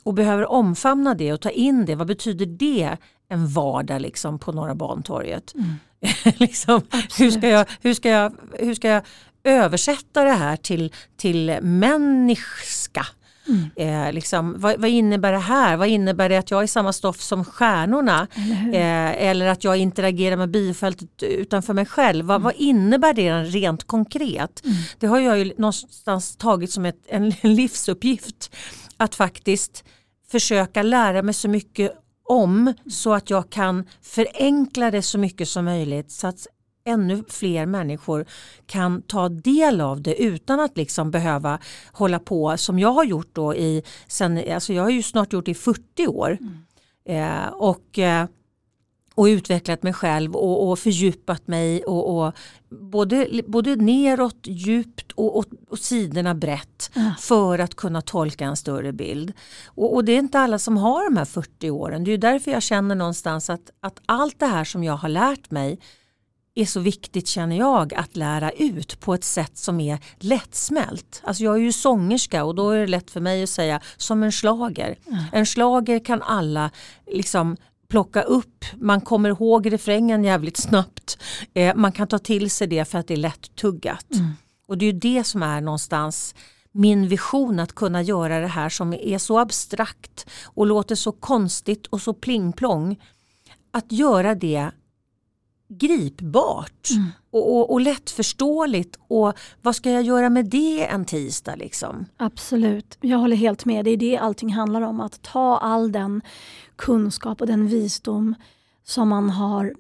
och 0.03 0.15
behöver 0.15 0.51
omfamna 0.51 1.15
det 1.15 1.33
och 1.33 1.41
ta 1.41 1.51
in 1.51 1.85
det. 1.85 1.95
Vad 1.95 2.07
betyder 2.07 2.47
det 2.47 2.97
en 3.31 3.49
vardag 3.49 4.01
liksom 4.01 4.39
på 4.39 4.53
Norra 4.53 4.75
Bantorget? 4.75 5.55
Mm. 5.55 5.75
liksom, 6.37 6.83
hur, 7.19 7.31
ska 7.31 7.49
jag, 7.49 7.67
hur, 7.81 7.95
ska 7.95 8.09
jag, 8.09 8.35
hur 8.59 8.75
ska 8.75 8.89
jag 8.89 9.03
översätta 9.45 10.25
det 10.25 10.33
här 10.33 10.57
till, 10.57 10.93
till 11.17 11.59
människa? 11.63 13.07
Mm. 13.49 13.71
Eh, 14.07 14.13
liksom, 14.13 14.55
vad, 14.59 14.81
vad, 14.81 14.91
innebär 14.91 15.33
det 15.33 15.39
här? 15.39 15.77
Vad 15.77 15.89
innebär 15.89 16.29
det 16.29 16.37
att 16.37 16.51
jag 16.51 16.63
är 16.63 16.67
samma 16.67 16.93
stoff 16.93 17.21
som 17.21 17.45
stjärnorna? 17.45 18.27
Eller, 18.35 18.75
eh, 18.75 19.29
eller 19.29 19.47
att 19.47 19.65
jag 19.65 19.77
interagerar 19.77 20.37
med 20.37 20.51
biofältet 20.51 21.23
utanför 21.23 21.75
mig 21.75 21.87
själv. 21.87 22.25
Va, 22.25 22.35
mm. 22.35 22.45
Vad 22.45 22.55
innebär 22.57 23.13
det 23.13 23.43
rent 23.43 23.87
konkret? 23.87 24.65
Mm. 24.65 24.77
Det 24.99 25.07
har 25.07 25.21
jag 25.21 25.39
ju 25.39 25.53
någonstans 25.59 26.37
tagit 26.37 26.71
som 26.73 26.85
ett, 26.85 27.03
en 27.09 27.31
livsuppgift. 27.43 28.57
Att 28.97 29.15
faktiskt 29.15 29.85
försöka 30.31 30.83
lära 30.83 31.23
mig 31.23 31.35
så 31.35 31.49
mycket 31.49 31.93
om 32.31 32.75
så 32.87 33.13
att 33.13 33.31
jag 33.31 33.51
kan 33.51 33.89
förenkla 34.03 34.91
det 34.91 35.03
så 35.03 35.19
mycket 35.19 35.49
som 35.49 35.65
möjligt 35.65 36.11
så 36.11 36.27
att 36.27 36.47
ännu 36.85 37.25
fler 37.29 37.67
människor 37.67 38.27
kan 38.67 39.03
ta 39.03 39.29
del 39.29 39.81
av 39.81 40.03
det 40.03 40.23
utan 40.23 40.61
att 40.61 40.77
liksom 40.77 41.11
behöva 41.11 41.59
hålla 41.93 42.19
på 42.19 42.57
som 42.57 42.79
jag 42.79 42.93
har 42.93 43.05
gjort 43.05 43.31
då 43.33 43.55
i, 43.55 43.83
sen, 44.09 44.53
alltså 44.53 44.73
jag 44.73 44.83
har 44.83 44.91
ju 44.91 45.03
snart 45.03 45.33
gjort 45.33 45.45
det 45.45 45.51
i 45.51 45.55
40 45.55 46.07
år. 46.07 46.39
Mm. 46.41 46.65
Eh, 47.05 47.49
och 47.49 47.99
eh, 47.99 48.27
och 49.15 49.25
utvecklat 49.25 49.83
mig 49.83 49.93
själv 49.93 50.37
och, 50.37 50.71
och 50.71 50.79
fördjupat 50.79 51.49
mig 51.49 51.85
och, 51.85 52.19
och, 52.19 52.35
både, 52.69 53.43
både 53.47 53.77
neråt 53.77 54.39
djupt 54.43 55.13
och, 55.13 55.39
och, 55.39 55.45
och 55.69 55.79
sidorna 55.79 56.35
brett 56.35 56.91
ja. 56.95 57.15
för 57.19 57.59
att 57.59 57.75
kunna 57.75 58.01
tolka 58.01 58.45
en 58.45 58.57
större 58.57 58.93
bild. 58.93 59.33
Och, 59.67 59.95
och, 59.95 60.05
det 60.05 60.13
är 60.13 60.19
inte 60.19 60.39
alla 60.39 60.59
som 60.59 60.77
har 60.77 61.05
de 61.05 61.17
här 61.17 61.25
40 61.25 61.71
åren. 61.71 62.05
Det 62.05 62.13
är 62.13 62.19
därför 62.19 62.51
jag 62.51 62.63
känner 62.63 62.95
någonstans 62.95 63.51
att, 63.51 63.71
att 63.81 64.01
allt 64.07 64.39
det 64.39 64.47
här 64.47 64.65
som 64.65 64.85
jag 64.85 64.97
har 64.97 65.09
lärt 65.09 65.51
mig 65.51 65.81
är 66.55 66.65
så 66.65 66.81
viktigt 66.81 67.27
känner 67.27 67.59
jag 67.59 67.95
att 67.95 68.17
lära 68.17 68.51
ut 68.51 69.01
på 69.01 69.15
ett 69.15 69.25
sätt 69.25 69.59
som 69.59 69.81
är 69.81 69.99
lättsmält. 70.19 71.23
Alltså 71.25 71.45
jag 71.45 71.55
är 71.55 71.61
ju 71.61 71.73
sångerska 71.73 72.45
och 72.45 72.55
då 72.55 72.71
är 72.71 72.81
det 72.81 72.87
lätt 72.87 73.11
för 73.11 73.21
mig 73.21 73.43
att 73.43 73.51
säga 73.51 73.81
som 73.97 74.23
en 74.23 74.33
slager. 74.33 74.99
Mm. 75.07 75.25
En 75.33 75.47
slager 75.47 76.05
kan 76.05 76.23
alla 76.23 76.71
liksom 77.07 77.57
plocka 77.91 78.23
upp, 78.23 78.65
man 78.77 79.01
kommer 79.01 79.29
ihåg 79.29 79.73
refrängen 79.73 80.25
jävligt 80.25 80.57
snabbt. 80.57 81.19
Eh, 81.55 81.75
man 81.77 81.93
kan 81.93 82.09
ta 82.09 82.19
till 82.19 82.51
sig 82.51 82.67
det 82.67 82.85
för 82.85 82.99
att 82.99 83.07
det 83.07 83.15
är 83.15 83.19
lätt 83.19 83.57
tuggat. 83.57 84.15
Mm. 84.15 84.33
Och 84.67 84.79
det 84.79 84.85
är 84.85 84.93
ju 84.93 84.99
det 84.99 85.25
som 85.25 85.43
är 85.43 85.61
någonstans 85.61 86.35
min 86.73 87.09
vision 87.09 87.61
att 87.61 87.75
kunna 87.75 88.03
göra 88.03 88.41
det 88.41 88.47
här 88.47 88.69
som 88.69 88.93
är 88.93 89.19
så 89.19 89.39
abstrakt 89.39 90.27
och 90.45 90.67
låter 90.67 90.95
så 90.95 91.13
konstigt 91.13 91.87
och 91.87 92.01
så 92.01 92.15
plingplong. 92.15 93.01
Att 93.73 93.93
göra 93.93 94.35
det 94.35 94.71
gripbart 95.69 96.91
mm. 96.91 97.09
och, 97.31 97.57
och, 97.57 97.73
och 97.73 97.81
lättförståeligt 97.81 98.99
och 99.09 99.33
vad 99.63 99.77
ska 99.77 99.91
jag 99.91 100.03
göra 100.03 100.31
med 100.31 100.47
det 100.47 100.87
en 100.87 101.05
tisdag 101.05 101.57
liksom? 101.57 102.07
Absolut, 102.17 102.99
jag 103.01 103.19
håller 103.19 103.37
helt 103.37 103.65
med. 103.65 103.85
Det 103.85 103.91
är 103.91 103.97
det 103.97 104.19
allting 104.19 104.53
handlar 104.53 104.81
om. 104.81 105.01
Att 105.01 105.23
ta 105.23 105.59
all 105.59 105.93
den 105.93 106.23
kunskap 106.81 107.41
och 107.41 107.47
den 107.47 107.67
visdom 107.67 108.35
som 108.85 109.09
man 109.09 109.31
har 109.31 109.75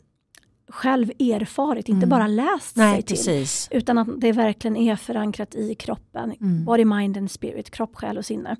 själv 0.68 1.10
erfarit, 1.10 1.88
inte 1.88 2.06
mm. 2.06 2.08
bara 2.08 2.26
läst 2.26 2.76
Nej, 2.76 2.94
sig 2.94 3.02
till. 3.02 3.16
Precis. 3.16 3.68
Utan 3.70 3.98
att 3.98 4.20
det 4.20 4.32
verkligen 4.32 4.76
är 4.76 4.96
förankrat 4.96 5.54
i 5.54 5.74
kroppen. 5.74 6.32
Mm. 6.40 6.64
Body, 6.64 6.84
mind 6.84 7.16
and 7.16 7.30
spirit, 7.30 7.70
kropp, 7.70 7.96
själ 7.96 8.18
och 8.18 8.24
sinne. 8.24 8.56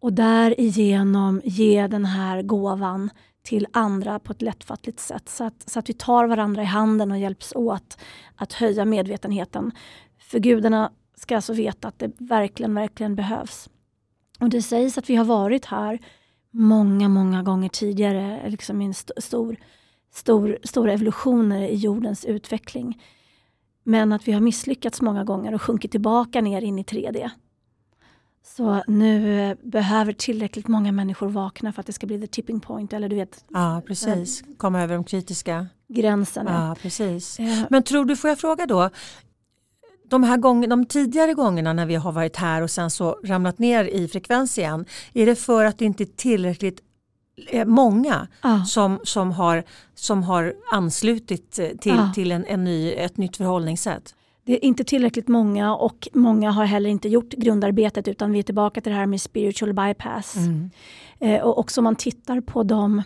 Och 0.00 0.12
därigenom 0.12 1.40
ge 1.44 1.86
den 1.86 2.04
här 2.04 2.42
gåvan 2.42 3.10
till 3.42 3.66
andra 3.72 4.18
på 4.18 4.32
ett 4.32 4.42
lättfattligt 4.42 5.00
sätt. 5.00 5.28
Så 5.28 5.44
att, 5.44 5.70
så 5.70 5.78
att 5.78 5.88
vi 5.88 5.92
tar 5.92 6.26
varandra 6.26 6.62
i 6.62 6.66
handen 6.66 7.10
och 7.10 7.18
hjälps 7.18 7.52
åt 7.56 7.98
att 8.36 8.52
höja 8.52 8.84
medvetenheten. 8.84 9.72
För 10.18 10.38
gudarna 10.38 10.92
ska 11.16 11.36
alltså 11.36 11.52
veta 11.52 11.88
att 11.88 11.98
det 11.98 12.10
verkligen, 12.18 12.74
verkligen 12.74 13.14
behövs. 13.14 13.68
Och 14.40 14.48
det 14.48 14.62
sägs 14.62 14.98
att 14.98 15.10
vi 15.10 15.16
har 15.16 15.24
varit 15.24 15.64
här 15.64 15.98
många, 16.50 17.08
många 17.08 17.42
gånger 17.42 17.68
tidigare, 17.68 18.50
liksom 18.50 18.80
en 18.80 18.90
st 18.90 19.12
stor, 19.18 19.56
stor, 20.12 20.58
stora 20.64 20.92
evolutioner 20.92 21.62
i 21.62 21.74
jordens 21.74 22.24
utveckling. 22.24 23.02
Men 23.82 24.12
att 24.12 24.28
vi 24.28 24.32
har 24.32 24.40
misslyckats 24.40 25.00
många 25.00 25.24
gånger 25.24 25.54
och 25.54 25.62
sjunkit 25.62 25.90
tillbaka 25.90 26.40
ner 26.40 26.62
in 26.62 26.78
i 26.78 26.82
3D. 26.82 27.30
Så 28.56 28.82
nu 28.86 29.40
eh, 29.40 29.56
behöver 29.62 30.12
tillräckligt 30.12 30.68
många 30.68 30.92
människor 30.92 31.28
vakna 31.28 31.72
för 31.72 31.80
att 31.80 31.86
det 31.86 31.92
ska 31.92 32.06
bli 32.06 32.20
the 32.20 32.26
tipping 32.26 32.60
point. 32.60 32.92
Eller 32.92 33.08
du 33.08 33.16
vet, 33.16 33.44
ja, 33.48 33.82
precis. 33.86 34.44
Komma 34.56 34.82
över 34.82 34.94
de 34.94 35.04
kritiska 35.04 35.66
gränserna. 35.88 36.68
Ja, 36.68 36.76
precis. 36.82 37.38
Ja. 37.38 37.66
Men 37.70 37.82
tror 37.82 38.04
du, 38.04 38.16
får 38.16 38.30
jag 38.30 38.38
fråga 38.38 38.66
då, 38.66 38.90
de, 40.08 40.22
här 40.22 40.36
gång, 40.36 40.68
de 40.68 40.84
tidigare 40.84 41.34
gångerna 41.34 41.72
när 41.72 41.86
vi 41.86 41.94
har 41.94 42.12
varit 42.12 42.36
här 42.36 42.62
och 42.62 42.70
sen 42.70 42.90
så 42.90 43.18
ramlat 43.24 43.58
ner 43.58 43.84
i 43.84 44.08
frekvens 44.08 44.58
igen, 44.58 44.84
är 45.12 45.26
det 45.26 45.36
för 45.36 45.64
att 45.64 45.78
det 45.78 45.84
inte 45.84 46.02
är 46.02 46.12
tillräckligt 46.16 46.80
eh, 47.48 47.64
många 47.66 48.28
ah. 48.40 48.64
som, 48.64 49.00
som, 49.04 49.32
har, 49.32 49.64
som 49.94 50.22
har 50.22 50.54
anslutit 50.72 51.58
eh, 51.58 51.68
till, 51.68 51.98
ah. 51.98 52.12
till 52.14 52.32
en, 52.32 52.44
en 52.44 52.64
ny, 52.64 52.92
ett 52.92 53.16
nytt 53.16 53.36
förhållningssätt? 53.36 54.14
Det 54.44 54.52
är 54.52 54.64
inte 54.64 54.84
tillräckligt 54.84 55.28
många 55.28 55.76
och 55.76 56.08
många 56.12 56.50
har 56.50 56.64
heller 56.64 56.90
inte 56.90 57.08
gjort 57.08 57.28
grundarbetet 57.28 58.08
utan 58.08 58.32
vi 58.32 58.38
är 58.38 58.42
tillbaka 58.42 58.80
till 58.80 58.92
det 58.92 58.98
här 58.98 59.06
med 59.06 59.20
spiritual 59.20 59.72
bypass. 59.72 60.36
Mm. 60.36 60.70
Eh, 61.18 61.40
och 61.40 61.58
också 61.58 61.80
om 61.80 61.84
man 61.84 61.96
tittar 61.96 62.40
på 62.40 62.62
dem, 62.62 63.02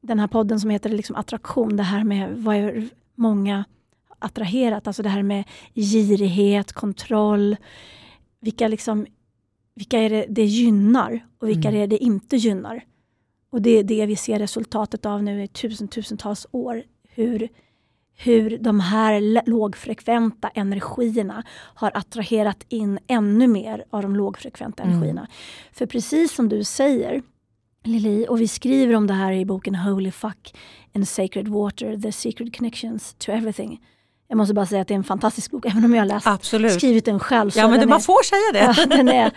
den 0.00 0.18
här 0.18 0.26
podden 0.26 0.60
som 0.60 0.70
heter 0.70 0.90
liksom 0.90 1.16
attraktion, 1.16 1.76
det 1.76 1.82
här 1.82 2.04
med 2.04 2.36
vad 2.36 2.56
är 2.56 2.88
många 3.14 3.64
attraherat, 4.24 4.86
alltså 4.86 5.02
det 5.02 5.08
här 5.08 5.22
med 5.22 5.44
girighet, 5.74 6.72
kontroll, 6.72 7.56
vilka, 8.40 8.68
liksom, 8.68 9.06
vilka 9.74 9.98
är 9.98 10.10
det 10.10 10.26
det 10.28 10.44
gynnar 10.44 11.26
och 11.38 11.48
vilka 11.48 11.68
mm. 11.68 11.74
är 11.74 11.86
det 11.86 11.96
det 11.96 12.04
inte 12.04 12.36
gynnar. 12.36 12.84
Och 13.50 13.62
det 13.62 13.78
är 13.78 13.84
det 13.84 14.06
vi 14.06 14.16
ser 14.16 14.38
resultatet 14.38 15.06
av 15.06 15.22
nu 15.22 15.42
i 15.42 15.48
tusen, 15.48 15.88
tusentals 15.88 16.46
år. 16.50 16.82
Hur 17.14 17.48
hur 18.14 18.58
de 18.58 18.80
här 18.80 19.42
lågfrekventa 19.46 20.48
energierna 20.48 21.44
har 21.74 21.90
attraherat 21.94 22.64
in 22.68 22.98
ännu 23.06 23.46
mer 23.46 23.84
av 23.90 24.02
de 24.02 24.16
lågfrekventa 24.16 24.82
mm. 24.82 24.94
energierna. 24.94 25.28
För 25.72 25.86
precis 25.86 26.32
som 26.34 26.48
du 26.48 26.64
säger, 26.64 27.22
Lili, 27.84 28.26
och 28.28 28.40
vi 28.40 28.48
skriver 28.48 28.94
om 28.94 29.06
det 29.06 29.14
här 29.14 29.32
i 29.32 29.44
boken 29.44 29.74
Holy 29.74 30.10
Fuck 30.10 30.54
and 30.94 31.08
Sacred 31.08 31.48
Water, 31.48 31.96
The 31.96 32.12
Secret 32.12 32.56
Connections 32.56 33.14
to 33.18 33.32
Everything. 33.32 33.80
Jag 34.32 34.36
måste 34.36 34.54
bara 34.54 34.66
säga 34.66 34.82
att 34.82 34.88
det 34.88 34.94
är 34.94 34.98
en 34.98 35.04
fantastisk 35.04 35.50
bok, 35.50 35.66
även 35.66 35.84
om 35.84 35.94
jag 35.94 36.00
har 36.00 36.06
läst, 36.06 36.26
Absolut. 36.26 36.72
skrivit 36.72 37.04
den 37.04 37.18
själv. 37.18 37.50
ja, 37.54 37.68
men 37.68 37.80
det, 37.80 37.86
man 37.86 38.00
får 38.00 38.22
säga 38.22 38.66
det. 38.66 38.74
Ja, 38.80 38.96
den, 38.96 39.08
är, 39.08 39.32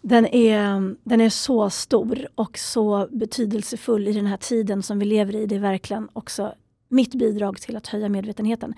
den, 0.00 0.26
är, 0.26 0.94
den 1.08 1.20
är 1.20 1.30
så 1.30 1.70
stor 1.70 2.28
och 2.34 2.58
så 2.58 3.08
betydelsefull 3.10 4.08
i 4.08 4.12
den 4.12 4.26
här 4.26 4.36
tiden 4.36 4.82
som 4.82 4.98
vi 4.98 5.04
lever 5.04 5.36
i. 5.36 5.46
Det 5.46 5.54
är 5.54 5.60
verkligen 5.60 6.08
också 6.12 6.54
mitt 6.88 7.14
bidrag 7.14 7.60
till 7.60 7.76
att 7.76 7.86
höja 7.86 8.08
medvetenheten. 8.08 8.74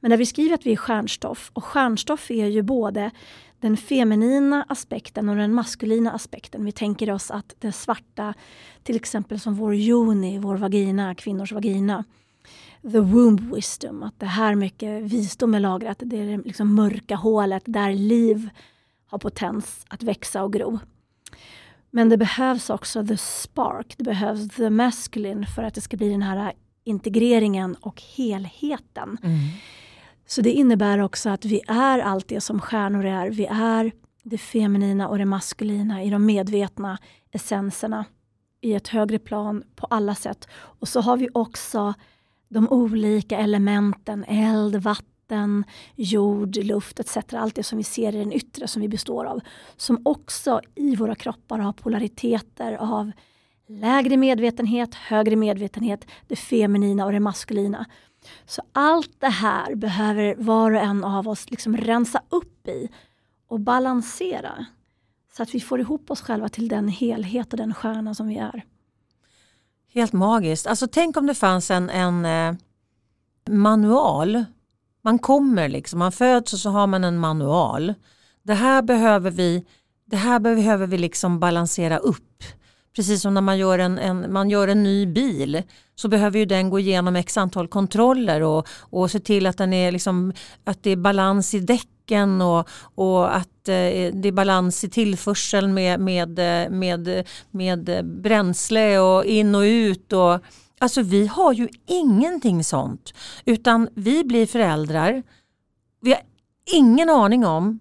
Men 0.00 0.08
när 0.10 0.16
vi 0.16 0.26
skriver 0.26 0.54
att 0.54 0.66
vi 0.66 0.72
är 0.72 0.76
stjärnstoff, 0.76 1.50
och 1.52 1.64
stjärnstoff 1.64 2.30
är 2.30 2.46
ju 2.46 2.62
både 2.62 3.10
den 3.60 3.76
feminina 3.76 4.66
aspekten 4.68 5.28
och 5.28 5.36
den 5.36 5.54
maskulina 5.54 6.12
aspekten. 6.12 6.64
Vi 6.64 6.72
tänker 6.72 7.10
oss 7.10 7.30
att 7.30 7.54
det 7.58 7.72
svarta, 7.72 8.34
till 8.82 8.96
exempel 8.96 9.40
som 9.40 9.54
vår 9.54 9.74
joni, 9.74 10.38
vår 10.38 10.56
vagina, 10.56 11.14
kvinnors 11.14 11.52
vagina. 11.52 12.04
The 12.82 13.00
womb 13.00 13.54
wisdom, 13.54 14.02
att 14.02 14.20
det 14.20 14.26
här 14.26 14.54
mycket 14.54 15.02
visdom 15.02 15.54
är 15.54 15.60
lagrat. 15.60 15.96
Det 16.00 16.16
är 16.16 16.26
det 16.26 16.44
liksom 16.44 16.74
mörka 16.74 17.16
hålet 17.16 17.62
där 17.66 17.92
liv 17.92 18.50
har 19.06 19.18
potens 19.18 19.86
att 19.88 20.02
växa 20.02 20.42
och 20.42 20.52
gro. 20.52 20.78
Men 21.90 22.08
det 22.08 22.16
behövs 22.16 22.70
också 22.70 23.06
the 23.06 23.16
spark, 23.16 23.94
det 23.98 24.04
behövs 24.04 24.48
the 24.56 24.70
masculine 24.70 25.46
för 25.46 25.62
att 25.62 25.74
det 25.74 25.80
ska 25.80 25.96
bli 25.96 26.10
den 26.10 26.22
här 26.22 26.52
integreringen 26.84 27.76
och 27.80 28.02
helheten. 28.16 29.18
Mm. 29.22 29.38
Så 30.26 30.42
det 30.42 30.52
innebär 30.52 30.98
också 30.98 31.30
att 31.30 31.44
vi 31.44 31.60
är 31.68 31.98
allt 31.98 32.28
det 32.28 32.40
som 32.40 32.60
stjärnor 32.60 33.04
är. 33.04 33.30
Vi 33.30 33.46
är 33.46 33.92
det 34.22 34.38
feminina 34.38 35.08
och 35.08 35.18
det 35.18 35.24
maskulina 35.24 36.02
i 36.02 36.10
de 36.10 36.26
medvetna 36.26 36.98
essenserna 37.30 38.04
i 38.60 38.74
ett 38.74 38.88
högre 38.88 39.18
plan 39.18 39.64
på 39.76 39.86
alla 39.86 40.14
sätt. 40.14 40.48
Och 40.52 40.88
så 40.88 41.00
har 41.00 41.16
vi 41.16 41.28
också 41.34 41.94
de 42.48 42.68
olika 42.68 43.38
elementen, 43.38 44.24
eld, 44.24 44.76
vatten, 44.76 45.64
jord, 45.94 46.56
luft 46.56 47.00
etc. 47.00 47.16
Allt 47.32 47.54
det 47.54 47.62
som 47.62 47.78
vi 47.78 47.84
ser 47.84 48.14
i 48.14 48.18
den 48.18 48.32
yttre 48.32 48.68
som 48.68 48.82
vi 48.82 48.88
består 48.88 49.24
av. 49.24 49.40
Som 49.76 50.00
också 50.04 50.60
i 50.74 50.96
våra 50.96 51.14
kroppar 51.14 51.58
har 51.58 51.72
polariteter 51.72 52.72
av 52.72 53.12
lägre 53.68 54.16
medvetenhet, 54.16 54.94
högre 54.94 55.36
medvetenhet, 55.36 56.06
det 56.26 56.36
feminina 56.36 57.04
och 57.04 57.12
det 57.12 57.20
maskulina. 57.20 57.86
Så 58.46 58.62
allt 58.72 59.20
det 59.20 59.28
här 59.28 59.74
behöver 59.74 60.34
var 60.38 60.70
och 60.70 60.80
en 60.80 61.04
av 61.04 61.28
oss 61.28 61.50
liksom 61.50 61.76
rensa 61.76 62.22
upp 62.28 62.68
i 62.68 62.88
och 63.48 63.60
balansera. 63.60 64.66
Så 65.36 65.42
att 65.42 65.54
vi 65.54 65.60
får 65.60 65.80
ihop 65.80 66.10
oss 66.10 66.20
själva 66.20 66.48
till 66.48 66.68
den 66.68 66.88
helhet 66.88 67.52
och 67.52 67.56
den 67.56 67.74
stjärna 67.74 68.14
som 68.14 68.28
vi 68.28 68.36
är. 68.36 68.64
Helt 69.98 70.12
magiskt. 70.12 70.66
Alltså 70.66 70.86
tänk 70.86 71.16
om 71.16 71.26
det 71.26 71.34
fanns 71.34 71.70
en, 71.70 71.90
en 71.90 72.24
eh, 72.24 72.54
manual. 73.50 74.44
Man 75.04 75.18
kommer 75.18 75.68
liksom, 75.68 75.98
man 75.98 76.12
föds 76.12 76.52
och 76.52 76.58
så 76.58 76.70
har 76.70 76.86
man 76.86 77.04
en 77.04 77.18
manual. 77.18 77.94
Det 78.42 78.54
här 78.54 78.82
behöver 78.82 79.30
vi, 79.30 79.64
det 80.04 80.16
här 80.16 80.38
behöver 80.40 80.86
vi 80.86 80.98
liksom 80.98 81.40
balansera 81.40 81.98
upp. 81.98 82.42
Precis 82.96 83.22
som 83.22 83.34
när 83.34 83.40
man 83.40 83.58
gör 83.58 83.78
en, 83.78 83.98
en, 83.98 84.32
man 84.32 84.50
gör 84.50 84.68
en 84.68 84.82
ny 84.82 85.06
bil 85.06 85.62
så 85.94 86.08
behöver 86.08 86.38
ju 86.38 86.44
den 86.44 86.70
gå 86.70 86.78
igenom 86.78 87.16
x 87.16 87.36
antal 87.36 87.68
kontroller 87.68 88.40
och, 88.40 88.68
och 88.80 89.10
se 89.10 89.20
till 89.20 89.46
att, 89.46 89.58
den 89.58 89.72
är 89.72 89.92
liksom, 89.92 90.32
att 90.64 90.82
det 90.82 90.90
är 90.90 90.96
balans 90.96 91.54
i 91.54 91.60
däcken 91.60 92.42
och, 92.42 92.68
och 92.94 93.36
att 93.36 93.68
eh, 93.68 94.12
det 94.12 94.28
är 94.28 94.32
balans 94.32 94.84
i 94.84 94.90
tillförseln 94.90 95.74
med, 95.74 96.00
med, 96.00 96.28
med, 96.70 97.26
med 97.50 98.06
bränsle 98.22 98.98
och 98.98 99.24
in 99.24 99.54
och 99.54 99.62
ut. 99.62 100.12
Och, 100.12 100.40
alltså 100.78 101.02
vi 101.02 101.26
har 101.26 101.52
ju 101.52 101.68
ingenting 101.86 102.64
sånt 102.64 103.14
utan 103.44 103.88
vi 103.94 104.24
blir 104.24 104.46
föräldrar. 104.46 105.22
Vi 106.00 106.10
har 106.10 106.22
ingen 106.74 107.10
aning 107.10 107.46
om 107.46 107.78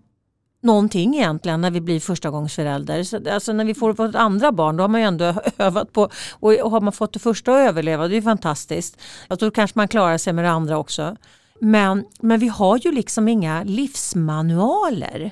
någonting 0.68 1.16
egentligen 1.16 1.62
när 1.62 1.72
vi 1.72 1.82
blir 1.82 2.00
förstagångsförälder. 2.00 3.04
Så, 3.04 3.30
alltså 3.32 3.54
när 3.54 3.66
vi 3.66 3.74
får 3.74 3.94
vårt 3.94 4.16
andra 4.16 4.52
barn 4.52 4.78
då 4.78 4.84
har 4.84 4.88
man 4.88 5.02
ju 5.02 5.08
ändå 5.08 5.26
övat 5.58 5.94
på 5.94 6.10
och 6.32 6.52
har 6.52 6.82
man 6.82 6.94
fått 6.94 7.14
det 7.14 7.20
första 7.20 7.52
att 7.52 7.70
överleva 7.70 8.08
det 8.08 8.18
är 8.18 8.22
fantastiskt. 8.22 9.02
Jag 9.28 9.40
tror 9.40 9.52
kanske 9.52 9.80
man 9.80 9.88
klarar 9.88 10.18
sig 10.18 10.34
med 10.34 10.46
det 10.46 10.52
andra 10.52 10.78
också. 10.78 11.16
Men, 11.60 12.06
men 12.20 12.40
vi 12.40 12.48
har 12.48 12.78
ju 12.78 12.92
liksom 12.92 13.28
inga 13.28 13.64
livsmanualer. 13.64 15.32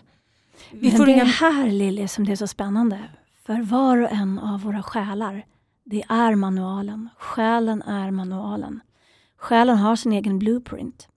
Vi 0.72 0.92
men 0.92 1.06
det 1.06 1.12
är 1.12 1.16
inga... 1.16 1.24
här 1.24 1.68
Lilly 1.68 2.08
som 2.08 2.26
det 2.26 2.32
är 2.32 2.36
så 2.36 2.48
spännande. 2.48 3.00
För 3.46 3.62
var 3.62 3.98
och 3.98 4.12
en 4.12 4.40
av 4.40 4.62
våra 4.62 4.84
själar, 4.84 5.46
det 5.86 6.04
är 6.10 6.36
manualen. 6.36 7.10
Själen 7.18 7.82
är 7.82 8.12
manualen. 8.12 8.80
Själen 9.38 9.78
har 9.78 9.96
sin 9.96 10.12
egen 10.12 10.40
blueprint. 10.40 11.08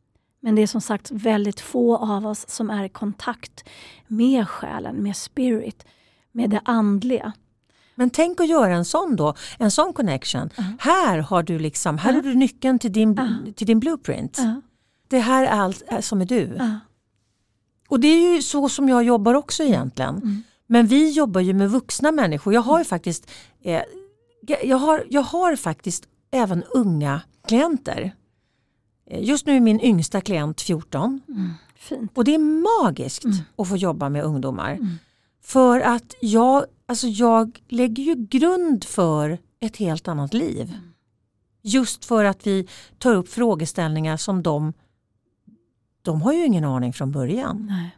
Men 0.41 0.55
det 0.55 0.62
är 0.62 0.66
som 0.66 0.80
sagt 0.80 1.11
väldigt 1.11 1.61
få 1.61 1.97
av 1.97 2.26
oss 2.26 2.49
som 2.49 2.70
är 2.70 2.84
i 2.84 2.89
kontakt 2.89 3.64
med 4.07 4.49
själen, 4.49 5.03
med 5.03 5.16
spirit, 5.16 5.84
med 6.32 6.51
det 6.51 6.61
andliga. 6.64 7.32
Men 7.95 8.11
tänk 8.11 8.41
att 8.41 8.49
göra 8.49 8.74
en 8.74 8.84
sån 8.84 9.16
då, 9.16 9.34
en 9.59 9.70
sån 9.70 9.93
connection. 9.93 10.43
Uh 10.43 10.51
-huh. 10.57 10.76
Här 10.78 11.18
har 11.18 11.43
du 11.43 11.59
liksom, 11.59 11.99
här 11.99 12.11
uh 12.11 12.18
-huh. 12.18 12.24
har 12.24 12.30
du 12.30 12.34
nyckeln 12.34 12.78
till 12.78 12.93
din, 12.93 13.18
uh 13.18 13.24
-huh. 13.24 13.53
till 13.53 13.66
din 13.66 13.80
blueprint. 13.80 14.39
Det 15.09 15.18
här 15.18 15.45
är 15.45 15.49
allt 15.49 15.82
som 16.01 16.20
är 16.20 16.26
du. 16.26 16.59
Och 17.89 18.01
det 18.01 18.09
är 18.09 18.34
ju 18.34 18.43
så 18.43 18.68
som 18.68 18.89
jag 18.89 19.05
jobbar 19.05 19.34
också 19.34 19.62
egentligen. 19.62 20.16
Mm. 20.16 20.43
Men 20.66 20.86
vi 20.86 21.11
jobbar 21.11 21.41
ju 21.41 21.55
med 21.55 21.70
vuxna 21.70 22.12
människor. 22.12 22.55
Jag 22.55 22.61
har 22.61 22.78
ju 22.78 22.84
faktiskt, 22.84 23.30
eh, 23.62 23.82
jag, 24.62 24.76
har, 24.76 25.05
jag 25.11 25.22
har 25.22 25.57
faktiskt 25.57 26.09
även 26.30 26.64
unga 26.64 27.20
klienter. 27.47 28.14
Eh, 29.11 29.24
just 29.24 29.46
nu 29.46 29.56
är 29.56 29.61
min 29.61 29.80
yngsta 29.80 30.20
klient 30.20 30.61
14. 30.61 31.20
Mm, 31.28 32.09
och 32.14 32.24
det 32.24 32.34
är 32.34 32.82
magiskt 32.82 33.24
mm. 33.24 33.36
att 33.56 33.68
få 33.68 33.76
jobba 33.76 34.09
med 34.09 34.24
ungdomar. 34.24 34.72
Mm. 34.72 34.98
För 35.42 35.80
att 35.80 36.14
jag, 36.20 36.64
alltså 36.86 37.06
jag 37.06 37.62
lägger 37.68 38.02
ju 38.02 38.14
grund 38.14 38.84
för 38.84 39.38
ett 39.61 39.76
helt 39.76 40.09
annat 40.09 40.34
liv. 40.34 40.68
Mm. 40.68 40.92
Just 41.62 42.04
för 42.04 42.24
att 42.24 42.46
vi 42.46 42.68
tar 42.98 43.14
upp 43.14 43.28
frågeställningar 43.28 44.16
som 44.16 44.42
de, 44.42 44.72
de 46.02 46.22
har 46.22 46.32
ju 46.32 46.46
ingen 46.46 46.64
aning 46.64 46.92
från 46.92 47.12
början. 47.12 47.66
Nej. 47.70 47.90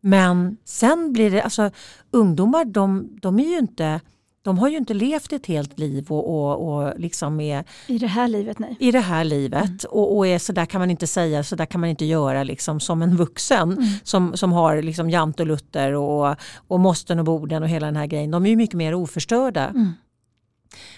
Men 0.00 0.56
sen 0.64 1.12
blir 1.12 1.30
det, 1.30 1.42
alltså 1.42 1.70
ungdomar 2.10 2.64
de, 2.64 3.18
de 3.22 3.38
är 3.38 3.48
ju 3.48 3.58
inte 3.58 4.00
de 4.48 4.58
har 4.58 4.68
ju 4.68 4.76
inte 4.76 4.94
levt 4.94 5.32
ett 5.32 5.46
helt 5.46 5.78
liv 5.78 6.06
och, 6.08 6.28
och, 6.28 6.74
och 6.74 7.00
liksom 7.00 7.40
är 7.40 7.64
i 7.86 7.98
det 7.98 8.06
här 8.06 8.28
livet. 8.28 8.58
Nej. 8.58 8.76
I 8.80 8.92
det 8.92 9.00
här 9.00 9.24
livet 9.24 9.64
mm. 9.64 9.76
och, 9.90 10.16
och 10.16 10.26
är 10.26 10.38
så 10.38 10.52
där 10.52 10.66
kan 10.66 10.80
man 10.80 10.90
inte 10.90 11.06
säga, 11.06 11.44
så 11.44 11.56
där 11.56 11.66
kan 11.66 11.80
man 11.80 11.90
inte 11.90 12.04
göra 12.04 12.42
liksom, 12.42 12.80
som 12.80 13.02
en 13.02 13.16
vuxen 13.16 13.72
mm. 13.72 13.84
som, 14.02 14.36
som 14.36 14.52
har 14.52 14.82
liksom 14.82 15.10
Jant 15.10 15.40
och 15.40 15.46
Luther 15.46 15.94
och, 15.94 16.36
och 16.68 16.80
måsten 16.80 17.18
och 17.18 17.24
borden 17.24 17.62
och 17.62 17.68
hela 17.68 17.86
den 17.86 17.96
här 17.96 18.06
grejen. 18.06 18.30
De 18.30 18.46
är 18.46 18.50
ju 18.50 18.56
mycket 18.56 18.76
mer 18.76 18.94
oförstörda. 18.94 19.68
Mm. 19.68 19.92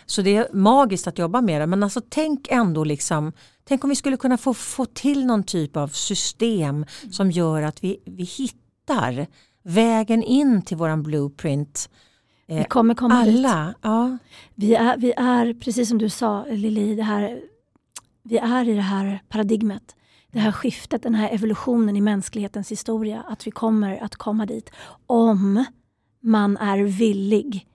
Så 0.06 0.22
det 0.22 0.36
är 0.36 0.48
magiskt 0.52 1.06
att 1.06 1.18
jobba 1.18 1.40
med 1.40 1.60
det 1.60 1.66
men 1.66 1.82
alltså 1.82 2.00
tänk 2.08 2.48
ändå 2.50 2.84
liksom 2.84 3.32
Tänk 3.64 3.84
om 3.84 3.90
vi 3.90 3.96
skulle 3.96 4.16
kunna 4.16 4.36
få, 4.36 4.54
få 4.54 4.84
till 4.84 5.26
någon 5.26 5.42
typ 5.42 5.76
av 5.76 5.88
system 5.88 6.74
mm. 6.74 7.12
som 7.12 7.30
gör 7.30 7.62
att 7.62 7.84
vi, 7.84 8.02
vi 8.04 8.22
hittar 8.22 9.26
vägen 9.62 10.22
in 10.22 10.62
till 10.62 10.76
våran 10.76 11.02
blueprint 11.02 11.88
vi 12.50 12.56
eh, 12.56 12.64
kommer 12.64 12.94
komma 12.94 13.14
Alla, 13.14 13.66
dit. 13.66 13.76
Ja. 13.82 14.18
Vi, 14.54 14.74
är, 14.74 14.96
vi 14.96 15.12
är, 15.16 15.54
precis 15.54 15.88
som 15.88 15.98
du 15.98 16.08
sa 16.08 16.44
Lili, 16.50 16.94
det 16.94 17.02
här, 17.02 17.40
vi 18.22 18.38
är 18.38 18.68
i 18.68 18.74
det 18.74 18.80
här 18.80 19.22
paradigmet. 19.28 19.96
Det 20.32 20.38
här 20.38 20.52
skiftet, 20.52 21.02
den 21.02 21.14
här 21.14 21.30
evolutionen 21.34 21.96
i 21.96 22.00
mänsklighetens 22.00 22.70
historia. 22.70 23.24
Att 23.28 23.46
vi 23.46 23.50
kommer 23.50 24.02
att 24.02 24.16
komma 24.16 24.46
dit. 24.46 24.70
Om 25.06 25.64
man 26.20 26.56
är 26.56 26.78
villig 26.78 27.66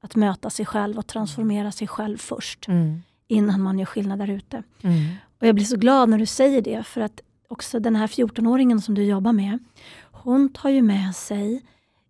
att 0.00 0.16
möta 0.16 0.50
sig 0.50 0.66
själv 0.66 0.98
och 0.98 1.06
transformera 1.06 1.72
sig 1.72 1.88
själv 1.88 2.18
först. 2.18 2.68
Mm. 2.68 3.02
Innan 3.28 3.62
man 3.62 3.78
gör 3.78 3.86
skillnad 3.86 4.18
där 4.18 4.30
ute. 4.30 4.62
Mm. 4.82 5.14
Och 5.40 5.46
jag 5.46 5.54
blir 5.54 5.64
så 5.64 5.76
glad 5.76 6.08
när 6.08 6.18
du 6.18 6.26
säger 6.26 6.62
det. 6.62 6.86
För 6.86 7.00
att 7.00 7.20
också 7.48 7.80
den 7.80 7.96
här 7.96 8.06
14-åringen 8.06 8.80
som 8.80 8.94
du 8.94 9.04
jobbar 9.04 9.32
med. 9.32 9.58
Hon 10.02 10.48
tar 10.48 10.70
ju 10.70 10.82
med 10.82 11.16
sig 11.16 11.62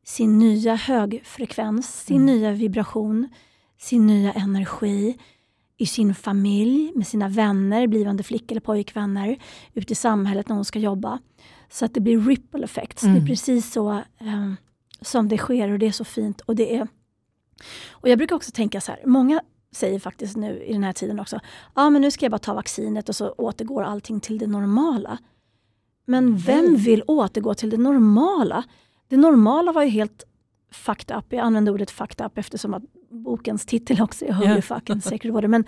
sin 0.04 0.38
nya 0.38 0.74
högfrekvens, 0.74 2.04
sin 2.04 2.16
mm. 2.16 2.26
nya 2.26 2.52
vibration, 2.52 3.28
sin 3.78 4.06
nya 4.06 4.32
energi 4.32 5.18
i 5.76 5.86
sin 5.86 6.14
familj, 6.14 6.92
med 6.94 7.06
sina 7.06 7.28
vänner, 7.28 7.86
blivande 7.86 8.22
flick 8.22 8.50
eller 8.50 8.60
pojkvänner, 8.60 9.38
ute 9.74 9.92
i 9.92 9.96
samhället 9.96 10.48
när 10.48 10.56
hon 10.56 10.64
ska 10.64 10.78
jobba. 10.78 11.18
Så 11.70 11.84
att 11.84 11.94
det 11.94 12.00
blir 12.00 12.20
ripple 12.20 12.64
effects. 12.64 13.02
Mm. 13.02 13.14
Det 13.14 13.18
är 13.18 13.20
mm. 13.20 13.28
precis 13.28 13.72
så 13.72 13.92
eh, 13.92 14.52
som 15.00 15.28
det 15.28 15.38
sker 15.38 15.70
och 15.70 15.78
det 15.78 15.86
är 15.86 15.92
så 15.92 16.04
fint. 16.04 16.40
Och 16.40 16.56
det 16.56 16.76
är 16.76 16.88
och 17.90 18.08
Jag 18.08 18.18
brukar 18.18 18.36
också 18.36 18.50
tänka 18.50 18.80
så 18.80 18.92
här, 18.92 19.00
många 19.06 19.42
säger 19.72 19.98
faktiskt 19.98 20.36
nu 20.36 20.62
i 20.62 20.72
den 20.72 20.84
här 20.84 20.92
tiden 20.92 21.20
också, 21.20 21.36
ja 21.36 21.42
ah, 21.74 21.90
men 21.90 22.02
nu 22.02 22.10
ska 22.10 22.24
jag 22.24 22.30
bara 22.30 22.38
ta 22.38 22.54
vaccinet 22.54 23.08
och 23.08 23.16
så 23.16 23.30
återgår 23.30 23.82
allting 23.82 24.20
till 24.20 24.38
det 24.38 24.46
normala. 24.46 25.18
Men 26.06 26.36
vem 26.36 26.76
vill 26.76 27.02
återgå 27.06 27.54
till 27.54 27.70
det 27.70 27.76
normala? 27.76 28.64
Det 29.14 29.20
normala 29.20 29.72
var 29.72 29.82
ju 29.82 29.88
helt 29.88 30.24
fucked 30.72 31.16
up. 31.16 31.24
Jag 31.28 31.40
använder 31.40 31.72
ordet 31.72 31.90
fucked 31.90 32.26
up 32.26 32.38
eftersom 32.38 32.74
att 32.74 32.82
bokens 33.10 33.66
titel 33.66 34.02
också 34.02 34.24
är 34.24 34.32
Holy 34.32 34.62
fucking 34.62 35.00
sacred 35.02 35.32
water. 35.32 35.48
Men 35.48 35.64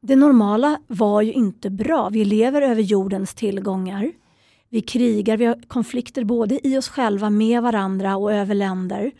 det 0.00 0.16
normala 0.16 0.80
var 0.86 1.22
ju 1.22 1.32
inte 1.32 1.70
bra. 1.70 2.08
Vi 2.08 2.24
lever 2.24 2.62
över 2.62 2.82
jordens 2.82 3.34
tillgångar. 3.34 4.12
Vi 4.68 4.80
krigar, 4.80 5.36
vi 5.36 5.44
har 5.44 5.68
konflikter 5.68 6.24
både 6.24 6.68
i 6.68 6.78
oss 6.78 6.88
själva, 6.88 7.30
med 7.30 7.62
varandra 7.62 8.16
och 8.16 8.32
över 8.32 8.54
länder. 8.54 9.12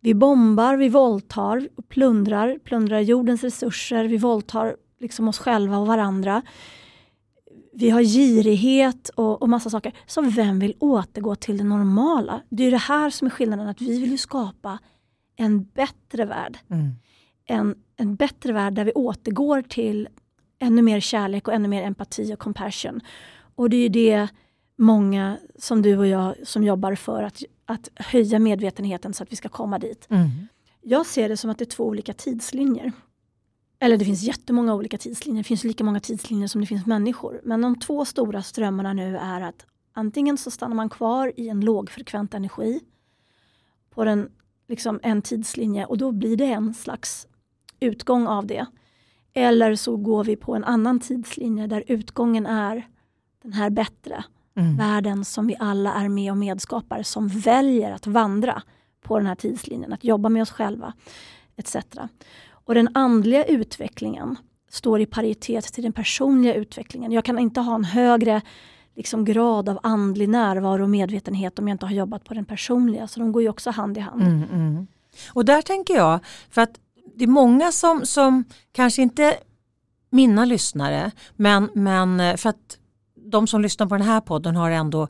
Vi 0.00 0.14
bombar, 0.14 0.76
vi 0.76 0.88
våldtar, 0.88 1.68
och 1.76 1.88
plundrar, 1.88 2.58
plundrar 2.64 3.00
jordens 3.00 3.44
resurser, 3.44 4.04
vi 4.04 4.16
våldtar 4.16 4.76
liksom 5.00 5.28
oss 5.28 5.38
själva 5.38 5.78
och 5.78 5.86
varandra 5.86 6.42
vi 7.72 7.90
har 7.90 8.02
girighet 8.02 9.08
och, 9.08 9.42
och 9.42 9.48
massa 9.48 9.70
saker. 9.70 9.92
Så 10.06 10.22
vem 10.22 10.58
vill 10.58 10.74
återgå 10.78 11.34
till 11.34 11.58
det 11.58 11.64
normala? 11.64 12.42
Det 12.48 12.64
är 12.64 12.70
det 12.70 12.76
här 12.76 13.10
som 13.10 13.26
är 13.26 13.30
skillnaden, 13.30 13.68
att 13.68 13.80
vi 13.80 14.00
vill 14.00 14.18
skapa 14.18 14.78
en 15.36 15.64
bättre 15.64 16.24
värld. 16.24 16.58
Mm. 16.70 16.90
En, 17.44 17.74
en 17.96 18.16
bättre 18.16 18.52
värld 18.52 18.72
där 18.72 18.84
vi 18.84 18.92
återgår 18.92 19.62
till 19.62 20.08
ännu 20.58 20.82
mer 20.82 21.00
kärlek 21.00 21.48
och 21.48 21.54
ännu 21.54 21.68
mer 21.68 21.82
empati 21.82 22.34
och 22.34 22.38
compassion. 22.38 23.00
Och 23.54 23.70
det 23.70 23.76
är 23.76 23.88
det 23.88 24.28
många 24.76 25.38
som 25.58 25.82
du 25.82 25.98
och 25.98 26.06
jag 26.06 26.34
som 26.44 26.64
jobbar 26.64 26.94
för 26.94 27.22
att, 27.22 27.42
att 27.64 27.90
höja 27.94 28.38
medvetenheten 28.38 29.14
så 29.14 29.22
att 29.22 29.32
vi 29.32 29.36
ska 29.36 29.48
komma 29.48 29.78
dit. 29.78 30.06
Mm. 30.10 30.28
Jag 30.82 31.06
ser 31.06 31.28
det 31.28 31.36
som 31.36 31.50
att 31.50 31.58
det 31.58 31.64
är 31.64 31.76
två 31.76 31.84
olika 31.84 32.12
tidslinjer. 32.12 32.92
Eller 33.82 33.96
det 33.96 34.04
finns 34.04 34.22
jättemånga 34.22 34.74
olika 34.74 34.98
tidslinjer, 34.98 35.42
det 35.42 35.46
finns 35.46 35.64
lika 35.64 35.84
många 35.84 36.00
tidslinjer 36.00 36.48
som 36.48 36.60
det 36.60 36.66
finns 36.66 36.86
människor. 36.86 37.40
Men 37.44 37.60
de 37.60 37.78
två 37.78 38.04
stora 38.04 38.42
strömmarna 38.42 38.92
nu 38.92 39.16
är 39.16 39.40
att 39.40 39.66
antingen 39.92 40.38
så 40.38 40.50
stannar 40.50 40.76
man 40.76 40.88
kvar 40.88 41.32
i 41.36 41.48
en 41.48 41.60
lågfrekvent 41.60 42.34
energi 42.34 42.80
på 43.90 44.04
den, 44.04 44.30
liksom 44.68 45.00
en 45.02 45.22
tidslinje 45.22 45.84
och 45.84 45.98
då 45.98 46.12
blir 46.12 46.36
det 46.36 46.52
en 46.52 46.74
slags 46.74 47.26
utgång 47.80 48.26
av 48.26 48.46
det. 48.46 48.66
Eller 49.34 49.74
så 49.74 49.96
går 49.96 50.24
vi 50.24 50.36
på 50.36 50.54
en 50.54 50.64
annan 50.64 51.00
tidslinje 51.00 51.66
där 51.66 51.84
utgången 51.86 52.46
är 52.46 52.88
den 53.42 53.52
här 53.52 53.70
bättre 53.70 54.24
mm. 54.56 54.76
världen 54.76 55.24
som 55.24 55.46
vi 55.46 55.56
alla 55.58 55.94
är 55.94 56.08
med 56.08 56.30
och 56.30 56.38
medskapar 56.38 57.02
som 57.02 57.28
väljer 57.28 57.92
att 57.92 58.06
vandra 58.06 58.62
på 59.02 59.18
den 59.18 59.26
här 59.26 59.34
tidslinjen, 59.34 59.92
att 59.92 60.04
jobba 60.04 60.28
med 60.28 60.42
oss 60.42 60.50
själva 60.50 60.92
etc. 61.56 61.76
Och 62.70 62.74
den 62.74 62.88
andliga 62.94 63.44
utvecklingen 63.44 64.36
står 64.68 65.00
i 65.00 65.06
paritet 65.06 65.64
till 65.64 65.82
den 65.82 65.92
personliga 65.92 66.54
utvecklingen. 66.54 67.12
Jag 67.12 67.24
kan 67.24 67.38
inte 67.38 67.60
ha 67.60 67.74
en 67.74 67.84
högre 67.84 68.42
liksom, 68.96 69.24
grad 69.24 69.68
av 69.68 69.78
andlig 69.82 70.28
närvaro 70.28 70.82
och 70.82 70.90
medvetenhet 70.90 71.58
om 71.58 71.68
jag 71.68 71.74
inte 71.74 71.86
har 71.86 71.92
jobbat 71.92 72.24
på 72.24 72.34
den 72.34 72.44
personliga. 72.44 73.08
Så 73.08 73.20
de 73.20 73.32
går 73.32 73.42
ju 73.42 73.48
också 73.48 73.70
hand 73.70 73.96
i 73.98 74.00
hand. 74.00 74.22
Mm, 74.22 74.42
mm. 74.52 74.86
Och 75.32 75.44
där 75.44 75.62
tänker 75.62 75.94
jag, 75.94 76.20
för 76.50 76.62
att 76.62 76.80
det 77.14 77.24
är 77.24 77.28
många 77.28 77.72
som, 77.72 78.06
som 78.06 78.44
kanske 78.72 79.02
inte 79.02 79.34
mina 80.10 80.44
lyssnare, 80.44 81.10
men, 81.36 81.70
men 81.74 82.20
eh, 82.20 82.36
för 82.36 82.48
att 82.50 82.78
de 83.14 83.46
som 83.46 83.60
lyssnar 83.60 83.86
på 83.86 83.96
den 83.96 84.06
här 84.06 84.20
podden 84.20 84.56
har 84.56 84.70
ändå 84.70 85.08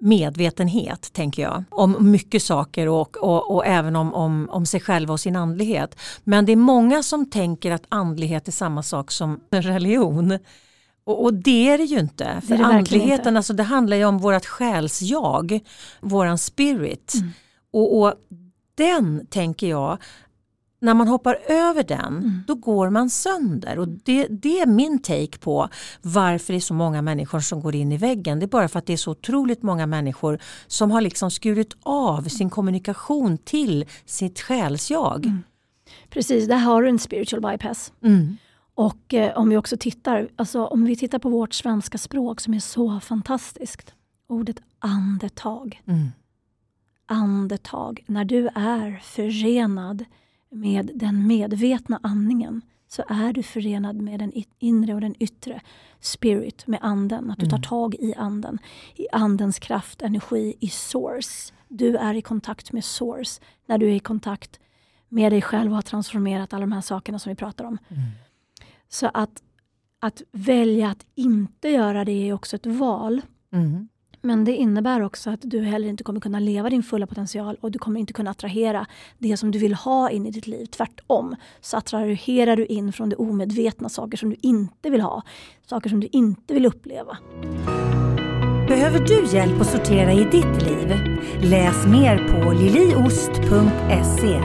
medvetenhet, 0.00 1.12
tänker 1.12 1.42
jag, 1.42 1.64
om 1.70 2.10
mycket 2.10 2.42
saker 2.42 2.88
och, 2.88 3.16
och, 3.16 3.54
och 3.54 3.66
även 3.66 3.96
om, 3.96 4.14
om, 4.14 4.48
om 4.50 4.66
sig 4.66 4.80
själva 4.80 5.12
och 5.12 5.20
sin 5.20 5.36
andlighet. 5.36 5.96
Men 6.24 6.46
det 6.46 6.52
är 6.52 6.56
många 6.56 7.02
som 7.02 7.30
tänker 7.30 7.70
att 7.70 7.82
andlighet 7.88 8.48
är 8.48 8.52
samma 8.52 8.82
sak 8.82 9.10
som 9.10 9.40
religion. 9.50 10.38
Och, 11.04 11.24
och 11.24 11.34
det 11.34 11.68
är 11.68 11.78
det 11.78 11.84
ju 11.84 11.98
inte. 11.98 12.40
För 12.48 12.56
det 12.56 12.64
andligheten, 12.64 13.26
inte. 13.26 13.36
alltså 13.36 13.52
det 13.52 13.62
handlar 13.62 13.96
ju 13.96 14.04
om 14.04 14.18
vårt 14.18 14.46
själsjag, 14.46 15.60
våran 16.00 16.38
spirit. 16.38 17.14
Mm. 17.14 17.30
Och, 17.72 18.00
och 18.00 18.14
den 18.74 19.26
tänker 19.26 19.66
jag 19.66 19.98
när 20.80 20.94
man 20.94 21.08
hoppar 21.08 21.38
över 21.48 21.82
den, 21.82 22.16
Mm. 22.16 22.42
då 22.46 22.54
går 22.54 22.90
man 22.90 23.10
sönder. 23.10 23.78
Och 23.78 23.88
det, 23.88 24.26
det 24.26 24.60
är 24.60 24.66
min 24.66 24.98
take 24.98 25.38
på 25.38 25.68
varför 26.02 26.52
det 26.52 26.58
är 26.58 26.60
så 26.60 26.74
många 26.74 27.02
människor 27.02 27.40
som 27.40 27.60
går 27.60 27.74
in 27.74 27.92
i 27.92 27.96
väggen. 27.96 28.38
Det 28.38 28.44
är 28.44 28.48
bara 28.48 28.68
för 28.68 28.78
att 28.78 28.86
det 28.86 28.92
är 28.92 28.96
så 28.96 29.10
otroligt 29.10 29.62
många 29.62 29.86
människor 29.86 30.38
som 30.66 30.90
har 30.90 31.00
liksom 31.00 31.30
skurit 31.30 31.76
av 31.82 32.22
sin 32.22 32.50
kommunikation 32.50 33.38
till 33.38 33.84
sitt 34.06 34.40
själsjag. 34.40 35.26
Mm. 35.26 35.42
Precis, 36.10 36.48
där 36.48 36.56
har 36.56 36.82
du 36.82 36.88
en 36.88 36.98
spiritual 36.98 37.40
bypass. 37.42 37.92
Mm. 38.04 38.36
Och 38.74 39.14
eh, 39.14 39.36
om 39.38 39.48
vi 39.48 39.56
också 39.56 39.76
tittar, 39.76 40.28
alltså 40.36 40.64
om 40.64 40.84
vi 40.84 40.96
tittar 40.96 41.18
på 41.18 41.28
vårt 41.28 41.54
svenska 41.54 41.98
språk 41.98 42.40
som 42.40 42.54
är 42.54 42.60
så 42.60 43.00
fantastiskt. 43.00 43.94
Ordet 44.28 44.56
andetag. 44.78 45.82
Mm. 45.86 46.08
Andetag. 47.06 48.04
När 48.06 48.24
du 48.24 48.46
är 48.54 49.00
förenad 49.02 50.04
med 50.50 50.90
den 50.94 51.26
medvetna 51.26 52.00
andningen 52.02 52.62
så 52.88 53.02
är 53.08 53.32
du 53.32 53.42
förenad 53.42 53.96
med 53.96 54.18
den 54.20 54.32
inre 54.58 54.94
och 54.94 55.00
den 55.00 55.14
yttre 55.18 55.60
spirit, 56.00 56.66
med 56.66 56.78
anden. 56.82 57.30
Att 57.30 57.38
du 57.38 57.46
tar 57.46 57.56
Mm. 57.56 57.62
tag 57.62 57.94
i 57.94 58.14
anden. 58.14 58.58
I 58.96 59.06
andens 59.12 59.58
kraft, 59.58 60.02
energi, 60.02 60.54
i 60.60 60.68
source. 60.68 61.52
Du 61.68 61.96
är 61.96 62.14
i 62.14 62.22
kontakt 62.22 62.72
med 62.72 62.84
source. 62.84 63.40
När 63.66 63.78
du 63.78 63.86
är 63.90 63.94
i 63.94 64.00
kontakt 64.00 64.60
med 65.08 65.32
dig 65.32 65.42
själv 65.42 65.70
och 65.70 65.74
har 65.76 65.82
transformerat 65.82 66.52
alla 66.52 66.60
de 66.60 66.72
här 66.72 66.80
sakerna 66.80 67.18
som 67.18 67.30
vi 67.30 67.36
pratar 67.36 67.64
om. 67.64 67.78
Mm. 67.88 68.02
Så 68.88 69.10
att, 69.14 69.42
att 69.98 70.22
välja 70.32 70.90
att 70.90 71.06
inte 71.14 71.68
göra 71.68 72.04
det 72.04 72.28
är 72.28 72.32
också 72.32 72.56
ett 72.56 72.66
val. 72.66 73.22
Mm. 73.52 73.88
Men 74.22 74.44
det 74.44 74.56
innebär 74.56 75.00
också 75.00 75.30
att 75.30 75.40
du 75.42 75.60
heller 75.60 75.88
inte 75.88 76.04
kommer 76.04 76.20
kunna 76.20 76.38
leva 76.40 76.70
din 76.70 76.82
fulla 76.82 77.06
potential 77.06 77.56
och 77.60 77.70
du 77.70 77.78
kommer 77.78 78.00
inte 78.00 78.12
kunna 78.12 78.30
attrahera 78.30 78.86
det 79.18 79.36
som 79.36 79.50
du 79.50 79.58
vill 79.58 79.74
ha 79.74 80.10
in 80.10 80.26
i 80.26 80.30
ditt 80.30 80.46
liv. 80.46 80.66
Tvärtom 80.66 81.36
så 81.60 81.76
attraherar 81.76 82.56
du 82.56 82.66
in 82.66 82.92
från 82.92 83.08
det 83.08 83.16
omedvetna 83.16 83.88
saker 83.88 84.18
som 84.18 84.30
du 84.30 84.36
inte 84.40 84.90
vill 84.90 85.00
ha. 85.00 85.22
Saker 85.66 85.90
som 85.90 86.00
du 86.00 86.08
inte 86.12 86.54
vill 86.54 86.66
uppleva. 86.66 87.18
Behöver 88.68 88.98
du 88.98 89.36
hjälp 89.36 89.60
att 89.60 89.66
sortera 89.70 90.12
i 90.12 90.24
ditt 90.24 90.62
liv? 90.62 90.94
Läs 91.42 91.86
mer 91.86 92.18
på 92.28 92.52
liliost.se. 92.52 94.40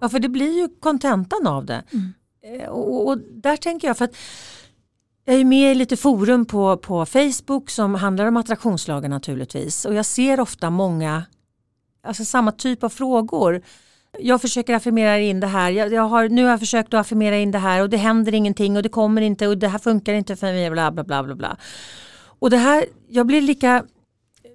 Ja, 0.00 0.08
för 0.08 0.18
det 0.18 0.28
blir 0.28 0.60
ju 0.60 0.68
kontentan 0.80 1.46
av 1.46 1.64
det. 1.66 1.82
Mm. 1.92 2.12
Eh, 2.60 2.68
Och, 2.68 3.08
och 3.08 3.18
där 3.18 3.56
tänker 3.56 3.88
jag, 3.88 3.96
för 3.98 4.04
att 4.04 4.16
jag 5.24 5.36
är 5.36 5.44
med 5.44 5.72
i 5.72 5.74
lite 5.74 5.96
forum 5.96 6.46
på, 6.46 6.76
på 6.76 7.06
Facebook 7.06 7.70
som 7.70 7.94
handlar 7.94 8.26
om 8.26 8.36
attraktionslagen 8.36 9.10
naturligtvis. 9.10 9.84
Och 9.84 9.94
jag 9.94 10.06
ser 10.06 10.40
ofta 10.40 10.70
många, 10.70 11.24
alltså 12.02 12.24
samma 12.24 12.52
typ 12.52 12.84
av 12.84 12.88
frågor. 12.88 13.62
Jag 14.18 14.40
försöker 14.40 14.74
affirmera 14.74 15.18
in 15.18 15.40
det 15.40 15.46
här, 15.46 15.70
jag, 15.70 15.92
jag 15.92 16.02
har, 16.02 16.28
nu 16.28 16.42
har 16.42 16.50
jag 16.50 16.60
försökt 16.60 16.94
att 16.94 17.00
affirmera 17.00 17.36
in 17.36 17.50
det 17.50 17.58
här 17.58 17.82
och 17.82 17.90
det 17.90 17.96
händer 17.96 18.34
ingenting 18.34 18.76
och 18.76 18.82
det 18.82 18.88
kommer 18.88 19.22
inte 19.22 19.48
och 19.48 19.58
det 19.58 19.68
här 19.68 19.78
funkar 19.78 20.14
inte 20.14 20.36
för 20.36 20.46
mig. 20.46 20.70
Bla, 20.70 20.90
bla, 20.90 21.04
bla, 21.04 21.22
bla, 21.22 21.34
bla. 21.34 21.56
Och 22.22 22.50
det 22.50 22.56
här, 22.56 22.84
jag 23.08 23.26
blir 23.26 23.40
lika 23.40 23.84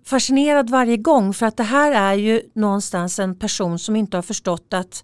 fascinerad 0.05 0.69
varje 0.69 0.97
gång 0.97 1.33
för 1.33 1.45
att 1.45 1.57
det 1.57 1.63
här 1.63 1.91
är 1.91 2.13
ju 2.13 2.41
någonstans 2.53 3.19
en 3.19 3.39
person 3.39 3.79
som 3.79 3.95
inte 3.95 4.17
har 4.17 4.21
förstått 4.21 4.73
att 4.73 5.03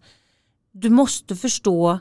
du 0.71 0.89
måste 0.89 1.35
förstå 1.35 1.99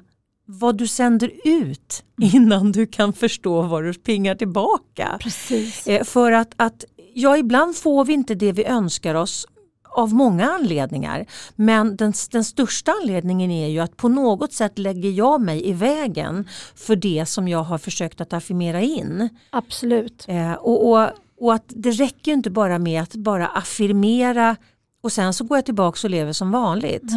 vad 0.59 0.79
du 0.79 0.87
sänder 0.87 1.33
ut 1.45 2.05
innan 2.21 2.73
du 2.73 2.87
kan 2.87 3.13
förstå 3.13 3.63
vad 3.63 3.85
du 3.85 3.95
pingar 3.95 4.35
tillbaka. 4.35 5.19
Precis. 5.21 5.87
Eh, 5.87 6.05
För 6.05 6.33
att, 6.33 6.55
att 6.57 6.85
ja, 7.15 7.37
ibland 7.37 7.77
får 7.77 8.05
vi 8.05 8.13
inte 8.13 8.35
det 8.35 8.53
vi 8.53 8.65
önskar 8.65 9.15
oss 9.15 9.47
av 9.93 10.15
många 10.15 10.51
anledningar. 10.51 11.27
Men 11.57 11.97
den, 11.97 12.13
den 12.31 12.45
största 12.45 12.93
anledningen 13.03 13.51
är 13.51 13.69
ju 13.69 13.81
att 13.81 13.97
på 13.97 14.09
något 14.09 14.53
sätt 14.53 14.79
lägger 14.79 15.11
jag 15.11 15.41
mig 15.41 15.69
i 15.69 15.73
vägen 15.73 16.49
för 16.75 16.97
det 16.97 17.27
som 17.27 17.49
jag 17.49 17.63
har 17.63 17.79
försökt 17.79 18.21
att 18.21 18.33
affirmera 18.33 18.81
in. 18.81 19.29
Absolut. 19.51 20.25
Eh, 20.29 20.53
och, 20.53 20.91
och, 20.91 21.11
och 21.41 21.55
att 21.55 21.65
det 21.69 21.91
räcker 21.91 22.33
inte 22.33 22.51
bara 22.51 22.79
med 22.79 23.03
att 23.03 23.15
bara 23.15 23.47
affirmera 23.47 24.57
och 25.03 25.13
sen 25.13 25.35
så 25.35 25.45
går 25.45 25.57
jag 25.59 25.65
tillbaka 25.65 26.07
och 26.07 26.11
lever 26.11 26.33
som 26.33 26.51
vanligt. 26.51 27.13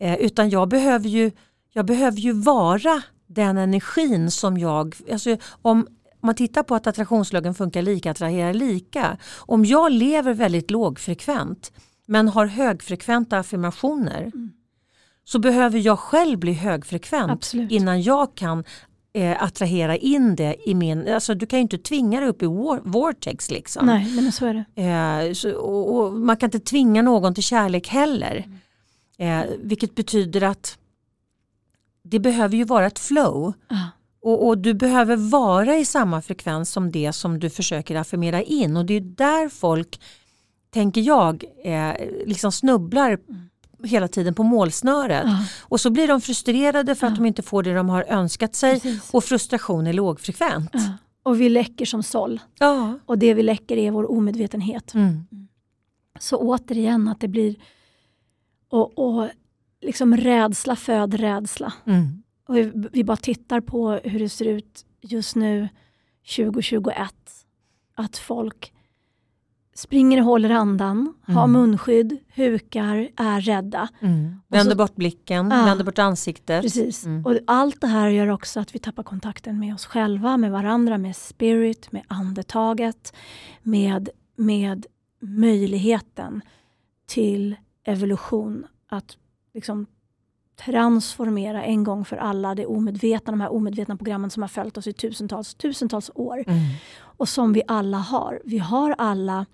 Eh, 0.00 0.14
utan 0.14 0.50
jag 0.50 0.68
behöver, 0.68 1.08
ju, 1.08 1.30
jag 1.76 1.86
behöver 1.86 2.18
ju 2.18 2.32
vara 2.32 3.02
den 3.26 3.56
energin 3.58 4.30
som 4.30 4.58
jag, 4.58 4.94
alltså 5.12 5.30
om, 5.30 5.38
om 5.62 5.86
man 6.20 6.34
tittar 6.34 6.62
på 6.62 6.74
att 6.74 6.86
attraktionslagen 6.86 7.54
funkar 7.54 7.82
lika, 7.82 8.10
attraherar 8.10 8.54
lika. 8.54 9.18
Om 9.36 9.64
jag 9.64 9.92
lever 9.92 10.34
väldigt 10.34 10.70
lågfrekvent 10.70 11.72
men 12.06 12.28
har 12.28 12.46
högfrekventa 12.46 13.38
affirmationer 13.38 14.20
Mm. 14.34 14.52
så 15.24 15.38
behöver 15.38 15.78
jag 15.78 15.98
själv 15.98 16.38
bli 16.38 16.52
högfrekvent 16.52 17.30
Absolut. 17.30 17.70
innan 17.72 18.02
jag 18.02 18.34
kan 18.34 18.64
eh, 19.12 19.42
attrahera 19.42 19.96
in 19.96 20.36
det 20.36 20.56
i 20.68 20.74
min, 20.74 21.08
alltså 21.14 21.34
du 21.34 21.46
kan 21.46 21.58
ju 21.58 21.62
inte 21.62 21.78
tvinga 21.78 22.20
dig 22.20 22.28
upp 22.28 22.42
i 22.42 22.46
war, 22.46 22.80
vortex 22.84 23.50
liksom. 23.50 23.86
Nej, 23.86 24.12
men 24.16 24.32
så 24.32 24.46
är 24.46 24.54
det. 24.74 24.82
Eh, 24.82 25.32
så, 25.32 25.52
och, 25.56 25.96
och 25.96 26.12
man 26.12 26.36
kan 26.36 26.46
inte 26.46 26.60
tvinga 26.60 27.02
någon 27.02 27.34
till 27.34 27.42
kärlek 27.42 27.88
heller. 27.88 28.44
Eh, 29.18 29.40
vilket 29.58 29.94
betyder 29.94 30.42
att 30.42 30.78
det 32.10 32.18
behöver 32.18 32.56
ju 32.56 32.64
vara 32.64 32.86
ett 32.86 32.98
flow. 32.98 33.52
Ja. 33.68 33.90
Och, 34.22 34.46
och 34.46 34.58
du 34.58 34.74
behöver 34.74 35.16
vara 35.16 35.76
i 35.76 35.84
samma 35.84 36.22
frekvens 36.22 36.70
som 36.70 36.92
det 36.92 37.12
som 37.12 37.38
du 37.38 37.50
försöker 37.50 37.96
affirmera 37.96 38.42
in. 38.42 38.76
Och 38.76 38.86
det 38.86 38.94
är 38.94 39.00
där 39.00 39.48
folk, 39.48 40.00
tänker 40.70 41.00
jag, 41.00 41.44
eh, 41.64 41.92
liksom 42.26 42.52
snubblar 42.52 43.18
hela 43.84 44.08
tiden 44.08 44.34
på 44.34 44.42
målsnöret. 44.42 45.22
Ja. 45.24 45.44
Och 45.60 45.80
så 45.80 45.90
blir 45.90 46.08
de 46.08 46.20
frustrerade 46.20 46.94
för 46.94 47.06
att 47.06 47.16
de 47.16 47.26
inte 47.26 47.42
får 47.42 47.62
det 47.62 47.74
de 47.74 47.88
har 47.88 48.04
önskat 48.08 48.54
sig. 48.54 48.80
Precis. 48.80 49.14
Och 49.14 49.24
frustration 49.24 49.86
är 49.86 49.92
lågfrekvent. 49.92 50.72
Och 51.22 51.40
vi 51.40 51.48
läcker 51.48 51.84
som 51.84 52.02
såll. 52.02 52.40
Och 53.06 53.18
det 53.18 53.34
vi 53.34 53.42
läcker 53.42 53.76
är 53.76 53.90
vår 53.90 54.10
omedvetenhet. 54.10 54.94
Mm. 54.94 55.26
Så 56.18 56.36
återigen 56.36 57.08
att 57.08 57.20
det 57.20 57.28
blir 57.28 57.56
och, 58.70 58.98
och 58.98 59.28
liksom 59.80 60.16
rädsla 60.16 60.76
föder 60.76 61.18
rädsla. 61.18 61.72
Mm. 61.86 62.22
Och 62.48 62.56
vi, 62.56 62.72
vi 62.92 63.04
bara 63.04 63.16
tittar 63.16 63.60
på 63.60 63.90
hur 64.04 64.18
det 64.18 64.28
ser 64.28 64.44
ut 64.44 64.84
just 65.00 65.36
nu 65.36 65.68
2021. 66.36 66.96
Att 67.94 68.16
folk 68.18 68.72
springer 69.74 70.18
och 70.18 70.24
håller 70.24 70.50
andan, 70.50 71.14
har 71.26 71.44
Mm. 71.44 71.52
munskydd, 71.52 72.16
hukar, 72.34 72.96
är 73.16 73.40
rädda. 73.40 73.88
Mm. 74.00 74.40
Vänder 74.48 74.70
så- 74.72 74.76
bort 74.78 74.94
blicken, 74.96 75.50
Ja. 75.50 75.64
vänder 75.64 75.84
bort 75.84 75.98
ansiktet. 75.98 76.62
Precis. 76.62 77.04
Mm. 77.06 77.26
Och 77.26 77.38
allt 77.46 77.80
det 77.80 77.86
här 77.86 78.08
gör 78.08 78.28
också 78.28 78.60
att 78.60 78.74
vi 78.74 78.78
tappar 78.78 79.02
kontakten 79.02 79.58
med 79.58 79.74
oss 79.74 79.86
själva, 79.86 80.36
med 80.36 80.52
varandra, 80.52 80.98
med 80.98 81.16
spirit, 81.16 81.92
med 81.92 82.02
andetaget, 82.08 83.12
med, 83.62 84.08
med 84.36 84.86
möjligheten 85.20 86.40
till 87.06 87.56
evolution. 87.84 88.66
Att 88.88 89.16
liksom 89.56 89.86
transformera 90.56 91.64
en 91.64 91.84
gång 91.84 92.04
för 92.04 92.16
alla 92.16 92.54
det 92.54 92.66
omedvetna, 92.66 93.30
de 93.32 93.40
här 93.40 93.52
omedvetna 93.52 93.96
programmen 93.96 94.30
som 94.30 94.42
har 94.42 94.48
följt 94.48 94.76
oss 94.78 94.86
i 94.86 94.92
tusentals, 94.92 95.54
tusentals 95.54 96.10
år. 96.14 96.44
Mm. 96.46 96.58
Och 96.98 97.28
som 97.28 97.52
vi 97.52 97.62
alla 97.66 97.98
har. 97.98 98.40
Vi 98.44 98.58
har 98.58 98.94
alla 98.98 99.46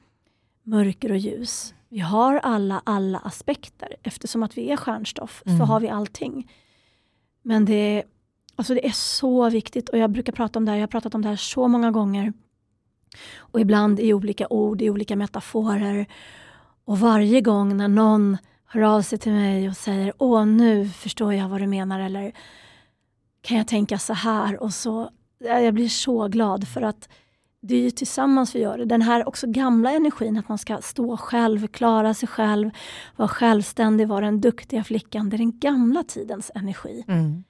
mörker 0.62 1.10
och 1.10 1.16
ljus. 1.18 1.74
Vi 1.88 1.98
har 1.98 2.36
alla, 2.36 2.82
alla 2.84 3.18
aspekter. 3.18 3.96
Eftersom 4.02 4.42
att 4.42 4.58
vi 4.58 4.70
är 4.70 4.76
stjärnstoff 4.76 5.42
Mm. 5.46 5.58
så 5.58 5.64
har 5.64 5.80
vi 5.80 5.88
allting. 5.88 6.50
Men 7.42 7.64
det, 7.64 7.74
är- 7.98 8.04
alltså 8.56 8.74
det 8.74 8.86
är 8.86 8.90
så 8.92 9.50
viktigt 9.50 9.88
och 9.88 9.98
jag 9.98 10.10
brukar 10.10 10.32
prata 10.32 10.58
om 10.58 10.64
det 10.64 10.70
här, 10.70 10.78
jag 10.78 10.82
har 10.82 10.86
pratat 10.88 11.14
om 11.14 11.22
det 11.22 11.28
här 11.28 11.36
så 11.36 11.68
många 11.68 11.90
gånger. 11.90 12.32
Och 13.38 13.60
ibland 13.60 14.00
i 14.00 14.12
olika 14.14 14.46
ord, 14.50 14.82
i 14.82 14.90
olika 14.90 15.16
metaforer. 15.16 16.06
Och 16.84 16.98
varje 16.98 17.40
gång 17.40 17.76
när 17.76 17.88
någon 17.88 18.36
hör 18.72 18.82
av 18.82 19.02
sig 19.02 19.18
till 19.18 19.32
mig 19.32 19.68
och 19.68 19.76
säger 19.76 20.12
Åh, 20.18 20.46
nu 20.46 20.88
förstår 20.88 21.34
jag 21.34 21.48
vad 21.48 21.60
du 21.60 21.66
menar 21.66 22.00
eller 22.00 22.32
kan 23.40 23.56
jag 23.56 23.68
tänka 23.68 23.98
så 23.98 24.12
här? 24.12 24.62
Och 24.62 24.74
så, 24.74 25.10
jag 25.38 25.74
blir 25.74 25.88
så 25.88 26.28
glad 26.28 26.68
för 26.68 26.82
att 26.82 27.08
det 27.60 27.74
är 27.74 27.80
ju 27.80 27.90
tillsammans 27.90 28.54
vi 28.54 28.58
gör 28.58 28.78
det. 28.78 28.84
Den 28.84 29.02
här 29.02 29.28
också 29.28 29.46
gamla 29.46 29.92
energin 29.92 30.36
att 30.36 30.48
man 30.48 30.58
ska 30.58 30.78
stå 30.82 31.16
själv, 31.16 31.66
klara 31.66 32.14
sig 32.14 32.28
själv, 32.28 32.70
vara 33.16 33.28
självständig, 33.28 34.08
vara 34.08 34.24
den 34.24 34.40
duktiga 34.40 34.84
flickan. 34.84 35.28
Det 35.30 35.36
är 35.36 35.38
den 35.38 35.58
gamla 35.58 36.04
tidens 36.04 36.50
energi. 36.54 37.04
Mm. 37.08 37.44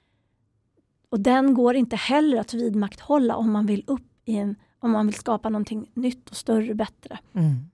Och 1.09 1.19
den 1.19 1.53
går 1.53 1.75
inte 1.75 1.95
heller 1.95 2.39
att 2.39 2.53
vidmakthålla 2.53 3.35
om 3.35 3.51
man 3.51 3.65
vill 3.65 3.83
upp 3.87 4.11
i 4.25 4.35
en, 4.35 4.55
om 4.79 4.91
man 4.91 5.05
vill 5.05 5.15
skapa 5.15 5.49
någonting 5.49 5.91
nytt 5.93 6.29
och 6.29 6.35
större 6.35 6.73
bättre. 6.73 7.19
Mm. 7.33 7.69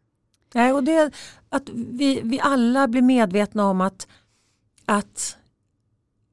Ja, 0.54 0.74
och 0.74 0.84
det, 0.84 1.12
att 1.50 1.70
vi, 1.70 2.22
vi 2.24 2.40
alla 2.40 2.88
blir 2.88 3.02
medvetna 3.02 3.66
om 3.66 3.82
att, 3.82 4.08
att 4.86 5.38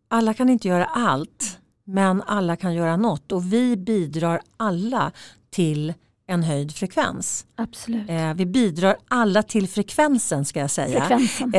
alla 0.09 0.35
kan 0.35 0.49
inte 0.49 0.69
göra 0.69 0.85
allt 0.85 1.59
men 1.85 2.23
alla 2.23 2.57
kan 2.57 2.75
göra 2.75 2.97
något 2.97 3.33
och 3.33 3.53
vi 3.53 3.77
bidrar 3.77 4.41
alla 4.57 5.13
till 5.51 5.95
en 6.29 6.43
höjd 6.43 6.73
frekvens. 6.75 7.47
Absolut. 7.55 8.11
Eh, 8.11 8.35
vi 8.35 8.47
bidrar 8.47 8.97
alla 9.09 9.43
till 9.43 9.69
frekvensen 9.69 10.45
ska 10.45 10.61
jag 10.61 10.71
säga. 10.71 11.01
Frekvensen. 11.01 11.53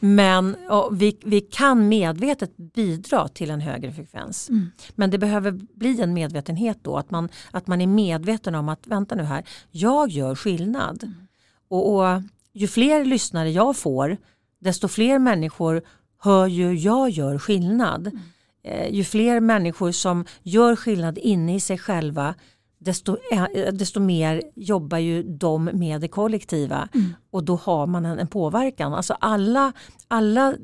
Men 0.00 0.56
vi, 0.92 1.16
vi 1.24 1.40
kan 1.40 1.88
medvetet 1.88 2.56
bidra 2.56 3.28
till 3.28 3.50
en 3.50 3.60
högre 3.60 3.92
frekvens. 3.92 4.48
Mm. 4.48 4.70
Men 4.94 5.10
det 5.10 5.18
behöver 5.18 5.52
bli 5.74 6.00
en 6.00 6.14
medvetenhet 6.14 6.78
då, 6.82 6.96
att 6.96 7.10
man, 7.10 7.28
att 7.50 7.66
man 7.66 7.80
är 7.80 7.86
medveten 7.86 8.54
om 8.54 8.68
att 8.68 8.86
vänta 8.86 9.14
nu 9.14 9.22
här, 9.22 9.44
jag 9.70 10.08
gör 10.08 10.34
skillnad. 10.34 11.02
Mm. 11.02 11.26
Och, 11.70 11.94
och, 11.94 12.22
ju 12.52 12.68
fler 12.68 13.04
lyssnare 13.04 13.50
jag 13.50 13.76
får, 13.76 14.16
desto 14.60 14.88
fler 14.88 15.18
människor 15.18 15.82
hör 16.18 16.46
ju 16.46 16.74
jag 16.74 17.10
gör 17.10 17.38
skillnad. 17.38 18.06
Mm. 18.06 18.20
Eh, 18.64 18.94
ju 18.94 19.04
fler 19.04 19.40
människor 19.40 19.92
som 19.92 20.24
gör 20.42 20.76
skillnad 20.76 21.18
inne 21.18 21.54
i 21.54 21.60
sig 21.60 21.78
själva, 21.78 22.34
desto, 22.78 23.16
eh, 23.32 23.72
desto 23.72 24.00
mer 24.00 24.42
jobbar 24.56 24.98
ju 24.98 25.22
de 25.22 25.64
med 25.64 26.00
det 26.00 26.08
kollektiva 26.08 26.88
mm. 26.94 27.14
och 27.30 27.44
då 27.44 27.56
har 27.56 27.86
man 27.86 28.04
en, 28.04 28.18
en, 28.18 28.26
påverkan. 28.26 28.94
Alltså 28.94 29.16
alla, 29.20 29.72
alla, 30.08 30.54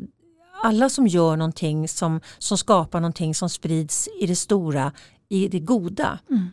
alla 0.62 0.88
som 0.88 1.06
gör 1.06 1.36
någonting 1.36 1.88
som, 1.88 2.20
som 2.38 2.58
skapar 2.58 3.00
någonting 3.00 3.34
som 3.34 3.50
sprids 3.50 4.08
i 4.20 4.26
det 4.26 4.36
stora, 4.36 4.92
i 5.28 5.48
det 5.48 5.60
goda. 5.60 6.18
Mm 6.30 6.48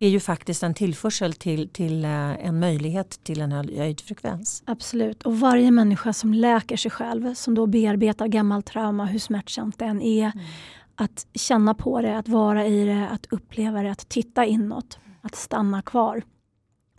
är 0.00 0.08
ju 0.08 0.20
faktiskt 0.20 0.62
en 0.62 0.74
tillförsel 0.74 1.32
till, 1.32 1.68
till 1.68 2.04
eh, 2.04 2.46
en 2.46 2.60
möjlighet 2.60 3.24
till 3.24 3.40
en 3.40 3.52
höjd 3.52 4.00
frekvens. 4.00 4.62
Absolut, 4.66 5.22
och 5.22 5.40
varje 5.40 5.70
människa 5.70 6.12
som 6.12 6.34
läker 6.34 6.76
sig 6.76 6.90
själv, 6.90 7.34
som 7.34 7.54
då 7.54 7.66
bearbetar 7.66 8.26
gammalt 8.26 8.66
trauma, 8.66 9.06
hur 9.06 9.18
smärtsamt 9.18 9.78
det 9.78 9.84
än 9.84 10.02
är, 10.02 10.32
mm. 10.34 10.46
att 10.94 11.26
känna 11.34 11.74
på 11.74 12.00
det, 12.00 12.18
att 12.18 12.28
vara 12.28 12.66
i 12.66 12.84
det, 12.84 13.08
att 13.08 13.26
uppleva 13.30 13.82
det, 13.82 13.90
att 13.90 14.08
titta 14.08 14.44
inåt, 14.44 14.98
att 15.22 15.34
stanna 15.34 15.82
kvar. 15.82 16.22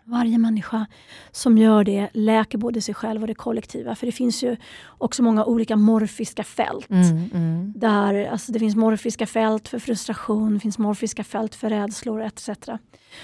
Varje 0.10 0.38
människa 0.38 0.86
som 1.32 1.58
gör 1.58 1.84
det 1.84 2.10
läker 2.14 2.58
både 2.58 2.82
sig 2.82 2.96
själv 2.96 3.22
och 3.22 3.28
det 3.28 3.36
kollektiva. 3.36 3.96
För 3.96 4.06
det 4.06 4.12
finns 4.12 4.44
ju 4.44 4.58
också 4.98 5.24
många 5.24 5.46
olika 5.46 5.76
morfiska 5.76 6.44
fält. 6.44 6.90
Mm, 6.90 7.30
mm. 7.34 7.74
Där, 7.76 8.26
alltså 8.26 8.52
det 8.52 8.60
finns 8.60 8.76
morfiska 8.76 9.26
fält 9.26 9.68
för 9.68 9.80
frustration, 9.80 10.54
det 10.54 10.60
finns 10.60 10.78
morfiska 10.78 11.24
fält 11.24 11.56
för 11.56 11.70
rädslor 11.70 12.22
etc. 12.22 12.50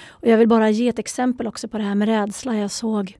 Och 0.06 0.28
jag 0.28 0.38
vill 0.38 0.48
bara 0.48 0.70
ge 0.70 0.88
ett 0.88 0.98
exempel 0.98 1.46
också 1.46 1.68
på 1.68 1.78
det 1.78 1.84
här 1.84 1.94
med 1.94 2.08
rädsla. 2.08 2.56
Jag 2.56 2.70
såg, 2.70 3.18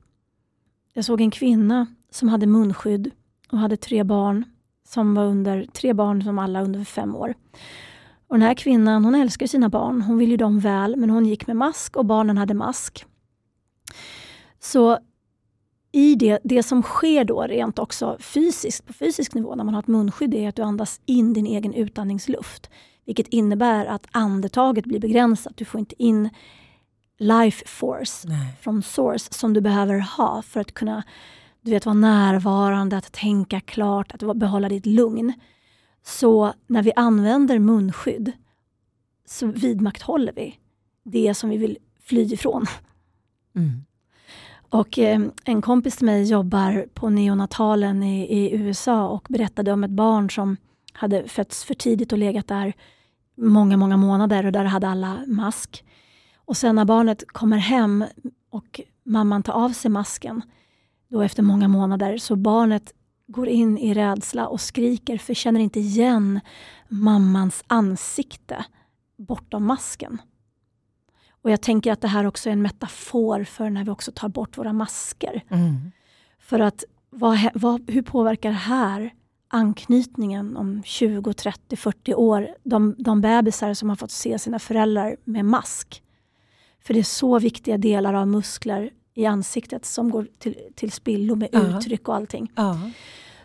jag 0.93 1.05
såg 1.05 1.21
en 1.21 1.31
kvinna 1.31 1.87
som 2.11 2.29
hade 2.29 2.45
munskydd 2.45 3.11
och 3.51 3.57
hade 3.57 3.77
tre 3.77 4.03
barn 4.03 4.45
som 4.87 5.15
var 5.15 5.23
under, 5.23 5.65
tre 5.73 5.93
barn 5.93 6.23
som 6.23 6.39
alla 6.39 6.61
under 6.61 6.83
fem 6.83 7.15
år. 7.15 7.33
Och 8.27 8.35
den 8.35 8.47
här 8.47 8.53
kvinnan 8.53 9.05
hon 9.05 9.15
älskar 9.15 9.47
sina 9.47 9.69
barn, 9.69 10.01
hon 10.01 10.17
vill 10.17 10.31
ju 10.31 10.37
dem 10.37 10.59
väl 10.59 10.95
men 10.95 11.09
hon 11.09 11.25
gick 11.25 11.47
med 11.47 11.55
mask 11.55 11.97
och 11.97 12.05
barnen 12.05 12.37
hade 12.37 12.53
mask. 12.53 13.05
Så 14.59 14.99
i 15.91 16.15
det, 16.15 16.39
det 16.43 16.63
som 16.63 16.83
sker 16.83 17.23
då 17.23 17.41
rent 17.41 17.79
också 17.79 18.17
fysiskt, 18.19 18.85
på 18.85 18.93
fysisk 18.93 19.33
nivå 19.33 19.55
när 19.55 19.63
man 19.63 19.73
har 19.73 19.81
ett 19.81 19.87
munskydd, 19.87 20.33
är 20.33 20.49
att 20.49 20.55
du 20.55 20.61
andas 20.61 21.01
in 21.05 21.33
din 21.33 21.45
egen 21.45 21.73
utandningsluft. 21.73 22.69
Vilket 23.05 23.27
innebär 23.27 23.85
att 23.85 24.07
andetaget 24.11 24.85
blir 24.85 24.99
begränsat. 24.99 25.57
Du 25.57 25.65
får 25.65 25.79
inte 25.79 26.03
in 26.03 26.29
life 27.17 27.67
force 27.67 28.27
Nej. 28.27 28.53
från 28.61 28.83
source 28.83 29.33
som 29.33 29.53
du 29.53 29.61
behöver 29.61 29.99
ha 29.99 30.41
för 30.41 30.59
att 30.59 30.73
kunna 30.73 31.03
du 31.61 31.71
vet, 31.71 31.85
vara 31.85 31.93
närvarande, 31.93 32.97
att 32.97 33.11
tänka 33.11 33.59
klart, 33.59 34.13
att 34.13 34.37
behålla 34.37 34.69
ditt 34.69 34.85
lugn. 34.85 35.33
Så 36.03 36.53
när 36.67 36.83
vi 36.83 36.93
använder 36.95 37.59
munskydd 37.59 38.31
så 39.25 39.47
vidmakthåller 39.47 40.33
vi 40.35 40.59
det 41.03 41.33
som 41.33 41.49
vi 41.49 41.57
vill 41.57 41.77
fly 42.03 42.21
ifrån. 42.21 42.65
Mm. 43.55 43.85
Och 44.69 44.99
eh, 44.99 45.21
en 45.45 45.61
kompis 45.61 45.97
till 45.97 46.05
mig 46.05 46.23
jobbar 46.23 46.87
på 46.93 47.09
neonatalen 47.09 48.03
i, 48.03 48.37
i, 48.37 48.55
USA 48.55 49.07
och 49.07 49.27
berättade 49.29 49.71
om 49.71 49.83
ett 49.83 49.91
barn 49.91 50.29
som 50.29 50.57
hade 50.93 51.27
fötts 51.27 51.63
för 51.63 51.73
tidigt 51.73 52.11
och 52.11 52.17
legat 52.17 52.47
där 52.47 52.73
många, 53.37 53.77
många 53.77 53.97
månader 53.97 54.45
och 54.45 54.51
där 54.51 54.63
hade 54.63 54.87
alla 54.87 55.23
mask. 55.27 55.83
Och 56.35 56.57
sen 56.57 56.75
när 56.75 56.85
barnet 56.85 57.23
kommer 57.27 57.57
hem 57.57 58.05
och 58.49 58.81
mamman 59.03 59.43
tar 59.43 59.53
av 59.53 59.69
sig 59.69 59.91
masken, 59.91 60.41
då 61.07 61.21
efter 61.21 61.43
många 61.43 61.67
månader, 61.67 62.17
så 62.17 62.35
barnet 62.35 62.93
går 63.27 63.47
in 63.47 63.77
i 63.77 63.93
rädsla 63.93 64.47
och 64.47 64.61
skriker 64.61 65.17
för 65.17 65.33
känner 65.33 65.59
inte 65.59 65.79
igen 65.79 66.39
mammans 66.87 67.63
ansikte 67.67 68.65
bortom 69.17 69.65
masken. 69.65 70.21
Och 71.45 71.51
jag 71.51 71.61
tänker 71.61 71.91
att 71.91 72.01
det 72.01 72.07
här 72.07 72.25
också 72.25 72.49
är 72.49 72.53
en 72.53 72.61
metafor 72.61 73.43
för 73.43 73.69
när 73.69 73.83
vi 73.83 73.91
också 73.91 74.11
tar 74.11 74.29
bort 74.29 74.57
våra 74.57 74.73
masker. 74.73 75.43
Mm. 75.49 75.91
För 76.39 76.59
att 76.59 76.83
vad, 77.09 77.49
vad, 77.53 77.89
hur 77.89 78.01
påverkar 78.01 78.49
det 78.49 78.55
här 78.55 79.13
anknytningen 79.47 80.57
om 80.57 80.81
20, 80.85 81.33
30, 81.33 81.75
40 81.75 82.13
år? 82.13 82.47
De, 82.63 82.95
de 82.97 83.21
bebisar 83.21 83.73
som 83.73 83.89
har 83.89 83.95
fått 83.95 84.11
se 84.11 84.39
sina 84.39 84.59
föräldrar 84.59 85.15
med 85.23 85.45
mask. 85.45 86.03
För 86.83 86.93
det 86.93 86.99
är 86.99 87.03
så 87.03 87.39
viktiga 87.39 87.77
delar 87.77 88.13
av 88.13 88.27
muskler 88.27 88.89
i 89.13 89.25
ansiktet 89.25 89.85
som 89.85 90.09
går 90.09 90.27
till, 90.37 90.55
till 90.75 90.91
spillo 90.91 91.35
med 91.35 91.55
uh 91.55 91.77
uttryck 91.77 92.07
och 92.07 92.15
allting. 92.15 92.51
Uh. 92.59 92.87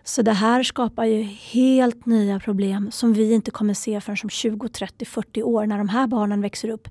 Så 0.04 0.22
det 0.22 0.32
här 0.32 0.62
skapar 0.62 1.04
ju 1.04 1.22
helt 1.22 2.06
nya 2.06 2.40
problem 2.40 2.90
som 2.90 3.12
vi 3.12 3.32
inte 3.32 3.50
kommer 3.50 3.74
se 3.74 4.00
förrän 4.00 4.16
som 4.16 4.30
20, 4.30 4.68
30, 4.68 5.04
40 5.04 5.42
år 5.42 5.66
när 5.66 5.78
de 5.78 5.88
här 5.88 6.06
barnen 6.06 6.40
växer 6.40 6.68
upp 6.68 6.88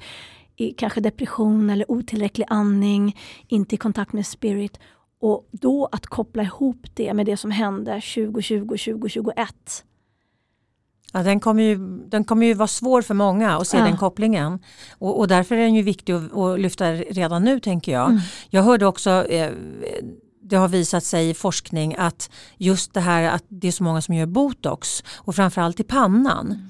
i 0.59 0.73
kanske 0.73 1.01
depression 1.01 1.69
eller 1.69 1.91
otillräcklig 1.91 2.45
andning, 2.49 3.17
inte 3.47 3.75
i 3.75 3.77
kontakt 3.77 4.13
med 4.13 4.27
spirit. 4.27 4.79
Och 5.21 5.47
då 5.51 5.89
att 5.91 6.05
koppla 6.05 6.43
ihop 6.43 6.85
det 6.93 7.13
med 7.13 7.25
det 7.25 7.37
som 7.37 7.51
hände 7.51 7.91
2020, 7.91 8.65
2021. 8.65 9.85
Ja, 11.13 11.23
den, 11.23 11.39
kommer 11.39 11.63
ju, 11.63 11.77
den 12.07 12.23
kommer 12.23 12.45
ju 12.45 12.53
vara 12.53 12.67
svår 12.67 13.01
för 13.01 13.13
många 13.13 13.57
att 13.57 13.67
se 13.67 13.77
ja. 13.77 13.83
den 13.83 13.97
kopplingen. 13.97 14.59
Och, 14.97 15.19
och, 15.19 15.27
därför 15.27 15.55
är 15.55 15.59
den 15.59 15.75
ju 15.75 15.81
viktig 15.81 16.13
att, 16.13 16.37
att 16.37 16.59
lyfta 16.59 16.93
redan 16.93 17.43
nu 17.43 17.59
tänker 17.59 17.91
jag. 17.91 18.09
Mm. 18.09 18.21
Jag 18.49 18.63
hörde 18.63 18.85
också 18.85 19.25
eh, 19.25 19.51
det 20.41 20.55
har 20.55 20.67
visat 20.67 21.03
sig 21.03 21.29
i 21.29 21.33
forskning 21.33 21.95
att 21.97 22.29
just 22.57 22.93
det 22.93 22.99
här 22.99 23.23
att 23.23 23.43
det 23.47 23.67
är 23.67 23.71
så 23.71 23.83
många 23.83 24.01
som 24.01 24.15
gör 24.15 24.25
botox 24.25 25.03
och 25.15 25.35
framförallt 25.35 25.79
i 25.79 25.83
pannan. 25.83 26.45
Mm 26.45 26.69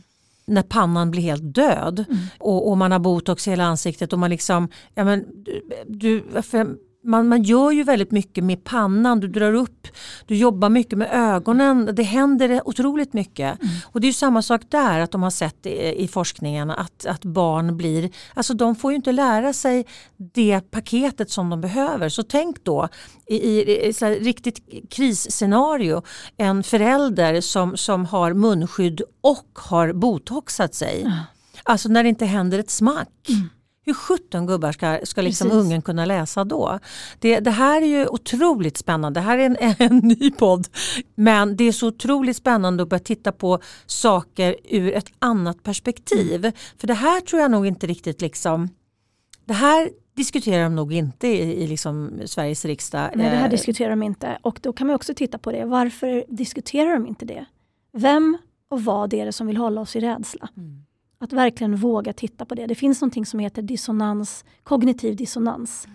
när 0.49 0.63
pannan 0.63 1.11
blir 1.11 1.21
helt 1.21 1.55
död 1.55 2.05
mm. 2.09 2.21
och, 2.39 2.69
och, 2.69 2.77
man 2.77 2.91
har 2.91 2.99
botox 2.99 3.47
i 3.47 3.49
hela 3.49 3.63
ansiktet 3.63 4.13
och 4.13 4.19
man 4.19 4.29
liksom, 4.29 4.69
ja 4.93 5.03
men 5.03 5.25
du, 5.43 5.61
du 5.87 6.41
man, 7.03 7.27
man 7.27 7.43
gör 7.43 7.71
ju 7.71 7.83
väldigt 7.83 8.11
mycket 8.11 8.43
med 8.43 8.63
pannan, 8.63 9.19
du 9.19 9.27
drar 9.27 9.53
upp, 9.53 9.87
du 10.25 10.35
jobbar 10.35 10.69
mycket 10.69 10.97
med 10.97 11.09
ögonen, 11.11 11.89
det 11.93 12.03
händer 12.03 12.61
otroligt 12.65 13.13
mycket. 13.13 13.61
Mm. 13.61 13.75
Och 13.85 14.01
det 14.01 14.07
är 14.07 14.11
samma 14.11 14.41
sak 14.41 14.61
där, 14.69 14.99
att 14.99 15.11
de 15.11 15.23
har 15.23 15.29
sett 15.29 15.65
i, 15.65 16.03
i, 16.03 16.07
forskningen 16.07 16.69
att, 16.71 17.05
att 17.05 17.25
barn 17.25 17.77
blir, 17.77 18.09
alltså 18.33 18.53
de 18.53 18.75
får 18.75 18.91
ju 18.91 18.95
inte 18.95 19.11
lära 19.11 19.53
sig 19.53 19.85
det 20.17 20.71
paketet 20.71 21.31
som 21.31 21.49
de 21.49 21.61
behöver. 21.61 22.09
Så 22.09 22.23
tänk 22.23 22.63
då 22.63 22.87
i, 23.27 23.35
i, 23.35 23.87
i 23.87 23.91
riktigt 24.19 24.89
krisscenario, 24.89 26.01
en 26.37 26.63
förälder 26.63 27.41
som, 27.41 27.77
som 27.77 28.05
har 28.05 28.33
munskydd 28.33 29.01
och 29.21 29.49
har 29.53 29.93
botoxat 29.93 30.75
sig. 30.75 31.01
Mm. 31.01 31.13
Alltså 31.63 31.89
när 31.89 32.03
det 32.03 32.09
inte 32.09 32.25
händer 32.25 32.59
ett 32.59 32.69
smack. 32.69 33.29
Mm 33.29 33.49
hur 33.89 33.93
sjutton 33.93 34.45
gubbar 34.45 34.71
ska, 34.71 34.99
ska 35.03 35.21
liksom 35.21 35.51
ungen 35.51 35.81
kunna 35.81 36.05
läsa 36.05 36.43
då? 36.43 36.79
Det, 37.19 37.39
det, 37.39 37.51
här 37.51 37.81
är 37.81 37.85
ju 37.85 38.07
otroligt 38.07 38.77
spännande. 38.77 39.19
Det 39.19 39.23
här 39.23 39.37
är 39.37 39.45
en, 39.45 39.57
en 39.79 39.97
ny 39.97 40.31
podd. 40.31 40.67
Men 41.15 41.55
det 41.55 41.63
är 41.63 41.71
så 41.71 41.87
otroligt 41.87 42.37
spännande 42.37 42.83
att 42.83 42.89
börja 42.89 42.99
titta 42.99 43.31
på 43.31 43.59
saker 43.85 44.55
ur 44.63 44.93
ett 44.93 45.11
annat 45.19 45.63
perspektiv. 45.63 46.45
Mm. 46.45 46.51
För 46.77 46.87
det 46.87 46.93
här 46.93 47.21
tror 47.21 47.41
jag 47.41 47.51
nog 47.51 47.67
inte 47.67 47.87
riktigt 47.87 48.21
liksom 48.21 48.69
Det 49.45 49.53
här 49.53 49.89
diskuterar 50.15 50.63
de 50.63 50.75
nog 50.75 50.93
inte 50.93 51.27
i, 51.27 51.63
i 51.63 51.67
liksom 51.67 52.11
Sveriges 52.25 52.65
riksdag. 52.65 53.11
Nej, 53.15 53.29
det 53.29 53.35
här 53.35 53.49
diskuterar 53.49 53.89
de 53.89 54.03
inte. 54.03 54.37
Och 54.41 54.59
då 54.61 54.73
kan 54.73 54.87
man 54.87 54.95
också 54.95 55.13
titta 55.13 55.37
på 55.37 55.51
det. 55.51 55.65
Varför 55.65 56.25
diskuterar 56.27 56.93
de 56.93 57.07
inte 57.07 57.25
det? 57.25 57.45
Vem 57.91 58.37
och 58.69 58.83
vad 58.83 59.13
är 59.13 59.25
det 59.25 59.31
som 59.31 59.47
vill 59.47 59.57
hålla 59.57 59.81
oss 59.81 59.95
i 59.95 59.99
rädsla? 59.99 60.49
Mm. 60.57 60.85
Att 61.19 61.33
verkligen 61.33 61.75
våga 61.75 62.13
titta 62.13 62.45
på 62.45 62.55
det. 62.55 62.65
Det 62.65 62.75
finns 62.75 63.01
något 63.01 63.27
som 63.27 63.39
heter 63.39 63.61
dissonans, 63.61 64.45
kognitiv 64.63 65.15
dissonans. 65.15 65.87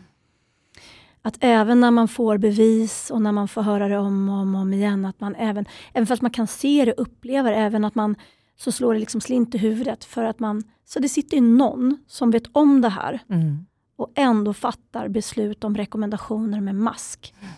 Att 1.22 1.37
även 1.41 1.81
när 1.81 1.91
man 1.91 2.09
får 2.09 2.39
bevis 2.39 3.11
och 3.11 3.22
när 3.22 3.33
man 3.33 3.49
får 3.49 3.62
höra 3.62 3.89
det 3.89 3.99
om 3.99 4.29
och 4.29 4.35
om, 4.35 4.55
om 4.55 4.72
igen, 4.72 5.05
att 5.05 5.20
man 5.20 5.35
även, 5.35 5.64
även 5.93 6.07
fast 6.07 6.22
man 6.22 6.31
kan 6.31 6.47
se 6.47 6.85
det 6.85 6.93
och 6.93 7.03
uppleva 7.03 7.51
det, 7.51 7.57
även 7.57 7.85
att 7.85 7.95
man 7.95 8.16
så 8.57 8.72
slår 8.72 8.95
det 8.95 9.01
liksom 9.01 9.20
slint 9.20 9.55
i 9.55 9.59
huvudet. 9.59 10.05
För 10.05 10.25
att 10.25 10.41
man, 10.41 10.62
så 10.85 11.01
det 11.01 11.09
sitter 11.09 11.41
någon 11.41 11.99
som 12.07 12.31
vet 12.31 12.47
om 12.53 12.81
det 12.81 12.89
här 12.89 13.20
mm. 13.29 13.66
och 13.97 14.12
ändå 14.14 14.55
fattar 14.55 15.09
beslut 15.09 15.64
om 15.64 15.77
rekommendationer 15.77 16.61
med 16.61 16.75
mask. 16.75 17.35
Mm. 17.41 17.53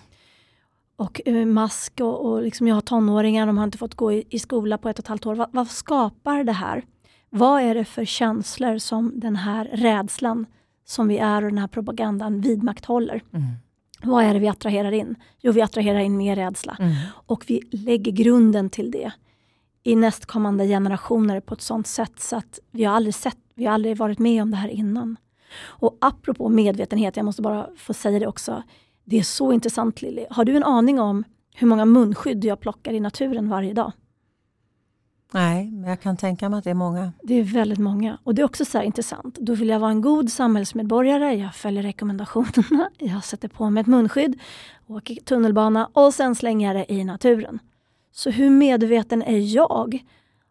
Och 0.97 1.21
uh, 1.29 1.47
mask 1.47 2.01
och, 2.01 2.27
och 2.27 2.43
liksom 2.43 2.69
jag 2.69 2.75
har 2.75 2.81
tonåringar, 2.81 3.47
de 3.47 3.59
har 3.59 3.64
inte 3.64 3.79
fått 3.79 3.95
gå 3.95 4.12
i, 4.12 4.25
i 4.31 4.39
skola 4.39 4.79
på 4.79 4.89
ett 4.89 4.99
och 4.99 5.05
ett 5.05 5.09
halvt 5.09 5.27
år. 5.27 5.35
Va, 5.35 5.49
vad 5.53 5.71
skapar 5.71 6.45
det 6.45 6.53
här? 6.53 6.85
Vad 7.39 7.62
är 7.62 7.74
det 7.74 7.84
för 7.84 8.05
känslor 8.05 8.78
som 8.78 9.20
den 9.20 9.37
här 9.37 9.64
rädslan 9.64 10.47
som 10.84 11.09
vi 11.09 11.18
är 11.18 11.45
och 11.45 11.51
den 11.51 11.59
här 11.59 11.68
propagandan 11.68 12.41
vidmakthåller? 12.41 13.22
Mm. 13.32 13.47
Vad 14.03 14.24
är 14.24 14.34
det 14.34 14.41
vi 14.41 14.49
attraherar 14.49 14.93
in? 14.93 15.14
Jo, 15.41 15.53
vi 15.53 15.62
attraherar 15.62 15.99
in 15.99 16.16
mer 16.16 16.37
rädsla. 16.37 16.76
Mm. 16.80 16.95
Och 17.11 17.45
vi 17.47 17.62
lägger 17.70 18.12
grunden 18.12 18.70
till 18.70 18.91
det 18.91 19.12
i 19.82 19.97
nästkommande 19.97 20.66
generationer 20.66 21.41
på 21.41 21.55
ett 21.55 21.61
sånt 21.61 21.87
sätt 21.87 22.20
så 22.20 22.37
att 22.37 22.59
vi 22.70 22.84
har 22.84 22.95
aldrig 22.97 23.14
sett, 23.14 23.39
vi 23.55 23.64
har 23.64 23.72
aldrig 23.72 23.97
varit 23.97 24.18
med 24.18 24.43
om 24.43 24.51
det 24.51 24.57
här 24.57 24.68
innan. 24.68 25.16
Och 25.61 25.99
apropå 26.01 26.49
medvetenhet, 26.49 27.16
jag 27.16 27.24
måste 27.24 27.43
bara 27.43 27.68
få 27.76 27.95
säga 27.95 28.18
det 28.18 28.26
också. 28.26 28.62
Det 29.05 29.18
är 29.18 29.22
så 29.22 29.53
intressant 29.53 30.03
Lilly. 30.03 30.26
Har 30.30 30.45
du 30.45 30.57
en 30.57 30.64
aning 30.64 31.01
om 31.01 31.24
hur 31.55 31.66
många 31.66 31.84
munskydd 31.84 32.45
jag 32.45 32.61
plockar 32.61 32.93
i 32.93 33.01
naturen 33.01 33.49
varje 33.49 33.72
dag? 33.72 33.93
Nej, 35.37 35.70
men 35.70 35.91
jag 35.91 36.01
kan 36.01 36.16
tänka 36.16 36.49
mig 36.49 36.59
att 36.59 36.64
det 36.64 36.70
är 36.70 36.74
många. 36.74 37.12
Det 37.22 37.34
är 37.34 37.43
väldigt 37.45 37.78
många. 37.78 38.18
Och 38.24 38.34
det 38.34 38.43
är 38.43 38.45
också 38.45 38.64
så 38.64 38.82
intressant. 38.82 39.34
Då 39.34 39.55
vill 39.55 39.68
jag 39.68 39.80
vara 39.80 39.91
en 39.91 40.01
god 40.01 40.32
samhällsmedborgare, 40.32 41.34
jag 41.34 41.55
följer 41.55 41.82
rekommendationerna, 41.82 42.91
jag 42.99 43.24
sätter 43.24 43.49
på 43.49 43.70
mig 43.70 43.80
ett 43.80 43.87
munskydd, 43.87 44.41
åker 44.87 45.14
tunnelbana 45.14 45.91
och 45.93 46.14
sen 46.14 46.34
slänger 46.34 46.66
jag 46.66 46.76
det 46.76 46.93
i 46.93 47.05
naturen. 47.05 47.59
Så 48.12 48.30
hur 48.30 48.51
medveten 48.51 49.22
är 49.22 49.55
jag 49.55 50.05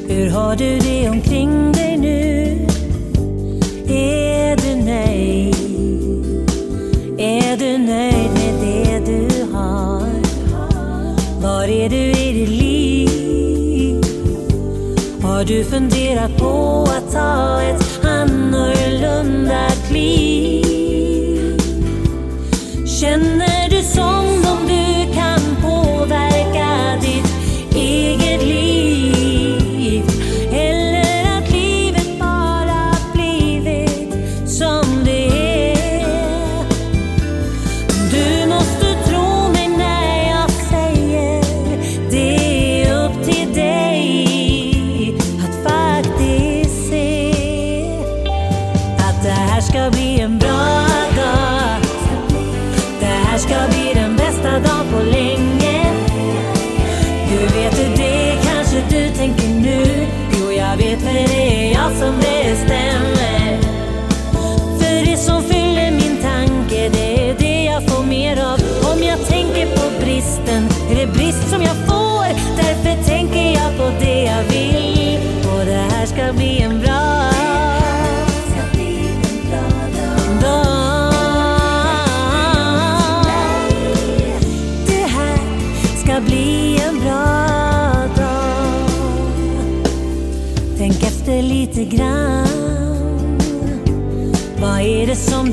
Hur 0.09 0.31
har 0.31 0.57
du 0.57 0.79
det 0.79 1.09
omkring 1.09 1.48
du 15.49 15.65
funderat 15.65 16.37
på 16.39 16.89
att 16.91 17.13
ta 17.13 17.63
ett 17.63 18.05
annorlunda 18.05 19.71
kliv? 19.89 20.68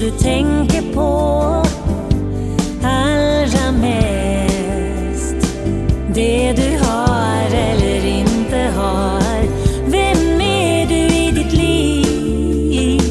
du 0.05 0.11
tänker 0.11 0.93
på 0.93 1.09
allra 2.83 3.71
mest. 3.71 5.35
Det 6.13 6.53
du 6.53 6.77
har 6.85 7.45
eller 7.53 8.05
inte 8.05 8.71
har. 8.75 9.41
Vem 9.87 10.41
är 10.41 10.87
du 10.87 10.95
i 10.95 11.31
ditt 11.31 11.53
liv? 11.53 13.01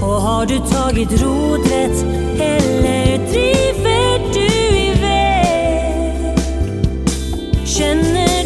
Och 0.00 0.22
har 0.22 0.46
du 0.46 0.58
tagit 0.58 1.22
rodret 1.22 2.04
eller 2.40 3.18
driver 3.32 4.32
du 4.32 4.78
iväg? 4.78 6.38
Känner 7.64 8.37